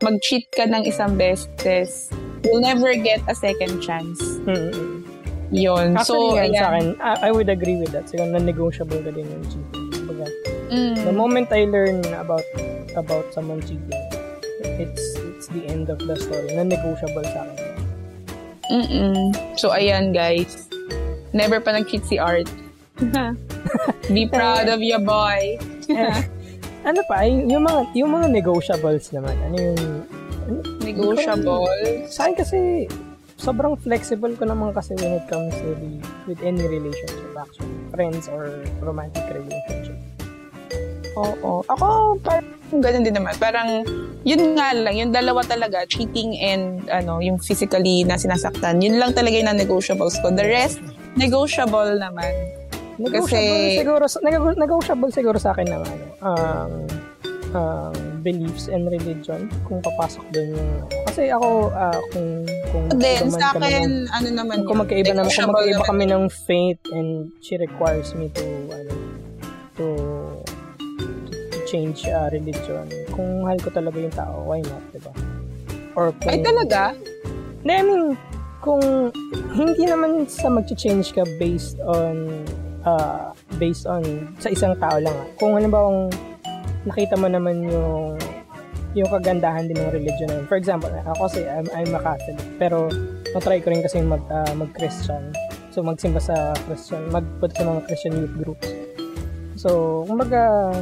Mag-cheat 0.00 0.48
ka 0.54 0.64
ng 0.64 0.86
isang 0.88 1.14
beses. 1.14 2.08
You'll 2.40 2.64
never 2.64 2.96
get 2.96 3.20
a 3.28 3.34
second 3.36 3.84
chance. 3.84 4.16
Hmm. 4.48 5.04
Yun. 5.50 5.98
Actually, 5.98 6.30
so, 6.30 6.38
yan 6.38 6.54
sa 6.54 6.66
akin, 6.72 6.86
I, 7.02 7.28
I 7.28 7.30
would 7.34 7.50
agree 7.50 7.76
with 7.76 7.90
that. 7.92 8.06
Siguro 8.06 8.30
non-negotiable 8.32 9.02
ka 9.02 9.10
din 9.10 9.26
yung 9.26 9.44
cheating. 9.50 9.86
Kumbaga, 10.06 10.26
Mm. 10.70 10.94
the 11.02 11.10
moment 11.10 11.50
I 11.50 11.66
learn 11.66 12.06
about 12.14 12.46
about 12.94 13.26
someone 13.34 13.58
cheating, 13.66 13.90
it's 14.78 15.02
it's 15.18 15.50
the 15.50 15.66
end 15.66 15.90
of 15.90 15.98
the 15.98 16.14
story. 16.14 16.54
Non-negotiable 16.54 17.26
sa 17.26 17.42
akin. 17.42 17.70
Mm-mm. 18.70 19.34
So, 19.58 19.74
ayan, 19.74 20.14
guys. 20.14 20.70
Never 21.34 21.58
pa 21.58 21.74
nag-cheat 21.74 22.06
si 22.06 22.22
Art. 22.22 22.46
Be 24.14 24.28
proud 24.28 24.68
of 24.68 24.80
your 24.80 25.00
boy. 25.00 25.58
Ano 26.80 27.04
pa, 27.04 27.28
yung 27.28 27.44
yung 27.44 27.64
mga 27.68 27.80
yung 27.92 28.10
mga 28.16 28.26
negotiables 28.32 29.12
naman. 29.12 29.36
Ano 29.44 29.56
yung 29.60 29.80
Negotiable. 30.80 32.08
sa 32.08 32.26
akin 32.26 32.34
kasi 32.40 32.58
sobrang 33.36 33.76
flexible 33.78 34.32
ko 34.36 34.48
naman 34.48 34.72
kasi 34.72 34.96
when 34.98 35.16
it 35.20 35.24
comes 35.28 35.52
to 35.60 35.76
the, 35.76 36.00
with 36.24 36.40
any 36.40 36.64
relationship 36.66 37.36
actually. 37.36 37.76
Friends 37.92 38.26
or 38.32 38.64
romantic 38.80 39.24
relationship. 39.28 39.96
Oo. 41.20 41.60
Ako, 41.66 42.16
parang 42.24 42.48
ganun 42.80 43.02
din 43.04 43.16
naman. 43.16 43.34
Parang, 43.36 43.82
yun 44.22 44.54
nga 44.54 44.70
lang, 44.72 44.94
yung 44.94 45.12
dalawa 45.12 45.42
talaga, 45.42 45.82
cheating 45.84 46.38
and, 46.38 46.86
ano, 46.88 47.18
yung 47.18 47.36
physically 47.40 48.06
na 48.06 48.14
sinasaktan, 48.14 48.78
yun 48.78 48.96
lang 48.96 49.10
talaga 49.10 49.34
yung 49.34 49.50
non-negotiables 49.50 50.16
ko. 50.22 50.30
The 50.30 50.46
rest, 50.46 50.78
negotiable 51.18 51.98
naman. 51.98 52.30
Negotiable 53.00 53.32
Kasi- 53.32 53.78
siguro 53.80 54.04
negotiable 54.60 55.10
siguro 55.10 55.38
sa 55.40 55.56
akin 55.56 55.66
ng 55.72 55.82
ano, 55.82 56.04
um, 56.20 56.72
um, 57.56 57.94
beliefs 58.20 58.68
and 58.68 58.84
religion 58.92 59.48
kung 59.64 59.80
papasok 59.80 60.24
doon 60.36 60.48
yung 60.60 60.70
kasi 61.08 61.32
ako 61.32 61.72
ah, 61.72 61.96
kung 62.12 62.44
kung 62.70 62.84
Then, 63.00 63.32
sa 63.32 63.56
akin, 63.56 64.06
ng- 64.06 64.12
ano 64.12 64.28
naman 64.30 64.58
kung 64.68 64.76
yun, 64.78 64.82
magkaiba 64.84 65.12
naman 65.16 65.32
kung 65.32 65.50
magkaiba 65.50 65.84
kami 65.88 66.04
ng 66.06 66.24
faith 66.28 66.80
and 66.92 67.32
she 67.40 67.56
requires 67.56 68.12
me 68.12 68.28
to 68.36 68.44
ano 68.68 68.92
to 69.74 69.86
to 71.50 71.58
change 71.64 72.04
uh, 72.06 72.28
religion. 72.30 72.84
Kung 73.16 73.42
mahal 73.42 73.56
ko 73.64 73.72
talaga 73.72 73.96
yung 73.96 74.14
tao 74.14 74.44
why 74.44 74.60
not 74.60 74.84
diba 74.92 75.12
or 75.96 76.12
kung 76.22 76.30
Ay, 76.30 76.44
talaga? 76.44 76.94
Hindi, 77.60 77.72
I 77.76 77.82
mean, 77.84 78.04
kung 78.60 79.12
hindi 79.52 79.84
naman 79.84 80.28
sa 80.28 80.48
mag-change 80.48 81.12
ka 81.12 81.24
based 81.40 81.80
on 81.82 82.44
uh, 82.84 83.32
based 83.56 83.84
on 83.86 84.02
sa 84.38 84.48
isang 84.48 84.76
tao 84.78 84.96
lang. 85.00 85.16
Kung 85.36 85.56
halimbawa 85.56 86.08
nakita 86.84 87.16
mo 87.16 87.28
naman 87.28 87.64
yung 87.68 88.16
yung 88.90 89.06
kagandahan 89.06 89.70
din 89.70 89.78
ng 89.78 89.94
religion 89.94 90.26
na 90.26 90.42
yun. 90.42 90.46
For 90.50 90.58
example, 90.58 90.90
ako 90.90 91.30
kasi 91.30 91.46
I'm, 91.46 91.70
I'm 91.70 91.94
a 91.94 92.02
Catholic, 92.02 92.42
pero 92.58 92.90
natry 93.30 93.62
ko 93.62 93.70
rin 93.70 93.86
kasi 93.86 94.02
mag, 94.02 94.18
ah, 94.34 94.50
mag-Christian. 94.50 95.30
So, 95.70 95.86
magsimba 95.86 96.18
sa 96.18 96.58
Christian, 96.66 97.06
magpunta 97.14 97.54
sa 97.54 97.64
mga 97.70 97.80
Christian 97.86 98.18
youth 98.18 98.34
groups. 98.34 98.66
So, 99.54 100.02
kumbaga, 100.10 100.74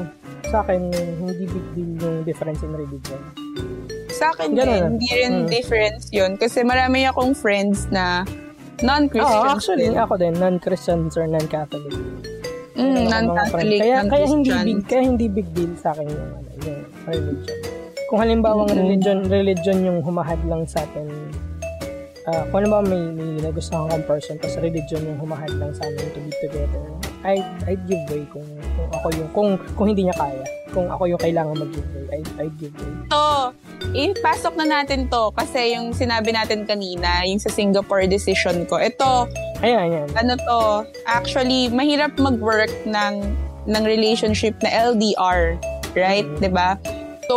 sa 0.49 0.65
akin, 0.65 0.89
hindi 1.21 1.45
big 1.45 1.67
deal 1.77 1.93
yung 2.01 2.17
difference 2.25 2.65
in 2.65 2.73
religion. 2.73 3.21
Sa 4.09 4.33
akin 4.33 4.57
Ganun 4.57 4.65
din, 4.73 4.83
hindi 4.97 5.11
rin 5.13 5.35
Mm. 5.45 5.49
difference 5.53 6.09
yun. 6.09 6.41
Kasi 6.41 6.65
marami 6.65 7.05
akong 7.05 7.37
friends 7.37 7.93
na 7.93 8.25
non-Christian. 8.83 9.43
Oo, 9.43 9.51
actually, 9.51 9.87
ako 9.95 10.14
din, 10.18 10.35
non-Christians 10.39 11.14
or 11.18 11.26
non-Catholic. 11.26 11.95
Mm, 12.79 13.11
non-Catholic. 13.11 13.79
Kaya, 13.83 13.99
kaya 14.07 14.26
hindi 14.31 14.51
big 14.55 14.81
kaya 14.87 15.03
hindi 15.03 15.26
big 15.26 15.49
deal 15.51 15.74
sa 15.74 15.91
akin 15.91 16.07
yung, 16.07 16.31
ano, 16.31 16.51
yung 16.62 16.81
religion. 17.11 17.59
Kung 18.09 18.18
halimbawa 18.24 18.64
Mm-mm. 18.64 18.79
religion 18.79 19.18
religion 19.29 19.76
yung 19.85 19.99
humahad 20.01 20.41
lang 20.49 20.64
sa 20.64 20.81
atin 20.81 21.11
ah 22.29 22.45
kung 22.49 22.64
halimbawa 22.64 22.85
may, 22.85 23.01
may 23.12 23.41
nagustuhan 23.41 23.89
kang 23.89 24.05
person 24.05 24.37
tapos 24.41 24.57
religion 24.61 25.01
yung 25.05 25.20
humahad 25.20 25.53
lang 25.61 25.72
sa 25.76 25.85
amin 25.85 26.09
to 26.12 26.20
be 26.24 26.33
together 26.41 26.81
I'd, 27.24 27.45
I'd 27.68 27.83
give 27.85 28.01
way 28.09 28.24
kung, 28.33 28.49
kung 28.49 28.89
ako 28.97 29.07
yung 29.12 29.29
kung 29.33 29.49
kung 29.76 29.87
hindi 29.93 30.09
niya 30.09 30.16
kaya 30.16 30.45
kung 30.79 30.87
ako 30.95 31.11
yung 31.11 31.18
kailangan 31.18 31.59
mag-give 31.59 31.91
way, 31.91 32.22
I'd, 32.22 32.29
I'd 32.39 32.55
give 32.62 32.70
way. 32.79 32.95
So, 33.11 33.18
ipasok 33.99 34.55
na 34.55 34.79
natin 34.79 35.11
to 35.11 35.35
kasi 35.35 35.74
yung 35.74 35.91
sinabi 35.91 36.31
natin 36.31 36.62
kanina, 36.70 37.26
yung 37.26 37.43
sa 37.43 37.51
Singapore 37.51 38.07
decision 38.07 38.62
ko. 38.70 38.79
Ito, 38.79 39.26
Ayan, 39.59 39.91
ayan. 39.91 40.09
ano 40.14 40.39
to, 40.39 40.61
actually, 41.11 41.66
mahirap 41.74 42.14
mag-work 42.14 42.70
ng, 42.87 43.26
ng 43.66 43.83
relationship 43.83 44.55
na 44.62 44.70
LDR, 44.95 45.59
right? 45.99 46.24
Mm. 46.24 46.39
'Di 46.39 46.51
ba? 46.55 46.79
So, 47.29 47.37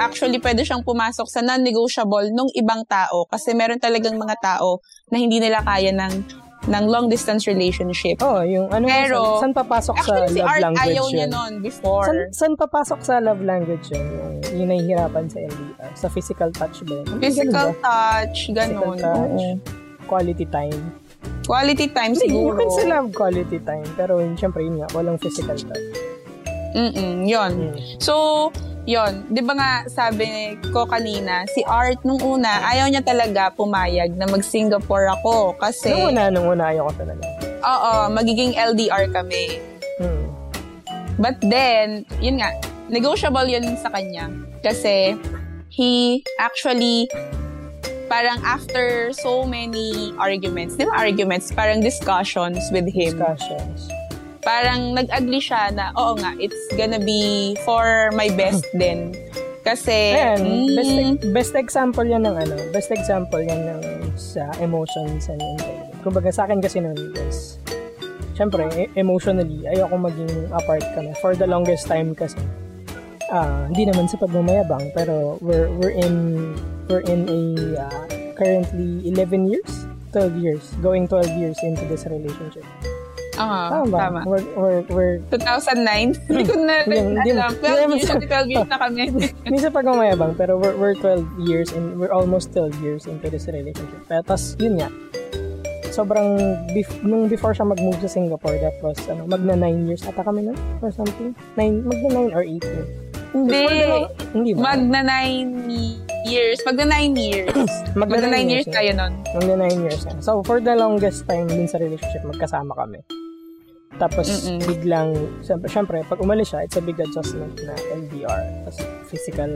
actually, 0.00 0.40
pwede 0.40 0.64
siyang 0.64 0.80
pumasok 0.80 1.28
sa 1.28 1.44
non-negotiable 1.44 2.32
nung 2.32 2.48
ibang 2.56 2.80
tao 2.88 3.28
kasi 3.28 3.52
meron 3.52 3.76
talagang 3.76 4.16
mga 4.16 4.40
tao 4.40 4.80
na 5.12 5.20
hindi 5.20 5.36
nila 5.36 5.60
kaya 5.60 5.92
ng 5.92 6.14
ng 6.68 6.84
long-distance 6.86 7.48
relationship. 7.48 8.20
Oo, 8.20 8.38
oh, 8.38 8.42
yung 8.44 8.68
ano, 8.68 8.84
Pero, 8.86 9.40
saan, 9.40 9.50
saan 9.50 9.54
papasok 9.56 9.96
sa 9.96 10.12
Actually, 10.20 10.28
si 10.28 10.38
love 10.38 10.48
Art 10.48 10.60
language 10.62 10.84
ayaw 10.84 11.04
yun? 11.04 11.16
niya 11.16 11.26
nun 11.28 11.52
before. 11.64 12.04
Saan, 12.04 12.18
saan 12.30 12.52
papasok 12.54 13.00
sa 13.00 13.14
love 13.18 13.40
language 13.40 13.86
yun? 13.88 14.04
Yung, 14.04 14.32
yung 14.54 14.68
nahihirapan 14.68 15.24
sa 15.26 15.38
LDR? 15.40 15.90
Sa 15.96 16.08
physical 16.08 16.50
touch 16.52 16.76
ba 16.84 16.92
yun? 16.94 17.06
Ano, 17.08 17.18
Physical 17.18 17.66
ganun 17.72 17.80
touch, 17.80 18.38
Physical 18.46 18.54
ganun. 18.54 18.98
touch, 19.00 19.42
quality 20.04 20.46
time. 20.46 20.82
Quality 21.48 21.86
time 21.88 22.12
Hindi, 22.12 22.28
you 22.28 22.52
siguro. 22.52 22.58
can 22.60 22.68
still 22.70 22.92
have 22.92 23.08
quality 23.10 23.58
time. 23.64 23.88
Pero 23.96 24.20
yun, 24.20 24.36
syempre, 24.36 24.60
yun 24.60 24.76
nga, 24.78 24.88
walang 24.92 25.16
physical 25.16 25.56
touch. 25.56 25.86
Mm-mm, 26.76 27.24
yun. 27.24 27.72
Mm. 27.72 27.96
So, 27.98 28.14
yon, 28.88 29.28
'di 29.28 29.44
ba 29.44 29.52
nga 29.52 29.72
sabi 29.86 30.56
ko 30.72 30.88
kanina, 30.88 31.44
si 31.52 31.60
Art 31.68 32.00
nung 32.08 32.24
una, 32.24 32.64
ayaw 32.64 32.88
niya 32.88 33.04
talaga 33.04 33.52
pumayag 33.52 34.16
na 34.16 34.24
mag-Singapore 34.24 35.12
ako 35.20 35.52
kasi 35.60 35.92
Nung 35.92 36.16
una, 36.16 36.32
nung 36.32 36.48
una, 36.48 36.72
ayaw 36.72 36.88
ko 36.88 37.04
talaga. 37.04 37.20
oo, 37.60 37.92
magiging 38.08 38.56
LDR 38.56 39.12
kami. 39.12 39.60
Hmm. 40.00 40.24
But 41.20 41.36
then, 41.44 42.08
yun 42.24 42.40
nga, 42.40 42.56
negotiable 42.88 43.44
yun 43.44 43.76
sa 43.76 43.92
kanya 43.92 44.32
kasi 44.64 45.18
he 45.68 46.24
actually 46.40 47.12
parang 48.08 48.40
after 48.40 49.12
so 49.12 49.44
many 49.44 50.16
arguments, 50.16 50.80
di 50.80 50.88
ba 50.88 50.96
arguments, 50.96 51.52
parang 51.52 51.84
discussions 51.84 52.64
with 52.72 52.88
him. 52.88 53.20
Discussions. 53.20 53.92
Parang 54.48 54.96
nag-agree 54.96 55.44
siya 55.44 55.68
na, 55.76 55.92
oo 55.92 56.16
nga, 56.16 56.32
it's 56.40 56.56
gonna 56.72 56.96
be 56.96 57.52
for 57.68 58.08
my 58.16 58.32
best 58.32 58.64
din. 58.80 59.12
Kasi, 59.60 60.16
Ayan, 60.16 60.40
mm, 60.40 60.68
best, 60.72 60.94
best 61.36 61.54
example 61.60 62.06
yan 62.08 62.24
ng 62.24 62.32
ano, 62.32 62.56
best 62.72 62.88
example 62.88 63.44
yan 63.44 63.60
ng 63.68 63.82
sa 64.16 64.48
emotions 64.64 65.28
and 65.28 65.44
intelligence. 65.44 66.00
Kumbaga 66.00 66.32
sa 66.32 66.48
akin 66.48 66.64
kasi 66.64 66.80
noon 66.80 66.96
is, 67.28 67.60
syempre, 68.32 68.64
e- 68.72 68.88
emotionally, 68.96 69.68
ayoko 69.68 70.00
maging 70.00 70.32
apart 70.56 70.80
kami. 70.96 71.12
For 71.20 71.36
the 71.36 71.44
longest 71.44 71.84
time 71.84 72.16
kasi, 72.16 72.40
ah, 73.28 73.68
hindi 73.68 73.84
naman 73.84 74.08
sa 74.08 74.16
pagmamayabang, 74.16 74.96
pero 74.96 75.36
we're, 75.44 75.68
we're 75.76 75.92
in, 75.92 76.56
we're 76.88 77.04
in 77.04 77.28
a, 77.28 77.40
ah, 77.84 78.04
currently 78.40 79.04
11 79.04 79.52
years? 79.52 79.84
12 80.16 80.40
years. 80.40 80.64
Going 80.80 81.04
12 81.04 81.36
years 81.36 81.60
into 81.60 81.84
this 81.84 82.08
relationship. 82.08 82.64
Ah, 83.38 83.68
Tama 83.70 83.96
tama. 83.96 84.20
We're, 84.26 84.44
we're, 84.54 84.82
we're 84.90 85.16
2009? 85.30 86.14
Hindi 86.28 86.42
ko 86.44 86.54
na 86.58 86.74
rin 86.84 87.16
alam. 87.16 87.50
hindi 87.54 87.64
12 87.64 87.78
naman 87.78 87.96
years, 87.96 88.08
sa- 88.10 88.18
12 88.18 88.52
years 88.52 88.68
na 88.68 88.78
kami. 88.78 89.02
Hindi 89.46 89.58
sa 89.58 89.70
pagmamayabang, 89.70 90.32
pero 90.34 90.58
we're, 90.58 90.76
we're 90.76 90.96
12 90.98 91.24
years 91.46 91.70
and 91.72 91.96
we're 91.96 92.12
almost 92.12 92.50
12 92.52 92.74
years 92.82 93.06
into 93.06 93.30
this 93.30 93.46
relationship. 93.46 94.02
Pero 94.04 94.20
tas, 94.22 94.58
yun 94.58 94.82
nga, 94.82 94.90
sobrang, 95.90 96.36
bef- 96.74 97.00
nung 97.02 97.26
before 97.26 97.54
siya 97.54 97.66
mag-move 97.66 97.98
sa 97.98 98.10
Singapore, 98.10 98.58
that 98.58 98.76
was, 98.82 98.98
ano, 99.08 99.24
magna 99.24 99.56
9 99.56 99.88
years 99.88 100.04
ata 100.04 100.22
kami 100.22 100.46
nun, 100.46 100.58
or 100.78 100.90
something. 100.90 101.32
9, 101.56 101.86
magna 101.86 102.08
9 102.30 102.36
or 102.36 102.42
8 102.42 102.58
years. 102.60 102.88
Hindi. 103.28 103.60
Hindi 104.32 104.50
ba? 104.56 104.72
Magna 104.72 105.00
9 105.04 105.68
years. 106.26 106.58
Magna 106.64 106.84
9 106.88 107.12
years. 107.16 107.52
Magna 107.98 108.16
Magna 108.20 108.28
9 108.28 108.32
nine 108.32 108.48
years 108.48 108.64
years 108.64 108.74
tayo 108.76 108.90
nun. 108.96 109.12
Magna 109.36 109.54
9 109.68 109.84
years. 109.84 110.02
So, 110.20 110.40
for 110.42 110.60
the 110.60 110.72
longest 110.76 111.28
time 111.28 111.48
din 111.48 111.68
sa 111.68 111.76
relationship, 111.76 112.24
magkasama 112.24 112.72
kami. 112.72 113.00
Tapos, 113.98 114.26
Mm-mm. 114.46 114.62
biglang, 114.62 115.10
syempre, 115.42 115.66
syempre, 115.66 115.96
pag 116.06 116.22
umalis 116.22 116.54
siya, 116.54 116.62
it's 116.62 116.78
a 116.78 116.82
big 116.82 116.94
adjustment 116.96 117.58
na 117.60 117.74
LDR. 117.90 118.42
Tapos, 118.62 118.78
physical, 119.10 119.50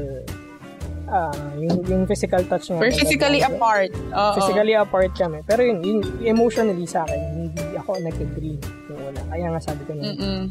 ah, 1.07 1.31
yung, 1.55 1.79
yung 1.87 2.03
physical 2.05 2.43
touch 2.45 2.67
nga. 2.69 2.83
We're 2.83 2.91
na 2.91 2.99
physically 2.99 3.39
nag- 3.39 3.55
apart. 3.55 3.93
Oo. 3.95 4.33
physically 4.35 4.75
apart 4.75 5.15
kami. 5.15 5.47
Pero 5.47 5.63
yun, 5.63 5.79
yun, 5.81 5.99
emotionally 6.27 6.85
sa 6.85 7.07
akin, 7.07 7.21
hindi 7.39 7.65
ako 7.79 8.03
nag-agree 8.03 8.59
yung 8.91 9.01
una. 9.01 9.21
Kaya 9.31 9.47
nga 9.55 9.61
sabi 9.63 9.83
ko 9.87 9.93
na, 9.95 10.11
Mm-mm. 10.11 10.43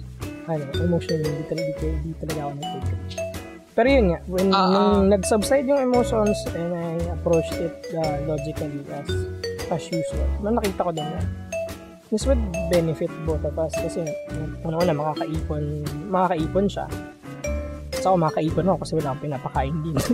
ano, 0.48 0.64
emotionally, 0.80 1.28
hindi 1.28 1.46
talaga, 1.52 1.68
hindi, 1.76 1.88
hindi 2.00 2.16
talaga 2.18 2.40
ako 2.42 2.52
nag-agree. 2.56 3.00
Pero 3.72 3.88
yun 3.88 4.06
nga, 4.12 4.20
when, 4.28 4.48
Oo. 4.52 4.68
nung 4.72 4.96
nag-subside 5.08 5.64
yung 5.64 5.80
emotions 5.80 6.36
and 6.56 6.72
I 6.72 6.96
approached 7.12 7.56
it 7.56 7.76
uh, 7.92 8.20
logically 8.24 8.84
as 8.92 9.08
as 9.72 9.84
usual, 9.88 10.28
nung 10.44 10.60
nakita 10.60 10.84
ko 10.84 10.92
din 10.92 11.08
na 11.08 11.20
this 12.12 12.28
would 12.28 12.40
benefit 12.68 13.10
both 13.24 13.42
of 13.48 13.56
us 13.56 13.72
kasi 13.80 14.04
ano 14.68 14.84
na 14.84 14.94
makakaipon 14.94 15.82
makakaipon 16.12 16.68
siya 16.68 16.86
so 18.04 18.14
ako 18.14 18.28
makakaipon 18.28 18.68
ako 18.68 18.78
kasi 18.84 18.94
wala 19.00 19.08
akong 19.16 19.24
pinapakain 19.24 19.76
din 19.82 19.96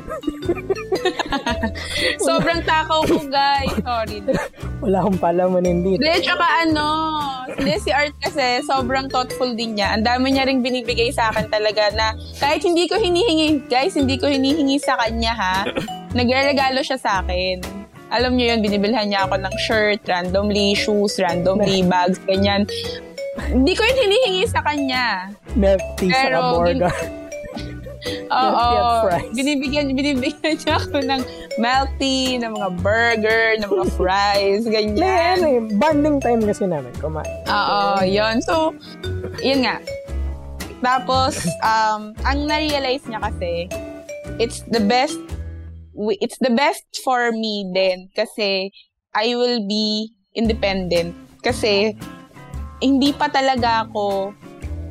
Sobrang 2.21 2.61
takaw 2.63 3.03
ko, 3.07 3.19
guys. 3.27 3.71
Sorry. 3.83 4.19
wala 4.83 4.97
akong 5.03 5.19
palamanin 5.19 5.81
din 5.81 5.97
Hindi, 5.97 6.21
tsaka 6.21 6.45
ano, 6.65 6.85
hindi, 7.49 7.73
si 7.81 7.89
Art 7.89 8.13
kasi 8.21 8.61
sobrang 8.67 9.09
thoughtful 9.09 9.57
din 9.57 9.77
niya. 9.79 9.97
Ang 9.97 10.05
dami 10.05 10.35
niya 10.35 10.45
ring 10.45 10.61
binibigay 10.61 11.09
sa 11.09 11.33
akin 11.33 11.49
talaga 11.49 11.89
na 11.97 12.13
kahit 12.37 12.61
hindi 12.61 12.85
ko 12.85 12.99
hinihingi, 12.99 13.65
guys, 13.71 13.97
hindi 13.97 14.19
ko 14.19 14.29
hinihingi 14.29 14.77
sa 14.77 14.99
kanya 15.01 15.33
ha, 15.33 15.55
nagre-regalo 16.17 16.83
siya 16.85 16.99
sa 16.99 17.25
akin. 17.25 17.86
Alam 18.07 18.39
niyo 18.39 18.55
yun, 18.55 18.59
binibilhan 18.63 19.11
niya 19.11 19.27
ako 19.27 19.35
ng 19.41 19.55
shirt, 19.67 19.99
randomly, 20.07 20.71
shoes, 20.73 21.19
randomly, 21.19 21.83
bags, 21.83 22.19
ganyan. 22.23 22.63
Hindi 23.51 23.73
ko 23.75 23.83
yun 23.83 23.97
hinihingi 24.07 24.43
sa 24.47 24.63
kanya. 24.63 25.29
tea 25.99 26.11
sa 26.11 26.55
burger 26.55 26.89
Oo. 28.31 29.07
Binibigyan, 29.33 29.91
binibigyan 29.91 30.55
niya 30.59 30.79
ako 30.79 30.99
ng 31.03 31.21
milk 31.57 31.89
tea, 31.99 32.37
ng 32.39 32.51
mga 32.53 32.69
burger, 32.79 33.45
ng 33.59 33.69
mga 33.69 33.87
fries, 33.97 34.63
ganyan. 34.67 35.37
eh, 35.43 35.59
bonding 35.75 36.21
time 36.21 36.41
kasi 36.43 36.67
namin 36.67 36.91
kumain 37.01 37.27
Oo, 37.47 38.03
yun. 38.05 38.39
So, 38.43 38.75
yun 39.41 39.65
nga. 39.65 39.81
Tapos, 40.83 41.41
um, 41.65 42.13
ang 42.21 42.45
na-realize 42.45 43.03
niya 43.09 43.19
kasi, 43.23 43.65
it's 44.37 44.61
the 44.69 44.81
best, 44.81 45.17
it's 46.21 46.37
the 46.37 46.53
best 46.53 46.85
for 47.03 47.33
me 47.33 47.65
din 47.73 48.09
kasi 48.13 48.69
I 49.17 49.33
will 49.33 49.65
be 49.65 50.13
independent. 50.37 51.17
Kasi, 51.41 51.97
hindi 52.77 53.09
pa 53.13 53.29
talaga 53.33 53.89
ako 53.89 54.33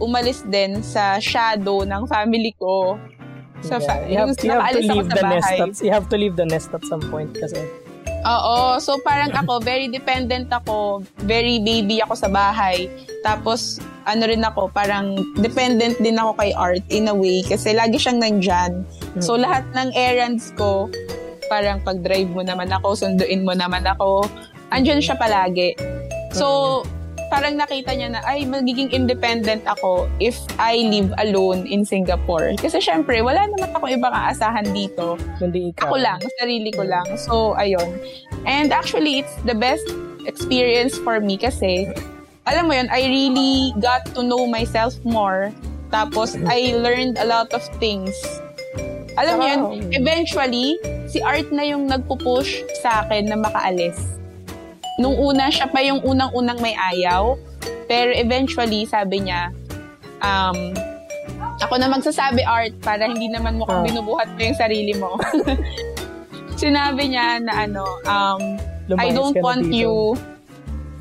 umalis 0.03 0.43
din 0.51 0.83
sa 0.83 1.17
shadow 1.23 1.87
ng 1.87 2.05
family 2.11 2.53
ko. 2.59 2.99
Sa 3.65 3.79
fa- 3.81 4.03
Yeah, 4.05 4.11
you 4.11 4.17
have, 4.19 4.33
yung 4.35 4.45
you 4.45 4.53
have 4.53 4.73
to 4.75 4.83
leave 4.83 5.09
the 5.09 5.25
nest 5.25 5.47
bahay. 5.47 5.59
at, 5.63 5.75
you 5.81 5.93
have 5.93 6.07
to 6.11 6.17
leave 6.19 6.35
the 6.37 6.49
nest 6.49 6.69
at 6.75 6.83
some 6.85 7.01
point 7.09 7.33
kasi 7.33 7.63
Oo. 8.25 8.81
So, 8.81 8.97
parang 9.05 9.35
ako, 9.35 9.61
very 9.61 9.91
dependent 9.91 10.49
ako. 10.49 11.05
Very 11.27 11.61
baby 11.61 12.01
ako 12.01 12.15
sa 12.17 12.29
bahay. 12.31 12.89
Tapos, 13.21 13.83
ano 14.07 14.25
rin 14.25 14.41
ako, 14.41 14.71
parang 14.71 15.19
dependent 15.43 15.99
din 15.99 16.17
ako 16.17 16.39
kay 16.39 16.55
Art 16.55 16.85
in 16.89 17.11
a 17.11 17.15
way 17.15 17.43
kasi 17.43 17.75
lagi 17.75 17.99
siyang 17.99 18.23
nandyan. 18.23 18.87
So, 19.19 19.35
lahat 19.35 19.67
ng 19.75 19.91
errands 19.99 20.55
ko, 20.55 20.87
parang 21.51 21.83
pag-drive 21.83 22.31
mo 22.31 22.43
naman 22.43 22.71
ako, 22.71 22.95
sunduin 22.95 23.43
mo 23.43 23.55
naman 23.55 23.83
ako, 23.87 24.27
andyan 24.71 25.03
siya 25.03 25.19
palagi. 25.19 25.75
So, 26.35 26.83
parang 27.29 27.59
nakita 27.59 27.93
niya 27.93 28.15
na, 28.15 28.21
ay, 28.25 28.47
magiging 28.47 28.91
independent 28.95 29.63
ako 29.67 30.07
if 30.23 30.39
I 30.59 30.79
live 30.87 31.11
alone 31.19 31.67
in 31.67 31.83
Singapore. 31.83 32.55
Kasi 32.59 32.79
syempre, 32.79 33.21
wala 33.23 33.47
naman 33.51 33.75
ako 33.75 33.91
ibang 33.91 34.15
aasahan 34.15 34.67
dito. 34.71 35.19
kundi 35.39 35.75
ikaw. 35.75 35.91
Ako 35.91 35.97
lang, 35.99 36.21
sarili 36.39 36.71
ko 36.71 36.87
lang. 36.87 37.07
So, 37.19 37.59
ayun. 37.59 37.99
And 38.47 38.71
actually, 38.71 39.23
it's 39.23 39.35
the 39.43 39.55
best 39.55 39.87
experience 40.27 40.99
for 40.99 41.19
me 41.19 41.39
kasi, 41.39 41.91
alam 42.47 42.71
mo 42.71 42.75
yun, 42.79 42.87
I 42.91 43.03
really 43.07 43.75
got 43.83 44.07
to 44.15 44.23
know 44.23 44.47
myself 44.47 44.95
more. 45.03 45.51
Tapos, 45.91 46.35
I 46.47 46.79
learned 46.79 47.19
a 47.19 47.27
lot 47.27 47.51
of 47.55 47.63
things. 47.83 48.15
Alam 49.17 49.35
mo 49.39 49.45
yun, 49.47 49.63
eventually, 49.97 50.79
si 51.09 51.23
Art 51.23 51.49
na 51.51 51.65
yung 51.65 51.89
nagpupush 51.89 52.63
sa 52.83 53.07
akin 53.07 53.31
na 53.31 53.37
makaalis. 53.39 53.97
Nung 54.97 55.17
una, 55.17 55.53
siya 55.53 55.69
pa 55.69 55.81
yung 55.81 56.01
unang-unang 56.01 56.59
may 56.59 56.73
ayaw. 56.73 57.37
Pero 57.87 58.11
eventually, 58.13 58.85
sabi 58.85 59.29
niya, 59.29 59.53
um, 60.21 60.73
ako 61.61 61.77
na 61.77 61.89
magsasabi 61.89 62.43
art 62.43 62.73
para 62.81 63.05
hindi 63.05 63.29
naman 63.29 63.57
mukhang 63.57 63.85
Ah. 63.85 63.87
binubuhat 63.87 64.29
mo 64.33 64.41
yung 64.41 64.59
sarili 64.59 64.93
mo. 64.97 65.17
Sinabi 66.61 67.13
niya 67.13 67.41
na 67.41 67.69
ano, 67.69 67.85
um, 68.05 68.41
I 68.97 69.13
Lumayas 69.13 69.15
don't 69.15 69.35
ka 69.35 69.41
na 69.41 69.45
want 69.45 69.67
you 69.69 70.17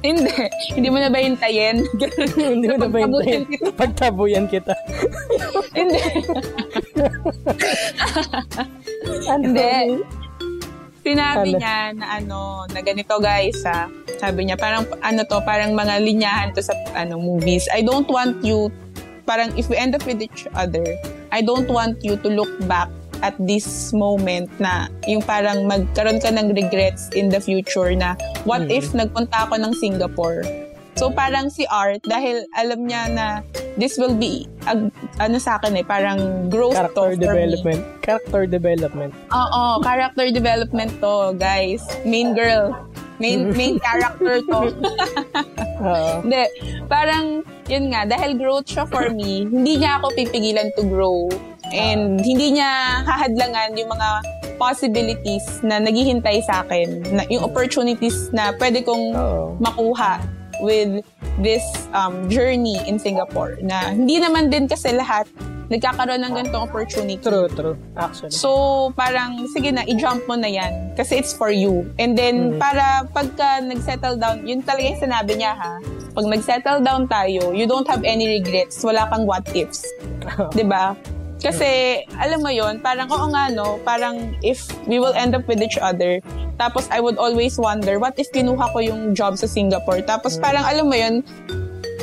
Hindi. 0.05 0.29
Hindi 0.69 0.87
mo 0.93 1.01
na 1.01 1.09
ba 1.09 1.17
hintayin? 1.17 1.81
Hindi 2.37 2.65
mo 2.69 2.77
na 2.77 2.85
ba 2.85 2.97
hintayin? 3.01 3.41
Pagtabuyan 3.73 4.45
kita. 4.45 4.77
Hindi. 5.73 5.97
Ano? 9.25 9.49
Hindi. 9.49 10.01
Sinabi 11.05 11.53
niya 11.53 11.93
na 11.93 12.17
ano, 12.17 12.65
na 12.65 12.81
ganito 12.81 13.13
guys 13.21 13.61
ha. 13.61 13.85
Sabi 14.17 14.49
niya, 14.49 14.57
parang 14.57 14.89
ano 15.05 15.21
to, 15.21 15.37
parang 15.45 15.77
mga 15.77 16.01
linyahan 16.01 16.49
to 16.57 16.65
sa 16.65 16.73
ano 16.97 17.21
movies. 17.21 17.69
I 17.69 17.85
don't 17.85 18.09
want 18.09 18.41
you, 18.41 18.73
parang 19.29 19.53
if 19.53 19.69
we 19.69 19.77
end 19.77 19.93
up 19.93 20.01
with 20.09 20.17
each 20.17 20.49
other, 20.57 20.83
I 21.29 21.45
don't 21.45 21.69
want 21.69 22.01
you 22.01 22.17
to 22.17 22.27
look 22.33 22.49
back 22.65 22.89
at 23.21 23.37
this 23.37 23.93
moment 23.93 24.49
na 24.57 24.89
yung 25.05 25.21
parang 25.21 25.69
magkaroon 25.69 26.17
ka 26.19 26.33
ng 26.33 26.51
regrets 26.57 27.13
in 27.13 27.29
the 27.29 27.39
future 27.39 27.93
na 27.93 28.17
what 28.43 28.65
Mm. 28.65 28.73
if 28.73 28.89
nagpunta 28.91 29.45
ako 29.45 29.61
ng 29.61 29.71
Singapore? 29.77 30.41
So 30.95 31.11
parang 31.11 31.51
si 31.51 31.67
Art, 31.67 31.99
dahil 32.03 32.47
alam 32.55 32.87
niya 32.87 33.11
na 33.11 33.25
this 33.75 33.99
will 33.99 34.15
be, 34.15 34.47
ag- 34.63 34.91
ano 35.19 35.35
sa 35.37 35.59
akin 35.59 35.75
eh, 35.75 35.83
parang 35.83 36.47
growth 36.47 36.71
Character 36.73 36.95
to 36.95 37.03
for 37.03 37.11
me. 37.11 37.19
development. 37.19 37.81
Character 37.99 38.41
development. 38.47 39.11
Oo, 39.27 39.83
character 39.83 40.31
development 40.31 40.91
to, 40.97 41.35
guys. 41.35 41.83
Main 42.07 42.31
girl. 42.31 42.71
Main 43.19 43.51
main 43.59 43.75
character 43.77 44.39
to. 44.39 44.59
Hindi, 46.23 46.43
parang, 46.87 47.43
yun 47.67 47.91
nga, 47.91 48.07
dahil 48.07 48.39
growth 48.39 48.71
siya 48.71 48.87
for 48.87 49.11
me, 49.11 49.43
hindi 49.43 49.83
niya 49.83 49.99
ako 49.99 50.15
pipigilan 50.15 50.71
to 50.73 50.87
grow. 50.87 51.27
And 51.69 52.15
hindi 52.17 52.55
niya 52.55 53.03
hahadlangan 53.03 53.75
yung 53.75 53.91
mga 53.91 54.09
possibilities 54.55 55.43
na 55.59 55.83
naghihintay 55.83 56.39
sa 56.47 56.63
akin, 56.63 57.03
na, 57.11 57.27
yung 57.27 57.43
opportunities 57.43 58.31
na 58.31 58.55
pwede 58.55 58.87
kong 58.87 59.11
Oo. 59.11 59.59
makuha 59.59 60.23
with 60.61 61.03
this 61.41 61.63
um, 61.91 62.29
journey 62.29 62.79
in 62.87 62.99
Singapore. 62.99 63.57
Na 63.61 63.91
hindi 63.91 64.19
naman 64.19 64.51
din 64.51 64.67
kasi 64.67 64.95
lahat 64.95 65.27
nagkakaroon 65.69 66.21
ng 66.21 66.33
ganitong 66.33 66.69
opportunity. 66.69 67.17
True, 67.17 67.49
true. 67.49 67.73
Actually. 67.97 68.29
So, 68.29 68.93
parang, 68.93 69.49
sige 69.49 69.73
na, 69.73 69.81
i-jump 69.81 70.29
mo 70.29 70.37
na 70.37 70.45
yan. 70.45 70.93
Kasi 70.93 71.17
it's 71.17 71.33
for 71.33 71.49
you. 71.49 71.89
And 71.97 72.13
then, 72.13 72.55
Mm. 72.55 72.61
para 72.61 73.09
pagka 73.09 73.65
nag-settle 73.65 74.17
down, 74.21 74.45
yun 74.45 74.61
talaga 74.61 74.93
yung 74.93 75.01
sinabi 75.01 75.31
niya 75.41 75.57
ha. 75.57 75.73
Pag 76.13 76.25
nag-settle 76.29 76.79
down 76.85 77.09
tayo, 77.09 77.49
you 77.51 77.65
don't 77.65 77.89
have 77.89 78.05
any 78.05 78.29
regrets. 78.29 78.79
Wala 78.85 79.09
kang 79.09 79.25
what 79.25 79.43
ifs. 79.57 79.83
ba? 80.69 80.93
Kasi, 81.45 82.01
alam 82.17 82.41
mo 82.41 82.49
yon 82.49 82.81
parang, 82.81 83.05
oo 83.05 83.29
nga 83.29 83.53
no, 83.53 83.77
parang 83.85 84.33
if 84.41 84.65
we 84.89 84.97
will 84.97 85.13
end 85.13 85.37
up 85.37 85.45
with 85.45 85.61
each 85.61 85.77
other, 85.77 86.17
tapos 86.57 86.89
I 86.89 86.97
would 86.97 87.21
always 87.21 87.53
wonder, 87.61 88.01
what 88.01 88.17
if 88.17 88.33
kinuha 88.33 88.73
ko 88.73 88.81
yung 88.81 89.13
job 89.13 89.37
sa 89.37 89.45
Singapore? 89.45 90.01
Tapos 90.01 90.41
parang, 90.41 90.65
alam 90.65 90.89
mo 90.89 90.97
yon 90.97 91.21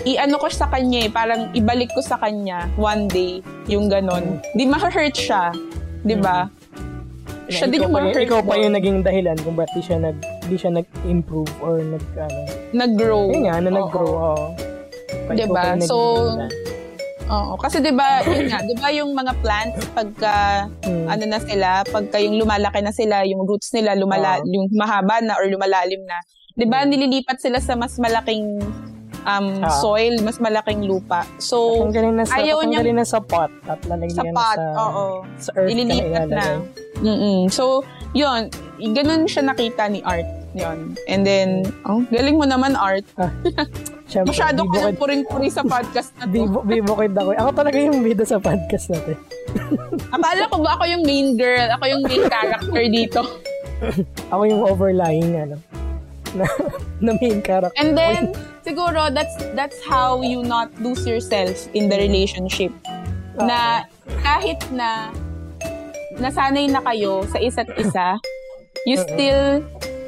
i-ano 0.07 0.39
ko 0.39 0.47
sa 0.47 0.71
kanya 0.71 1.07
eh, 1.07 1.11
parang 1.11 1.51
ibalik 1.59 1.91
ko 1.91 1.99
sa 1.99 2.15
kanya 2.23 2.71
one 2.79 3.11
day, 3.11 3.43
yung 3.67 3.91
ganon. 3.91 4.39
Di 4.55 4.63
ma-hurt 4.63 5.19
siya, 5.19 5.51
di 6.07 6.15
ba? 6.15 6.47
Siya 7.51 7.67
din 7.67 7.83
ikaw 7.83 7.91
yung 7.91 7.95
ma-hurt 7.99 8.23
ikaw 8.23 8.41
pa 8.47 8.55
yung 8.55 8.75
naging 8.79 8.99
dahilan 9.03 9.37
kung 9.43 9.59
ba't 9.59 9.69
di 9.75 9.83
siya 9.83 9.99
nag 9.99 10.17
di 10.47 10.57
siya 10.57 10.71
nag-improve 10.71 11.51
or 11.59 11.83
nag 11.83 12.05
ano. 12.15 12.41
Nag-grow. 12.71 13.27
Yun 13.35 13.43
nga, 13.51 13.57
na 13.59 13.71
nag-grow. 13.75 14.13
Oo. 14.15 14.47
Ikaw 15.27 15.35
Diba? 15.35 15.65
So. 15.83 15.99
Oo. 17.29 17.55
Kasi 17.57 17.79
'di 17.79 17.93
ba, 17.93 18.21
yun 18.27 18.49
nga, 18.49 18.59
'di 18.61 18.75
ba 18.77 18.89
yung 18.91 19.11
mga 19.13 19.33
plants 19.39 19.83
pagka 19.93 20.67
Hmm. 20.83 21.07
ano 21.07 21.25
na 21.27 21.39
sila, 21.39 21.69
pagka 21.87 22.19
yung 22.19 22.39
lumalaki 22.39 22.81
na 22.81 22.91
sila, 22.91 23.23
yung 23.23 23.45
roots 23.45 23.71
nila 23.71 23.95
lumala 23.95 24.41
Oo. 24.41 24.49
yung 24.49 24.67
mahaba 24.73 25.23
na 25.23 25.39
or 25.39 25.47
lumalalim 25.47 26.03
na. 26.03 26.19
'Di 26.53 26.67
ba 26.67 26.83
nililipat 26.83 27.39
sila 27.39 27.59
sa 27.59 27.75
mas 27.75 27.97
malaking 27.97 28.61
um, 29.25 29.47
Oo. 29.63 29.71
soil, 29.81 30.15
mas 30.23 30.39
malaking 30.39 30.85
lupa. 30.85 31.23
So, 31.39 31.87
na 31.89 32.27
sa, 32.27 32.43
ayaw 32.43 32.63
niya- 32.67 32.83
na 32.85 33.07
sa 33.07 33.23
pot 33.23 33.51
at 33.67 33.79
lalagyan 33.87 34.19
sa 34.19 34.25
pot, 34.35 34.59
sa, 34.59 34.67
oo. 34.81 35.07
sa 35.39 35.51
earth 35.57 35.71
Ililipat 35.71 36.03
na. 36.03 36.19
ilalagay. 36.27 36.57
mm 37.03 37.41
So, 37.49 37.83
yun. 38.13 38.51
Ganun 38.79 39.25
siya 39.27 39.47
nakita 39.47 39.87
ni 39.89 40.03
Art. 40.03 40.42
Yun. 40.53 41.01
And 41.09 41.25
then, 41.25 41.73
oh, 41.89 42.05
galing 42.13 42.37
mo 42.37 42.45
naman, 42.45 42.77
Art. 42.77 43.09
Siyempre, 44.13 44.37
Masyado 44.37 44.69
ka 44.69 44.77
nang 44.85 45.01
puring-puri 45.01 45.49
sa 45.49 45.65
podcast 45.65 46.13
na 46.21 46.29
to. 46.29 46.33
bibu, 46.37 46.61
bibukid 46.69 47.17
ako. 47.17 47.33
Ako 47.33 47.51
talaga 47.57 47.79
yung 47.81 48.05
bida 48.05 48.29
sa 48.29 48.37
podcast 48.37 48.93
natin. 48.93 49.17
Akala 50.13 50.45
ko 50.53 50.61
ba 50.61 50.77
ako 50.77 50.85
yung 50.85 51.03
main 51.09 51.41
girl? 51.41 51.69
Ako 51.81 51.85
yung 51.89 52.03
main 52.05 52.25
character 52.29 52.85
dito. 52.93 53.21
Ako 54.29 54.43
yung 54.45 54.63
overlying, 54.69 55.33
ano, 55.33 55.57
na, 56.37 56.45
na 57.01 57.11
main 57.17 57.41
character. 57.41 57.73
And 57.81 57.97
then, 57.97 58.37
siguro, 58.61 59.09
that's 59.09 59.33
that's 59.57 59.81
how 59.89 60.21
you 60.21 60.45
not 60.45 60.69
lose 60.85 61.09
yourself 61.09 61.57
in 61.73 61.89
the 61.89 61.97
relationship. 61.97 62.73
Na 63.41 63.89
kahit 64.21 64.61
na 64.69 65.09
nasanay 66.21 66.69
na 66.69 66.85
kayo 66.85 67.25
sa 67.33 67.41
isa't 67.41 67.73
isa, 67.81 68.21
you 68.85 69.01
still 69.01 69.65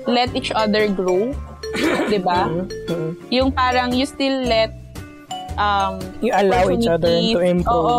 let 0.06 0.32
each 0.36 0.52
other 0.52 0.88
grow. 0.88 1.32
'Di 2.10 2.18
ba? 2.20 2.46
Mhm. 2.50 3.10
Yung 3.30 3.50
parang 3.50 3.90
you 3.92 4.06
still 4.06 4.44
let 4.46 4.70
um 5.54 6.02
You 6.18 6.34
allow 6.34 6.66
each 6.70 6.86
other 6.86 7.14
to 7.14 7.38
improve. 7.38 7.70
Oo, 7.70 7.98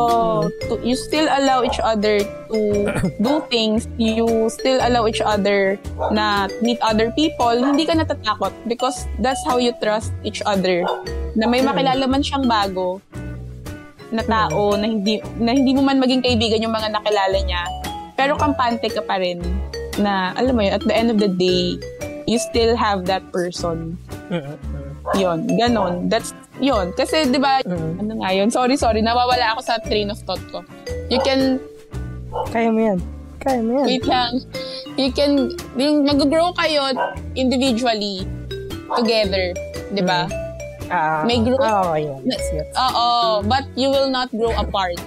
to- 0.68 0.82
you 0.84 0.96
still 0.96 1.28
allow 1.28 1.64
each 1.64 1.80
other 1.80 2.20
to 2.52 2.60
do 3.26 3.40
things. 3.48 3.88
You 3.96 4.28
still 4.52 4.80
allow 4.84 5.08
each 5.08 5.24
other 5.24 5.80
na 6.12 6.52
meet 6.60 6.80
other 6.84 7.12
people. 7.16 7.56
Hindi 7.56 7.88
ka 7.88 7.96
natatakot 7.96 8.52
because 8.68 9.08
that's 9.24 9.42
how 9.48 9.58
you 9.58 9.72
trust 9.80 10.12
each 10.24 10.44
other. 10.44 10.84
Na 11.36 11.48
may 11.48 11.64
makilala 11.64 12.08
man 12.08 12.24
siyang 12.24 12.48
bago 12.48 13.00
na 14.14 14.22
tao 14.24 14.78
na 14.78 14.86
hindi 14.86 15.20
na 15.40 15.52
hindi 15.52 15.76
mo 15.76 15.82
man 15.82 16.00
maging 16.00 16.24
kaibigan 16.24 16.64
yung 16.64 16.76
mga 16.76 16.92
nakilala 16.92 17.40
niya. 17.44 17.64
Pero 18.16 18.40
kampante 18.40 18.88
ka 18.88 19.04
pa 19.04 19.20
rin 19.20 19.44
na 19.98 20.32
alam 20.34 20.56
mo 20.56 20.62
yun, 20.62 20.74
at 20.74 20.84
the 20.84 20.96
end 20.96 21.10
of 21.10 21.18
the 21.18 21.28
day, 21.28 21.80
you 22.26 22.38
still 22.38 22.74
have 22.74 23.06
that 23.06 23.24
person. 23.30 23.96
Mhm. 24.30 24.56
Yon, 25.14 25.46
ganon. 25.54 26.10
That's 26.10 26.34
yon. 26.58 26.90
Kasi 26.92 27.30
'di 27.30 27.38
ba, 27.38 27.62
Mhm. 27.62 28.02
ano 28.02 28.12
nga 28.20 28.30
yun? 28.34 28.50
Sorry, 28.50 28.74
sorry, 28.74 29.06
nawawala 29.06 29.54
ako 29.54 29.62
sa 29.62 29.78
train 29.80 30.10
of 30.10 30.18
thought 30.26 30.42
ko. 30.50 30.66
You 31.08 31.22
can 31.22 31.62
Kaya 32.50 32.68
mo 32.68 32.82
yan. 32.82 33.00
Kaya 33.40 33.62
mo 33.62 33.80
yan. 33.80 33.86
wait 33.86 34.06
lang. 34.10 34.42
You 34.98 35.14
can 35.14 35.54
yung 35.78 36.04
mag-grow 36.04 36.52
kayo 36.58 36.90
individually 37.38 38.26
together, 38.92 39.54
'di 39.94 40.02
ba? 40.02 40.26
Ah, 40.86 41.22
May 41.26 41.42
growth. 41.42 41.62
Ah, 41.62 41.94
okay. 41.94 42.06
Yes, 42.26 42.46
yes. 42.54 42.68
Oo, 42.74 43.42
but 43.46 43.66
you 43.74 43.90
will 43.90 44.10
not 44.10 44.30
grow 44.34 44.54
apart. 44.54 44.98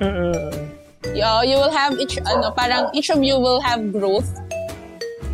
Mhm. 0.00 0.75
Uh, 1.14 1.42
you 1.44 1.56
will 1.56 1.72
have 1.72 1.94
each 1.98 2.18
ano, 2.18 2.50
parang 2.50 2.90
each 2.92 3.08
of 3.10 3.22
you 3.22 3.38
will 3.38 3.60
have 3.60 3.92
growth. 3.92 4.26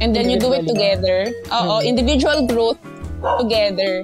And 0.02 0.10
then 0.10 0.26
you 0.28 0.38
do 0.38 0.50
it 0.52 0.66
together. 0.66 1.30
Oo, 1.54 1.78
individual 1.80 2.42
growth 2.46 2.78
together. 3.38 4.02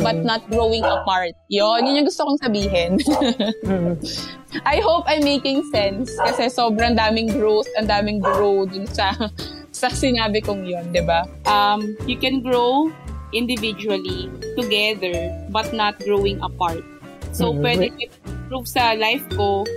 But 0.00 0.16
Mhm. 0.16 0.24
not 0.24 0.40
growing 0.48 0.80
apart. 0.80 1.36
Yon, 1.52 1.84
yun 1.84 2.00
yung 2.00 2.08
gusto 2.08 2.24
kong 2.24 2.40
sabihin. 2.40 2.96
Mhm. 3.68 4.00
I 4.64 4.80
hope 4.80 5.04
I'm 5.04 5.20
making 5.20 5.60
sense 5.68 6.08
kasi 6.24 6.48
sobrang 6.48 6.96
daming 6.96 7.28
growth, 7.28 7.68
ang 7.76 7.92
daming 7.92 8.24
grow 8.24 8.64
dun 8.64 8.88
sa 8.88 9.12
sa 9.76 9.92
sinabi 9.92 10.40
kong 10.40 10.64
yon, 10.64 10.88
'di 10.88 11.04
ba? 11.04 11.28
Um, 11.44 11.92
you 12.08 12.16
can 12.16 12.40
grow 12.40 12.88
individually 13.36 14.32
together 14.56 15.28
but 15.52 15.68
not 15.76 16.00
growing 16.00 16.40
apart. 16.40 16.80
So 17.36 17.52
Mhm. 17.52 17.60
pwede 17.60 17.84
improve 17.92 18.64
sa 18.64 18.96
life 18.96 19.26
ko, 19.36 19.68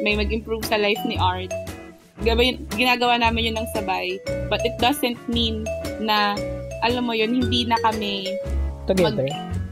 may 0.00 0.14
mag-improve 0.14 0.64
sa 0.64 0.76
life 0.76 1.00
ni 1.04 1.16
Art. 1.16 1.52
Ginagawa 2.20 3.16
namin 3.16 3.52
yun 3.52 3.56
ng 3.56 3.68
sabay. 3.72 4.20
But 4.46 4.60
it 4.62 4.76
doesn't 4.76 5.16
mean 5.26 5.64
na, 5.98 6.36
alam 6.80 7.04
mo 7.04 7.12
yun, 7.12 7.32
hindi 7.32 7.64
na 7.64 7.80
kami 7.80 8.28
Together. 8.84 9.28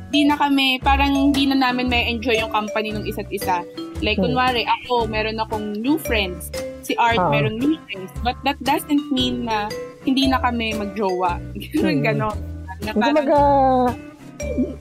hindi 0.09 0.25
na 0.25 0.37
kami, 0.37 0.81
parang 0.81 1.13
hindi 1.13 1.45
na 1.45 1.57
namin 1.59 1.89
may 1.89 2.09
enjoy 2.09 2.37
yung 2.37 2.49
company 2.49 2.93
ng 2.93 3.05
isa't 3.05 3.29
isa. 3.29 3.65
Like, 4.01 4.17
Hmm. 4.17 4.31
kunwari, 4.31 4.65
ako, 4.65 5.05
meron 5.05 5.37
akong 5.37 5.77
new 5.77 5.99
friends. 5.99 6.49
Si 6.81 6.97
Art, 6.97 7.19
Ah. 7.19 7.29
meron 7.29 7.59
new 7.59 7.77
friends. 7.85 8.09
But 8.23 8.41
that 8.45 8.57
doesn't 8.63 9.11
mean 9.11 9.45
na 9.45 9.69
hindi 10.07 10.25
na 10.25 10.41
kami 10.41 10.73
magjowa. 10.73 11.37
Ganun, 11.77 11.97
Hmm. 11.99 12.05
ganon. 12.07 12.39
Na 12.79 12.91
parang, 12.95 12.97
kumbaga, 12.97 13.39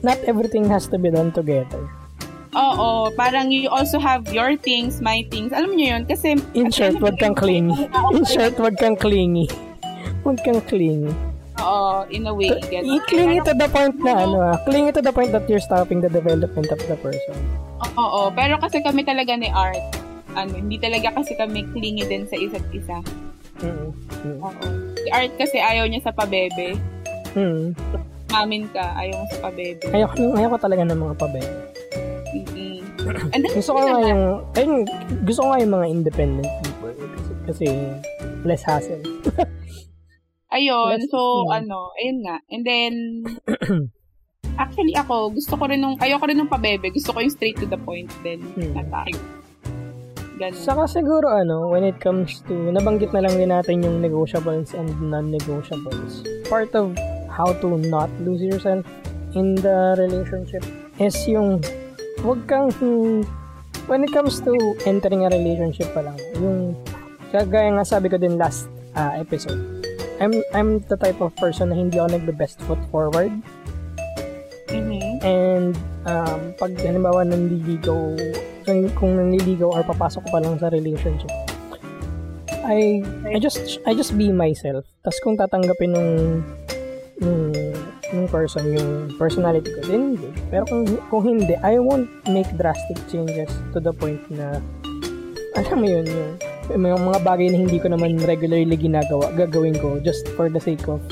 not 0.00 0.18
everything 0.24 0.64
has 0.64 0.86
to 0.86 0.96
be 0.96 1.10
done 1.10 1.28
together. 1.28 1.82
Oo, 2.58 3.14
parang 3.14 3.54
you 3.54 3.70
also 3.70 4.02
have 4.02 4.26
your 4.34 4.58
things, 4.58 4.98
my 4.98 5.22
things. 5.30 5.54
Alam 5.54 5.78
niyo 5.78 5.94
yun? 5.94 6.02
Kasi, 6.10 6.34
In 6.58 6.74
short, 6.74 6.98
wag 6.98 7.16
kang 7.22 7.38
clingy. 7.38 7.86
In 8.10 8.26
short, 8.26 8.58
wag 8.58 8.74
kang 8.76 8.98
clingy. 8.98 9.46
Wag 10.26 10.42
kang 10.42 10.58
clingy. 10.66 11.14
oo, 11.58 12.06
in 12.10 12.26
a 12.26 12.34
way. 12.34 12.54
Ganun. 12.70 13.02
I-clingy 13.02 13.38
to 13.42 13.54
the 13.54 13.68
point 13.70 13.98
na 13.98 14.26
ano 14.26 14.38
ah. 14.42 14.56
Clingy 14.62 14.94
to 14.94 15.02
the 15.02 15.10
point 15.10 15.34
that 15.34 15.46
you're 15.50 15.62
stopping 15.62 15.98
the 15.98 16.10
development 16.10 16.70
of 16.70 16.80
the 16.86 16.96
person. 16.98 17.34
Oo, 17.98 18.30
pero 18.34 18.58
kasi 18.58 18.82
kami 18.82 19.02
talaga 19.02 19.34
ni 19.34 19.50
Art, 19.50 19.82
ano, 20.38 20.54
hindi 20.54 20.78
talaga 20.78 21.14
kasi 21.14 21.34
kami 21.34 21.66
clingy 21.74 22.06
din 22.06 22.26
sa 22.30 22.38
isa't 22.38 22.66
isa. 22.70 23.02
Mm. 23.58 23.90
Mm. 24.22 24.38
Oo. 24.42 24.64
Si 24.98 25.08
Art 25.10 25.32
kasi 25.34 25.58
ayaw 25.58 25.86
niya 25.90 26.02
sa 26.06 26.14
pabebe. 26.14 26.78
Mm. 27.34 27.74
mamin 28.28 28.68
ka, 28.76 28.92
ayaw 29.00 29.24
mo 29.24 29.26
sa 29.32 29.48
pabebe. 29.48 29.88
Ayoko, 29.88 30.36
ayoko 30.36 30.56
talaga 30.60 30.84
ng 30.84 31.00
mga 31.00 31.14
pabebe. 31.16 31.52
Mm-mm. 33.08 33.32
And 33.32 33.40
then, 33.40 33.52
Gusto 33.56 33.72
ko 33.72 33.80
nga 33.80 33.96
yung, 34.04 34.22
ayun, 34.52 34.72
gusto 35.24 35.40
ko 35.40 35.46
nga 35.48 35.60
yung 35.64 35.72
mga 35.72 35.86
independent 35.88 36.50
people. 36.60 36.92
Kasi, 36.92 37.32
kasi 37.48 37.66
less 38.44 38.62
hassle. 38.62 39.00
Ayun, 40.48 40.96
Yes, 40.96 41.12
so 41.12 41.44
mm. 41.44 41.60
ano, 41.60 41.92
ayun 42.00 42.18
nga. 42.24 42.36
And 42.48 42.62
then, 42.64 42.92
actually 44.62 44.96
ako, 44.96 45.36
gusto 45.36 45.60
ko 45.60 45.68
rin 45.68 45.84
nung, 45.84 46.00
ayoko 46.00 46.24
rin 46.24 46.40
nung 46.40 46.48
pabebe. 46.48 46.88
Gusto 46.88 47.12
ko 47.12 47.20
yung 47.20 47.32
straight 47.32 47.60
to 47.60 47.68
the 47.68 47.76
point 47.76 48.08
din. 48.24 48.40
Hmm. 48.56 48.72
Na 48.72 48.84
tayo. 48.88 49.16
Ganun. 50.38 50.56
Saka 50.56 50.88
siguro 50.88 51.28
ano, 51.28 51.68
when 51.68 51.84
it 51.84 52.00
comes 52.00 52.40
to, 52.48 52.54
nabanggit 52.72 53.12
na 53.12 53.26
lang 53.26 53.34
din 53.36 53.50
natin 53.52 53.84
yung 53.84 54.00
negotiables 54.00 54.72
and 54.72 54.88
non-negotiables. 55.02 56.24
Part 56.48 56.72
of 56.72 56.96
how 57.28 57.52
to 57.60 57.76
not 57.90 58.08
lose 58.24 58.40
yourself 58.40 58.86
in 59.34 59.58
the 59.58 59.98
relationship 59.98 60.64
is 60.96 61.14
yung, 61.28 61.60
wag 62.24 62.40
kang, 62.46 62.72
when 63.86 64.04
it 64.04 64.12
comes 64.12 64.40
to 64.42 64.52
entering 64.86 65.26
a 65.26 65.30
relationship 65.30 65.90
pa 65.94 66.02
lang, 66.06 66.18
yung, 66.38 66.74
kagaya 67.30 67.74
nga 67.76 67.84
sabi 67.84 68.08
ko 68.08 68.16
din 68.16 68.40
last 68.40 68.66
ah, 68.96 69.14
episode, 69.18 69.60
I'm, 70.18 70.34
I'm 70.54 70.82
the 70.90 70.98
type 70.98 71.22
of 71.22 71.34
person 71.38 71.70
na 71.70 71.76
hindi 71.78 71.98
ako 71.98 72.18
nagbe-best 72.18 72.58
foot 72.66 72.80
forward. 72.90 73.30
Mhm. 74.68 75.24
And 75.24 75.72
um, 76.04 76.40
pag 76.60 76.76
halimbawa 76.76 77.24
nanliligaw, 77.24 78.18
kung, 78.68 78.80
kung 78.98 79.12
nanliligaw 79.16 79.72
or 79.72 79.82
papasok 79.86 80.28
ko 80.28 80.28
pa 80.28 80.40
lang 80.44 80.60
sa 80.60 80.68
relationship, 80.68 81.32
I 82.68 83.00
I 83.24 83.40
just 83.40 83.80
I 83.88 83.96
just 83.96 84.12
be 84.12 84.28
myself. 84.28 84.84
Tapos 85.00 85.18
kung 85.24 85.40
tatanggapin 85.40 85.88
nung 85.88 86.44
nung, 87.16 87.48
nung 88.12 88.28
person 88.28 88.64
yung 88.72 89.12
personality 89.20 89.68
ko, 89.72 89.80
then 89.84 90.14
hindi. 90.14 90.28
Pero 90.48 90.64
kung, 90.64 90.84
kung 91.12 91.22
hindi, 91.24 91.54
I 91.60 91.76
won't 91.80 92.08
make 92.28 92.48
drastic 92.56 92.96
changes 93.12 93.52
to 93.76 93.78
the 93.80 93.92
point 93.92 94.22
na 94.32 94.60
alam 95.58 95.76
mo 95.82 95.86
yun, 95.88 96.06
yung, 96.06 96.32
yung 96.72 97.04
mga, 97.04 97.20
bagay 97.24 97.46
na 97.50 97.58
hindi 97.66 97.78
ko 97.82 97.90
naman 97.90 98.20
regularly 98.22 98.76
ginagawa, 98.78 99.32
gagawin 99.34 99.76
ko 99.76 99.98
just 100.00 100.24
for 100.38 100.46
the 100.48 100.60
sake 100.60 100.84
of 100.86 101.02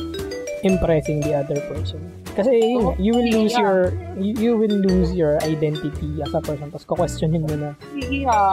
impressing 0.65 1.21
the 1.21 1.35
other 1.37 1.59
person. 1.69 2.01
Kasi 2.37 2.53
yun, 2.53 2.85
nga, 2.85 2.95
you 3.01 3.13
will 3.17 3.31
lose 3.33 3.57
yeah. 3.57 3.65
your 3.65 3.79
you, 4.21 4.33
you 4.37 4.53
will 4.61 4.77
lose 4.85 5.17
your 5.17 5.41
identity 5.41 6.21
as 6.21 6.29
a 6.37 6.41
person. 6.45 6.69
Tapos 6.69 6.85
ko-questionin 6.85 7.49
mo 7.49 7.55
na. 7.57 7.73
Yeah. 7.97 8.53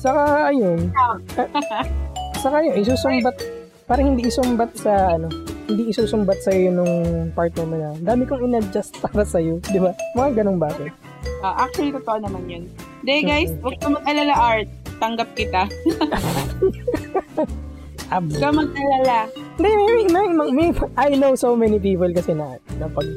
Saka 0.00 0.48
ayun. 0.48 0.88
saka 2.40 2.56
yun, 2.64 2.74
isusumbat 2.80 3.36
parang 3.84 4.16
hindi 4.16 4.32
isumbat 4.32 4.72
sa 4.80 5.20
ano, 5.20 5.28
hindi 5.64 5.92
isusumbat 5.92 6.44
sa 6.44 6.52
iyo 6.52 6.70
nung 6.72 7.32
partner 7.32 7.64
mo 7.64 7.76
na. 7.80 7.90
Dami 7.96 8.28
kong 8.28 8.44
in-adjust 8.48 9.00
para 9.00 9.24
sa 9.24 9.40
iyo, 9.40 9.60
'di 9.64 9.80
ba? 9.80 9.96
Mga 10.16 10.44
ganong 10.44 10.60
bagay. 10.60 10.92
Ah, 11.40 11.68
actually, 11.68 11.92
totoo 11.92 12.20
naman 12.20 12.44
yun. 12.48 12.64
Hindi, 13.04 13.16
guys, 13.24 13.50
huwag 13.60 13.76
ka 13.80 13.88
mag-alala, 13.92 14.34
Art. 14.36 14.68
Tanggap 15.00 15.28
kita. 15.36 15.68
Huwag 18.14 18.30
ka 18.36 18.48
mag-alala. 18.52 19.28
Hindi, 19.56 19.68
may, 19.68 20.04
may, 20.08 20.26
may, 20.30 20.48
may, 20.52 20.68
I 20.96 21.16
know 21.16 21.36
so 21.36 21.56
many 21.56 21.80
people 21.80 22.08
kasi 22.12 22.36
na, 22.36 22.60
na 22.80 22.86
pag, 22.88 23.08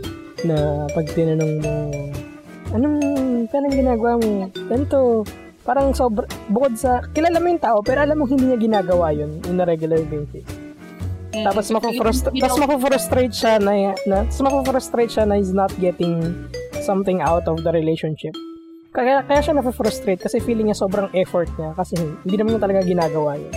na 0.44 0.88
pag 0.92 1.06
tinanong 1.12 1.54
mo, 1.64 1.72
anong, 2.76 2.98
anong 3.48 3.76
ginagawa 3.76 4.12
mo? 4.20 4.48
Ganito, 4.68 5.24
parang 5.64 5.92
sobra, 5.96 6.28
bukod 6.52 6.76
sa, 6.80 7.04
kilala 7.12 7.40
mo 7.40 7.48
yung 7.52 7.64
tao, 7.64 7.80
pero 7.84 8.04
alam 8.04 8.18
mo 8.20 8.28
hindi 8.28 8.48
niya 8.48 8.60
ginagawa 8.60 9.12
yun 9.16 9.40
in 9.48 9.60
a 9.60 9.66
regular 9.68 10.00
basis. 10.08 10.67
Mm. 11.38 11.46
Tapos 11.46 11.66
You 11.70 12.42
tapos 12.42 12.56
know, 12.58 12.64
mako-frustrate 12.66 13.34
siya 13.34 13.62
na, 13.62 13.94
na 14.10 14.18
tapos 14.26 14.42
mako-frustrate 14.42 15.12
siya 15.14 15.24
na 15.30 15.38
he's 15.38 15.54
not 15.54 15.70
getting 15.78 16.22
something 16.82 17.22
out 17.22 17.46
of 17.46 17.62
the 17.62 17.72
relationship. 17.72 18.34
Kaya, 18.96 19.22
kaya 19.22 19.46
siya 19.46 19.54
na-frustrate 19.62 20.18
kasi 20.18 20.42
feeling 20.42 20.74
niya 20.74 20.80
sobrang 20.82 21.14
effort 21.14 21.52
niya 21.60 21.78
kasi 21.78 21.94
hindi 21.98 22.36
naman 22.40 22.58
niya 22.58 22.64
talaga 22.66 22.82
ginagawa 22.82 23.38
yun. 23.38 23.54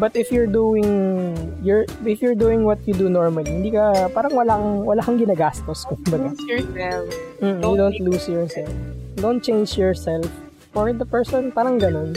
But 0.00 0.16
if 0.16 0.32
you're 0.32 0.48
doing 0.48 1.36
you're 1.60 1.84
if 2.08 2.24
you're 2.24 2.38
doing 2.38 2.64
what 2.64 2.80
you 2.88 2.96
do 2.96 3.12
normally, 3.12 3.52
hindi 3.52 3.76
ka 3.76 4.08
parang 4.16 4.32
walang 4.32 4.88
wala 4.88 5.04
kang 5.04 5.20
ginagastos 5.20 5.84
kumbaga. 5.84 6.32
lose 6.32 6.48
yourself. 6.48 7.06
Mm, 7.44 7.60
you 7.60 7.76
don't 7.76 8.00
lose 8.00 8.24
yourself. 8.24 8.72
Don't 9.20 9.44
change 9.44 9.76
yourself 9.76 10.24
for 10.72 10.88
the 10.96 11.04
person, 11.04 11.52
parang 11.52 11.76
ganun. 11.76 12.16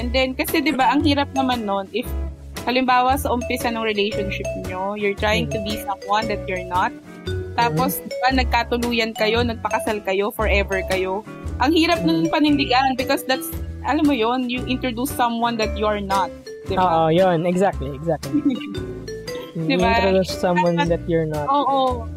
And 0.00 0.08
then, 0.16 0.32
kasi 0.32 0.64
'di 0.64 0.72
ba 0.72 0.96
ang 0.96 1.04
hirap 1.04 1.28
naman 1.36 1.68
nun, 1.68 1.92
if 1.92 2.08
halimbawa 2.64 3.16
sa 3.16 3.32
umpisa 3.32 3.68
ng 3.70 3.84
relationship 3.84 4.48
nyo, 4.68 4.96
you're 4.96 5.16
trying 5.16 5.48
to 5.48 5.60
be 5.62 5.80
someone 5.84 6.24
that 6.28 6.40
you're 6.48 6.64
not, 6.64 6.90
tapos 7.54 8.02
di 8.02 8.16
ba, 8.24 8.34
nagkatuluyan 8.34 9.14
kayo, 9.14 9.40
nagpakasal 9.46 10.02
kayo, 10.02 10.34
forever 10.34 10.82
kayo. 10.90 11.22
Ang 11.62 11.70
hirap 11.70 12.02
nun 12.02 12.26
panindigan 12.26 12.98
because 12.98 13.22
that's, 13.30 13.46
alam 13.86 14.02
mo 14.02 14.16
yon 14.16 14.50
you 14.50 14.64
introduce 14.66 15.12
someone 15.14 15.54
that 15.54 15.70
you're 15.78 16.02
not. 16.02 16.32
Di 16.66 16.74
ba? 16.74 17.06
Oo, 17.06 17.14
yun, 17.14 17.46
exactly, 17.46 17.94
exactly. 17.94 18.42
You 19.54 19.78
Diba? 19.78 19.86
introduce 19.86 20.34
someone 20.34 20.74
that 20.90 21.06
you're 21.06 21.30
not. 21.30 21.46
Oo. 21.46 22.10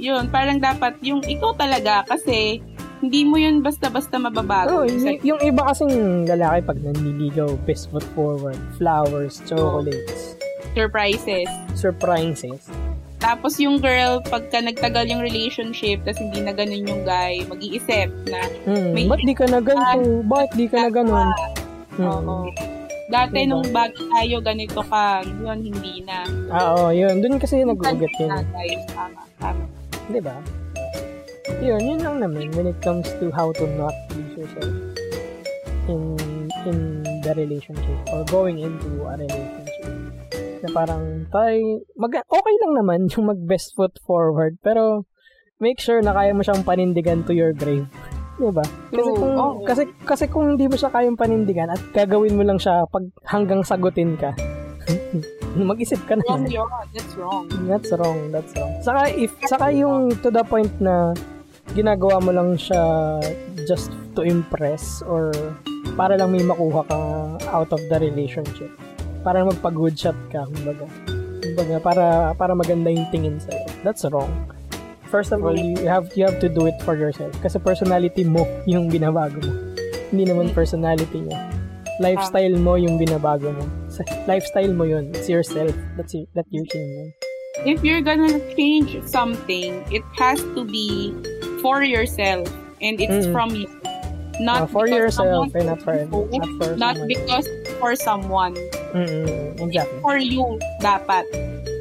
Yun, 0.00 0.32
parang 0.32 0.64
dapat 0.64 0.96
yung 1.04 1.20
ikaw 1.28 1.52
talaga 1.52 2.08
kasi 2.08 2.64
hindi 3.00 3.24
mo 3.24 3.36
yun 3.36 3.60
basta-basta 3.60 4.16
mababago. 4.16 4.68
Oh, 4.70 4.84
y- 4.84 5.20
yung 5.22 5.40
iba 5.40 5.64
kasing 5.66 6.24
lalaki 6.24 6.60
pag 6.62 6.78
nanliligaw, 6.78 7.56
best 7.64 7.88
foot 7.88 8.04
forward, 8.12 8.60
flowers, 8.76 9.40
chocolates, 9.44 10.36
surprises. 10.72 11.48
surprises. 11.74 12.68
Tapos 13.20 13.56
yung 13.56 13.76
girl, 13.76 14.24
pagka 14.24 14.60
nagtagal 14.60 15.04
yung 15.06 15.20
relationship, 15.20 16.00
tapos 16.02 16.20
hindi 16.20 16.40
na 16.40 16.52
ganun 16.52 16.88
yung 16.88 17.02
guy, 17.04 17.44
mag-iisip 17.44 18.08
na, 18.24 18.40
Hmm, 18.64 18.92
May- 18.92 19.04
ba't 19.04 19.20
di 19.20 19.32
ka 19.32 19.44
na 19.44 19.60
ganito? 19.60 20.24
Bakit 20.24 20.50
di 20.56 20.66
ka 20.66 20.78
na 20.78 20.90
ganun? 20.90 21.28
Hmm. 21.94 22.04
oo. 22.06 22.36
Dati 23.10 23.42
Diba? 23.42 23.50
nung 23.50 23.66
bago 23.74 23.98
tayo, 24.08 24.38
ganito 24.38 24.80
ka, 24.86 25.20
yun, 25.26 25.58
hindi 25.60 26.00
na. 26.00 26.22
Ah, 26.46 26.72
oo, 26.72 26.94
yun. 26.94 27.18
Doon 27.18 27.36
kasi 27.36 27.60
nag-ugat 27.60 28.14
yun. 28.14 28.30
Tama, 28.30 29.20
tama. 29.36 29.64
Di 30.06 30.20
ba? 30.22 30.38
Yun, 31.58 31.82
yun 31.82 32.00
lang 32.00 32.16
naman 32.22 32.54
when 32.54 32.70
it 32.70 32.78
comes 32.78 33.10
to 33.18 33.34
how 33.34 33.50
to 33.58 33.66
not 33.74 33.92
lose 34.14 34.46
yourself 34.46 34.70
in 35.90 36.14
in 36.70 37.02
the 37.26 37.32
relationship 37.34 37.98
or 38.14 38.22
going 38.30 38.62
into 38.62 38.88
a 39.04 39.18
relationship. 39.18 39.90
Na 40.60 40.68
parang, 40.70 41.26
tay, 41.34 41.82
mag 41.98 42.12
okay 42.14 42.54
lang 42.62 42.72
naman 42.78 43.10
yung 43.10 43.26
mag 43.32 43.40
best 43.42 43.74
foot 43.74 43.96
forward, 44.04 44.60
pero 44.60 45.08
make 45.60 45.80
sure 45.80 46.00
na 46.00 46.12
kaya 46.12 46.36
mo 46.36 46.44
siyang 46.44 46.64
panindigan 46.64 47.24
to 47.24 47.32
your 47.32 47.52
grave. 47.52 47.88
Di 48.40 48.48
ba? 48.48 48.64
Kasi 48.88 49.10
kung, 49.12 49.34
Oo. 49.36 49.64
kasi, 49.68 49.82
kasi 50.08 50.24
kung 50.32 50.56
hindi 50.56 50.64
mo 50.64 50.76
siya 50.76 50.88
kayang 50.88 51.20
panindigan 51.20 51.68
at 51.68 51.80
gagawin 51.92 52.36
mo 52.36 52.44
lang 52.44 52.56
siya 52.56 52.88
pag 52.88 53.04
hanggang 53.28 53.60
sagutin 53.60 54.16
ka, 54.16 54.32
mag-isip 55.70 56.00
ka 56.08 56.16
na. 56.16 56.24
Wrong 56.24 56.48
yun. 56.48 56.68
That's 56.96 57.14
wrong. 57.20 57.46
That's 57.68 57.90
wrong, 57.92 58.18
that's 58.32 58.52
wrong. 58.56 58.72
Saka 58.80 59.02
if 59.12 59.32
saka 59.44 59.68
yung 59.76 60.16
to 60.24 60.32
the 60.32 60.40
point 60.46 60.72
na 60.80 61.12
ginagawa 61.74 62.18
mo 62.18 62.30
lang 62.34 62.58
siya 62.58 62.82
just 63.66 63.94
to 64.18 64.22
impress 64.26 65.02
or 65.06 65.30
para 65.94 66.18
lang 66.18 66.34
may 66.34 66.42
makuha 66.42 66.82
ka 66.86 66.98
out 67.54 67.70
of 67.70 67.82
the 67.90 67.98
relationship. 68.00 68.70
Para 69.20 69.44
magpa-good 69.44 69.94
shot 69.94 70.16
ka, 70.32 70.48
kumbaga. 70.48 70.88
Kumbaga, 71.44 71.76
para, 71.82 72.04
para 72.34 72.52
maganda 72.56 72.88
yung 72.88 73.04
tingin 73.12 73.36
sa'yo. 73.36 73.68
That's 73.84 74.02
wrong. 74.08 74.32
First 75.10 75.34
of 75.34 75.42
all, 75.42 75.58
you 75.58 75.90
have 75.90 76.06
you 76.14 76.22
have 76.22 76.38
to 76.38 76.46
do 76.46 76.70
it 76.70 76.78
for 76.86 76.94
yourself. 76.94 77.34
Kasi 77.42 77.58
personality 77.58 78.22
mo 78.22 78.46
yung 78.62 78.86
binabago 78.86 79.42
mo. 79.42 79.52
Hindi 80.14 80.30
naman 80.30 80.54
personality 80.54 81.26
niya. 81.26 81.50
Lifestyle 81.98 82.54
mo 82.54 82.78
yung 82.78 82.94
binabago 82.94 83.50
mo. 83.50 83.66
Lifestyle 84.30 84.70
mo 84.70 84.86
yun. 84.86 85.10
It's 85.10 85.26
yourself. 85.26 85.74
That's 85.98 86.14
y- 86.14 86.30
that 86.38 86.46
you're 86.54 86.64
changing. 86.70 87.10
If 87.66 87.82
you're 87.82 88.00
gonna 88.00 88.38
change 88.54 88.94
something, 89.02 89.82
it 89.90 90.06
has 90.14 90.38
to 90.54 90.62
be 90.62 91.10
for 91.60 91.82
yourself. 91.82 92.48
And 92.80 92.96
it's 92.96 93.28
Mm. 93.28 93.32
from 93.32 93.52
you. 93.52 93.68
Not 94.40 94.64
Uh, 94.64 94.72
for 94.72 94.88
yourself 94.88 95.52
and 95.52 95.68
not 95.68 95.84
for, 95.84 95.92
you, 95.92 96.08
not 96.08 96.48
for 96.56 96.72
not 96.74 96.96
someone. 96.96 97.06
because 97.06 97.46
for 97.76 97.92
someone. 97.92 98.54
Mm-mm, 98.96 99.28
exactly. 99.60 100.00
For 100.00 100.16
you, 100.16 100.56
dapat. 100.80 101.28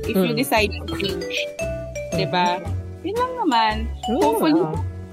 If 0.04 0.14
you 0.14 0.36
Mm. 0.36 0.38
decide 0.38 0.68
to 0.76 0.94
change. 1.00 1.36
Diba? 2.12 2.60
Yun 3.00 3.16
lang 3.16 3.34
naman. 3.40 3.74
Hindi 4.04 4.20
Hopefully, 4.20 4.60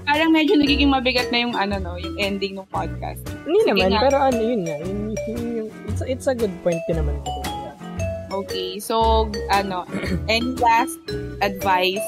parang 0.03 0.35
medyo 0.35 0.59
nagiging 0.59 0.91
mabigat 0.91 1.31
na 1.31 1.39
yung 1.39 1.55
ano 1.55 1.79
no, 1.79 1.95
yung 1.95 2.19
ending 2.19 2.59
ng 2.59 2.67
podcast. 2.67 3.23
Hindi 3.47 3.63
Sige 3.63 3.71
naman, 3.71 3.95
nga. 3.95 3.99
pero 4.03 4.17
ano, 4.19 4.39
yun 4.43 4.61
nga. 4.67 4.75
Yun, 4.83 4.97
yun, 5.23 5.39
yun- 5.55 5.73
it's, 5.87 6.03
it's 6.03 6.27
a 6.27 6.35
good 6.35 6.51
point 6.61 6.83
din 6.85 6.99
naman 6.99 7.15
kasi. 7.23 7.39
Okay, 8.27 8.69
so 8.75 9.25
ano, 9.49 9.87
any 10.27 10.51
last 10.59 10.99
advice 11.39 12.03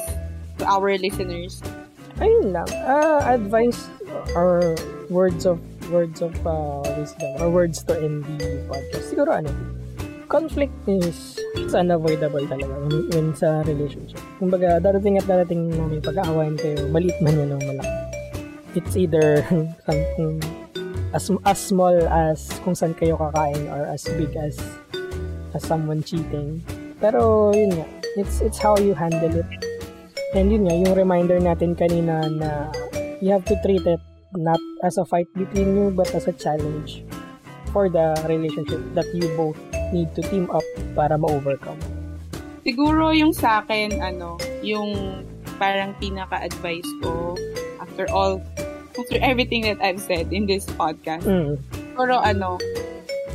to 0.60 0.68
our 0.68 0.92
listeners? 1.00 1.64
Ayun 2.20 2.52
lang. 2.52 2.68
Ah, 2.84 3.24
advice 3.24 3.88
or 4.36 4.76
words 5.08 5.48
of 5.48 5.58
words 5.90 6.22
of 6.22 6.36
uh, 6.46 6.84
wisdom 6.96 7.30
or 7.42 7.48
words 7.50 7.82
to 7.84 7.96
end 7.98 8.24
the 8.38 8.62
podcast. 8.70 9.10
Siguro 9.10 9.40
ano, 9.40 9.50
conflict 10.30 10.72
is 10.86 11.40
it's 11.58 11.74
unavoidable 11.74 12.44
talaga 12.46 12.70
when, 12.86 13.10
when 13.10 13.26
sa 13.34 13.64
relationship. 13.66 14.22
Kumbaga, 14.38 14.78
darating 14.78 15.18
at 15.18 15.26
darating 15.26 15.72
na 15.74 15.84
may 15.90 15.98
pag-aawayan 15.98 16.54
kayo, 16.56 16.86
maliit 16.94 17.18
man 17.18 17.34
yun 17.34 17.56
o 17.56 17.58
malaki. 17.58 17.98
It's 18.78 18.94
either 18.94 19.42
something 19.88 20.38
as, 21.10 21.26
as 21.42 21.58
small 21.58 21.96
as 22.06 22.46
kung 22.62 22.78
saan 22.78 22.94
kayo 22.94 23.18
kakain 23.18 23.66
or 23.66 23.82
as 23.90 24.06
big 24.14 24.36
as 24.38 24.54
as 25.52 25.66
someone 25.66 26.06
cheating. 26.06 26.62
Pero 27.02 27.50
yun 27.50 27.74
nga, 27.74 27.86
it's 28.14 28.38
it's 28.44 28.62
how 28.62 28.78
you 28.78 28.94
handle 28.94 29.34
it. 29.34 29.69
And 30.30 30.46
yun 30.52 30.70
nga, 30.70 30.74
yung 30.78 30.94
reminder 30.94 31.42
natin 31.42 31.74
kanina 31.74 32.22
na 32.30 32.70
you 33.18 33.34
have 33.34 33.44
to 33.50 33.58
treat 33.66 33.82
it 33.82 33.98
not 34.38 34.62
as 34.86 34.94
a 34.94 35.04
fight 35.04 35.26
between 35.34 35.74
you 35.74 35.90
but 35.90 36.06
as 36.14 36.30
a 36.30 36.34
challenge 36.38 37.02
for 37.74 37.90
the 37.90 38.14
relationship 38.30 38.78
that 38.94 39.06
you 39.10 39.26
both 39.34 39.58
need 39.90 40.06
to 40.14 40.22
team 40.30 40.46
up 40.54 40.62
para 40.94 41.18
ma-overcome. 41.18 41.78
Siguro 42.62 43.10
yung 43.10 43.34
sa 43.34 43.62
akin, 43.62 43.98
ano, 43.98 44.38
yung 44.62 45.22
parang 45.58 45.94
pinaka-advice 45.98 46.86
ko 47.02 47.34
after 47.82 48.06
all, 48.14 48.38
after 48.94 49.18
everything 49.18 49.66
that 49.66 49.82
I've 49.82 49.98
said 49.98 50.30
in 50.30 50.46
this 50.46 50.66
podcast. 50.78 51.26
Mm. 51.26 51.58
Pero 51.98 52.22
ano, 52.22 52.58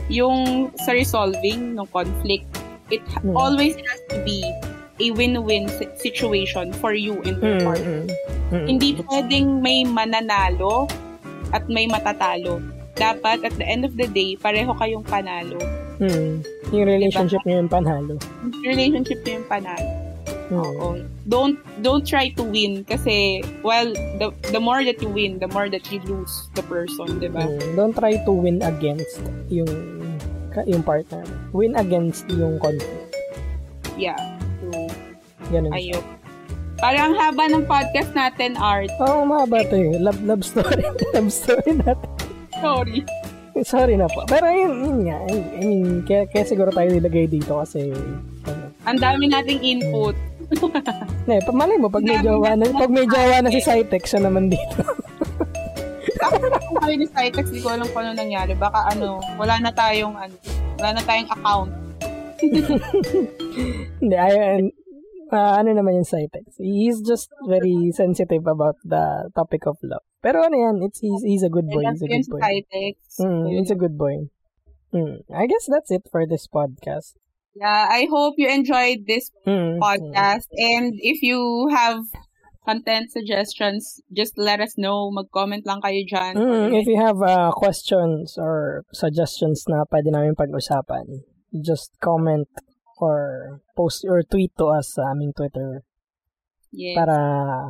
yung 0.07 0.71
sa 0.79 0.95
resolving 0.95 1.75
ng 1.75 1.87
conflict, 1.91 2.47
it 2.87 3.03
Mm. 3.19 3.35
always 3.35 3.75
has 3.75 3.99
to 4.13 4.21
be 4.23 4.45
a 4.95 5.07
win-win 5.11 5.67
si- 5.67 5.91
situation 5.99 6.71
for 6.73 6.93
you 6.93 7.19
and 7.21 7.35
your 7.37 7.57
Mm, 7.57 7.65
partner. 7.65 7.99
mm, 8.01 8.53
mm. 8.53 8.65
Hindi 8.65 8.95
pwedeng 9.03 9.59
may 9.59 9.83
mananalo 9.83 10.87
at 11.51 11.67
may 11.67 11.85
matatalo. 11.85 12.63
Dapat 12.95 13.43
at 13.43 13.53
the 13.53 13.65
end 13.65 13.83
of 13.83 13.93
the 13.93 14.07
day, 14.07 14.35
pareho 14.35 14.71
kayong 14.71 15.03
panalo. 15.03 15.59
Mm. 15.97 16.43
Yung 16.71 16.85
relationship 16.85 17.43
niyo 17.43 17.59
yung 17.59 17.67
panalo. 17.67 18.15
Relationship 18.61 19.19
niyo 19.21 19.39
yung 19.39 19.47
panalo. 19.47 19.91
Mm. 20.45 20.55
Oo. 20.55 20.87
Don't 21.25 21.57
don't 21.81 22.05
try 22.05 22.29
to 22.29 22.45
win 22.45 22.85
kasi 22.85 23.41
well 23.61 23.89
the 24.21 24.29
the 24.51 24.61
more 24.61 24.79
that 24.79 25.01
you 25.01 25.09
win, 25.09 25.41
the 25.41 25.49
more 25.49 25.67
that 25.67 25.83
you 25.89 25.97
lose 26.05 26.47
the 26.53 26.63
person, 26.63 27.17
'di 27.17 27.33
ba? 27.33 27.43
Mm. 27.43 27.73
Don't 27.73 27.91
try 27.91 28.15
to 28.15 28.31
win 28.31 28.61
against 28.61 29.19
yung 29.49 29.67
ka- 30.53 30.63
yung 30.63 30.85
partner. 30.85 31.25
Win 31.49 31.73
against 31.73 32.29
yung 32.29 32.61
conflict. 32.61 33.11
Yeah. 33.97 34.15
Ganun. 35.53 35.73
ayun. 35.73 36.03
Parang 36.75 37.15
haba 37.15 37.47
ng 37.47 37.63
podcast 37.65 38.11
natin, 38.11 38.59
Art. 38.59 38.91
Oo, 38.99 39.23
oh, 39.23 39.25
mahaba 39.25 39.63
to 39.63 39.79
eh. 39.79 39.95
Love, 39.95 40.19
love 40.27 40.43
story. 40.43 40.83
love 41.15 41.31
story 41.31 41.71
natin. 41.79 42.09
Sorry. 42.59 42.99
Sorry 43.63 43.95
na 43.95 44.11
po. 44.11 44.27
Pero 44.27 44.51
yun, 44.51 44.73
yun 44.83 44.99
nga. 45.07 45.17
I 45.31 45.63
mean, 45.63 46.03
kaya, 46.03 46.27
kaya 46.27 46.43
siguro 46.43 46.75
tayo 46.75 46.91
nilagay 46.91 47.31
dito 47.31 47.55
kasi 47.63 47.95
ano, 48.43 48.63
Ang 48.83 48.99
dami 48.99 49.31
nating 49.31 49.63
input. 49.63 50.15
Ne, 51.25 51.39
pag 51.47 51.55
malay 51.55 51.79
mo, 51.79 51.87
pag 51.87 52.03
may 52.03 52.19
jowa 52.19 52.53
na, 52.53 52.67
pag 52.69 52.91
may 52.91 53.07
jowa 53.07 53.39
na 53.39 53.49
si 53.49 53.63
Cytex, 53.63 54.11
siya 54.11 54.27
naman 54.27 54.51
dito. 54.51 54.83
Kung 56.69 56.79
kayo 56.83 56.95
ni 56.99 57.07
Cytex, 57.07 57.47
di 57.49 57.63
ko 57.63 57.71
alam 57.71 57.87
kung 57.89 58.03
ano 58.03 58.17
nangyari. 58.17 58.53
Baka 58.57 58.91
ano, 58.91 59.23
wala 59.39 59.57
na 59.61 59.71
tayong 59.71 60.15
ano, 60.19 60.35
wala 60.75 60.89
na 60.99 61.01
tayong 61.05 61.29
account. 61.31 61.71
Hindi, 64.01 64.15
ay, 64.15 64.69
ah, 65.31 65.57
ano 65.61 65.73
naman 65.73 66.01
yung 66.01 66.09
Cytex. 66.09 66.57
He's 66.57 67.01
just 67.01 67.29
very 67.47 67.91
sensitive 67.93 68.45
about 68.45 68.75
the 68.83 69.29
topic 69.33 69.65
of 69.65 69.77
love. 69.81 70.03
Pero 70.21 70.41
ano 70.41 70.57
yan, 70.57 70.75
it's, 70.81 70.99
he's, 70.99 71.21
he's 71.21 71.43
a 71.43 71.49
good 71.49 71.69
boy. 71.69 71.85
He's 71.85 72.01
a 72.01 72.09
good 72.09 72.27
boy. 72.29 72.41
Mm, 73.21 73.43
he's 73.53 73.71
a 73.71 73.79
good 73.79 73.97
boy. 73.97 74.29
Mm, 74.93 75.21
I 75.33 75.45
guess 75.45 75.67
that's 75.69 75.91
it 75.91 76.07
for 76.09 76.25
this 76.25 76.47
podcast. 76.47 77.13
Yeah, 77.55 77.87
I 77.89 78.07
hope 78.11 78.35
you 78.37 78.49
enjoyed 78.49 79.07
this 79.07 79.31
Mm, 79.47 79.79
podcast. 79.79 80.51
And 80.57 80.93
if 80.99 81.21
you 81.21 81.69
have 81.71 82.03
content 82.65 83.11
suggestions, 83.11 84.01
just 84.11 84.37
let 84.37 84.59
us 84.59 84.75
know. 84.77 85.11
Mag-comment 85.11 85.63
lang 85.65 85.79
kayo 85.79 86.01
dyan. 86.03 86.33
Mm, 86.35 86.73
if 86.73 86.87
you 86.89 86.97
have 86.99 87.21
uh, 87.21 87.51
questions 87.53 88.35
or 88.41 88.83
suggestions 88.91 89.63
na 89.69 89.85
pwede 89.87 90.09
namin 90.11 90.35
pag-usapan, 90.35 91.23
just 91.53 91.93
comment 92.01 92.49
or 92.97 93.59
post 93.75 94.03
or 94.07 94.23
tweet 94.23 94.51
to 94.55 94.71
us 94.71 94.95
sa 94.95 95.11
aming 95.11 95.35
Twitter 95.35 95.83
yes. 96.71 96.95
para 96.95 97.17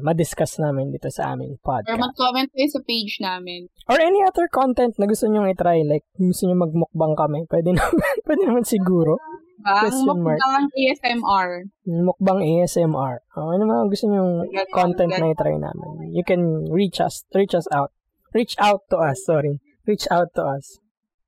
ma-discuss 0.01 0.57
namin 0.57 0.89
dito 0.89 1.09
sa 1.09 1.33
aming 1.33 1.57
Or 1.61 1.81
podcast. 1.81 2.01
mag-comment 2.01 2.49
kayo 2.49 2.69
sa 2.69 2.81
page 2.81 3.21
namin. 3.21 3.69
Or 3.85 3.97
any 3.97 4.21
other 4.25 4.49
content 4.49 4.97
na 4.97 5.05
gusto 5.05 5.25
nyong 5.25 5.49
i-try, 5.53 5.85
like 5.85 6.05
gusto 6.17 6.45
nyo 6.45 6.57
magmukbang 6.57 7.13
kami, 7.13 7.39
pwede 7.49 7.69
naman, 7.73 7.93
pwede 8.27 8.41
naman 8.45 8.65
siguro. 8.65 9.17
Ba? 9.55 9.87
Question 9.87 10.13
Ang 10.13 10.21
mark. 10.21 10.37
mukbang 10.37 10.67
ASMR. 10.77 11.49
Mukbang 11.87 12.39
ASMR. 12.43 13.15
O, 13.33 13.49
ano 13.49 13.63
mga 13.65 13.83
gusto 13.89 14.05
nyong 14.11 14.31
Ganon, 14.51 14.73
content 14.73 15.11
na 15.15 15.25
ganon. 15.25 15.31
i-try 15.33 15.55
namin. 15.57 15.89
You 16.13 16.21
can 16.21 16.69
reach 16.69 16.99
us, 17.01 17.23
reach 17.33 17.55
us 17.55 17.65
out. 17.73 17.89
Reach 18.35 18.53
out 18.59 18.83
to 18.91 18.99
us, 18.99 19.23
sorry. 19.23 19.63
Reach 19.87 20.05
out 20.11 20.35
to 20.35 20.43
us. 20.43 20.77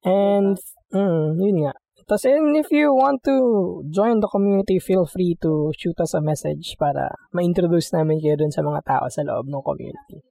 And, 0.03 0.59
mm, 0.91 1.39
yun 1.39 1.65
nga. 1.65 1.73
Tapos, 2.07 2.23
and 2.23 2.55
if 2.55 2.71
you 2.71 2.95
want 2.95 3.19
to 3.27 3.83
join 3.91 4.23
the 4.23 4.31
community, 4.31 4.79
feel 4.79 5.05
free 5.05 5.35
to 5.43 5.75
shoot 5.75 5.99
us 5.99 6.15
a 6.15 6.23
message 6.23 6.79
para 6.79 7.11
ma-introduce 7.35 7.91
namin 7.91 8.23
kayo 8.23 8.39
dun 8.39 8.47
sa 8.47 8.63
mga 8.63 8.79
tao 8.87 9.11
sa 9.11 9.27
loob 9.27 9.51
ng 9.51 9.59
community. 9.59 10.23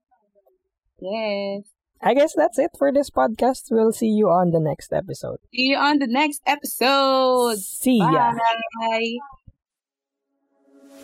Yes. 0.97 1.68
I 2.01 2.16
guess 2.16 2.33
that's 2.33 2.57
it 2.57 2.72
for 2.81 2.89
this 2.93 3.12
podcast. 3.12 3.68
We'll 3.68 3.93
see 3.93 4.09
you 4.09 4.33
on 4.33 4.57
the 4.57 4.61
next 4.61 4.89
episode. 4.93 5.37
See 5.53 5.68
you 5.68 5.77
on 5.77 6.01
the 6.01 6.09
next 6.09 6.41
episode. 6.49 7.61
See 7.61 8.01
ya! 8.01 8.33
Bye. 8.81 9.20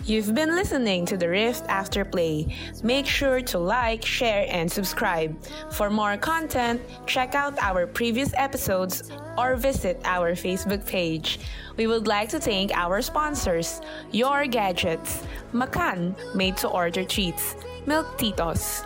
You've 0.04 0.34
been 0.34 0.56
listening 0.56 1.06
to 1.06 1.16
the 1.16 1.28
Rift 1.28 1.64
After 1.68 2.04
Play. 2.04 2.56
Make 2.82 3.06
sure 3.06 3.40
to 3.42 3.58
like, 3.58 4.04
share, 4.04 4.46
and 4.50 4.70
subscribe. 4.70 5.36
For 5.70 5.90
more 5.90 6.16
content, 6.16 6.80
check 7.06 7.36
out 7.36 7.56
our 7.60 7.86
previous 7.86 8.34
episodes 8.34 9.12
or 9.38 9.54
visit 9.54 10.00
our 10.04 10.32
Facebook 10.32 10.84
page. 10.86 11.38
We 11.76 11.86
would 11.86 12.08
like 12.08 12.30
to 12.30 12.40
thank 12.40 12.72
our 12.72 13.00
sponsors, 13.00 13.80
Your 14.10 14.46
Gadgets, 14.46 15.22
Makan, 15.52 16.16
made 16.34 16.56
to 16.58 16.68
order 16.68 17.04
treats, 17.04 17.54
Milk 17.86 18.18
Titos, 18.18 18.84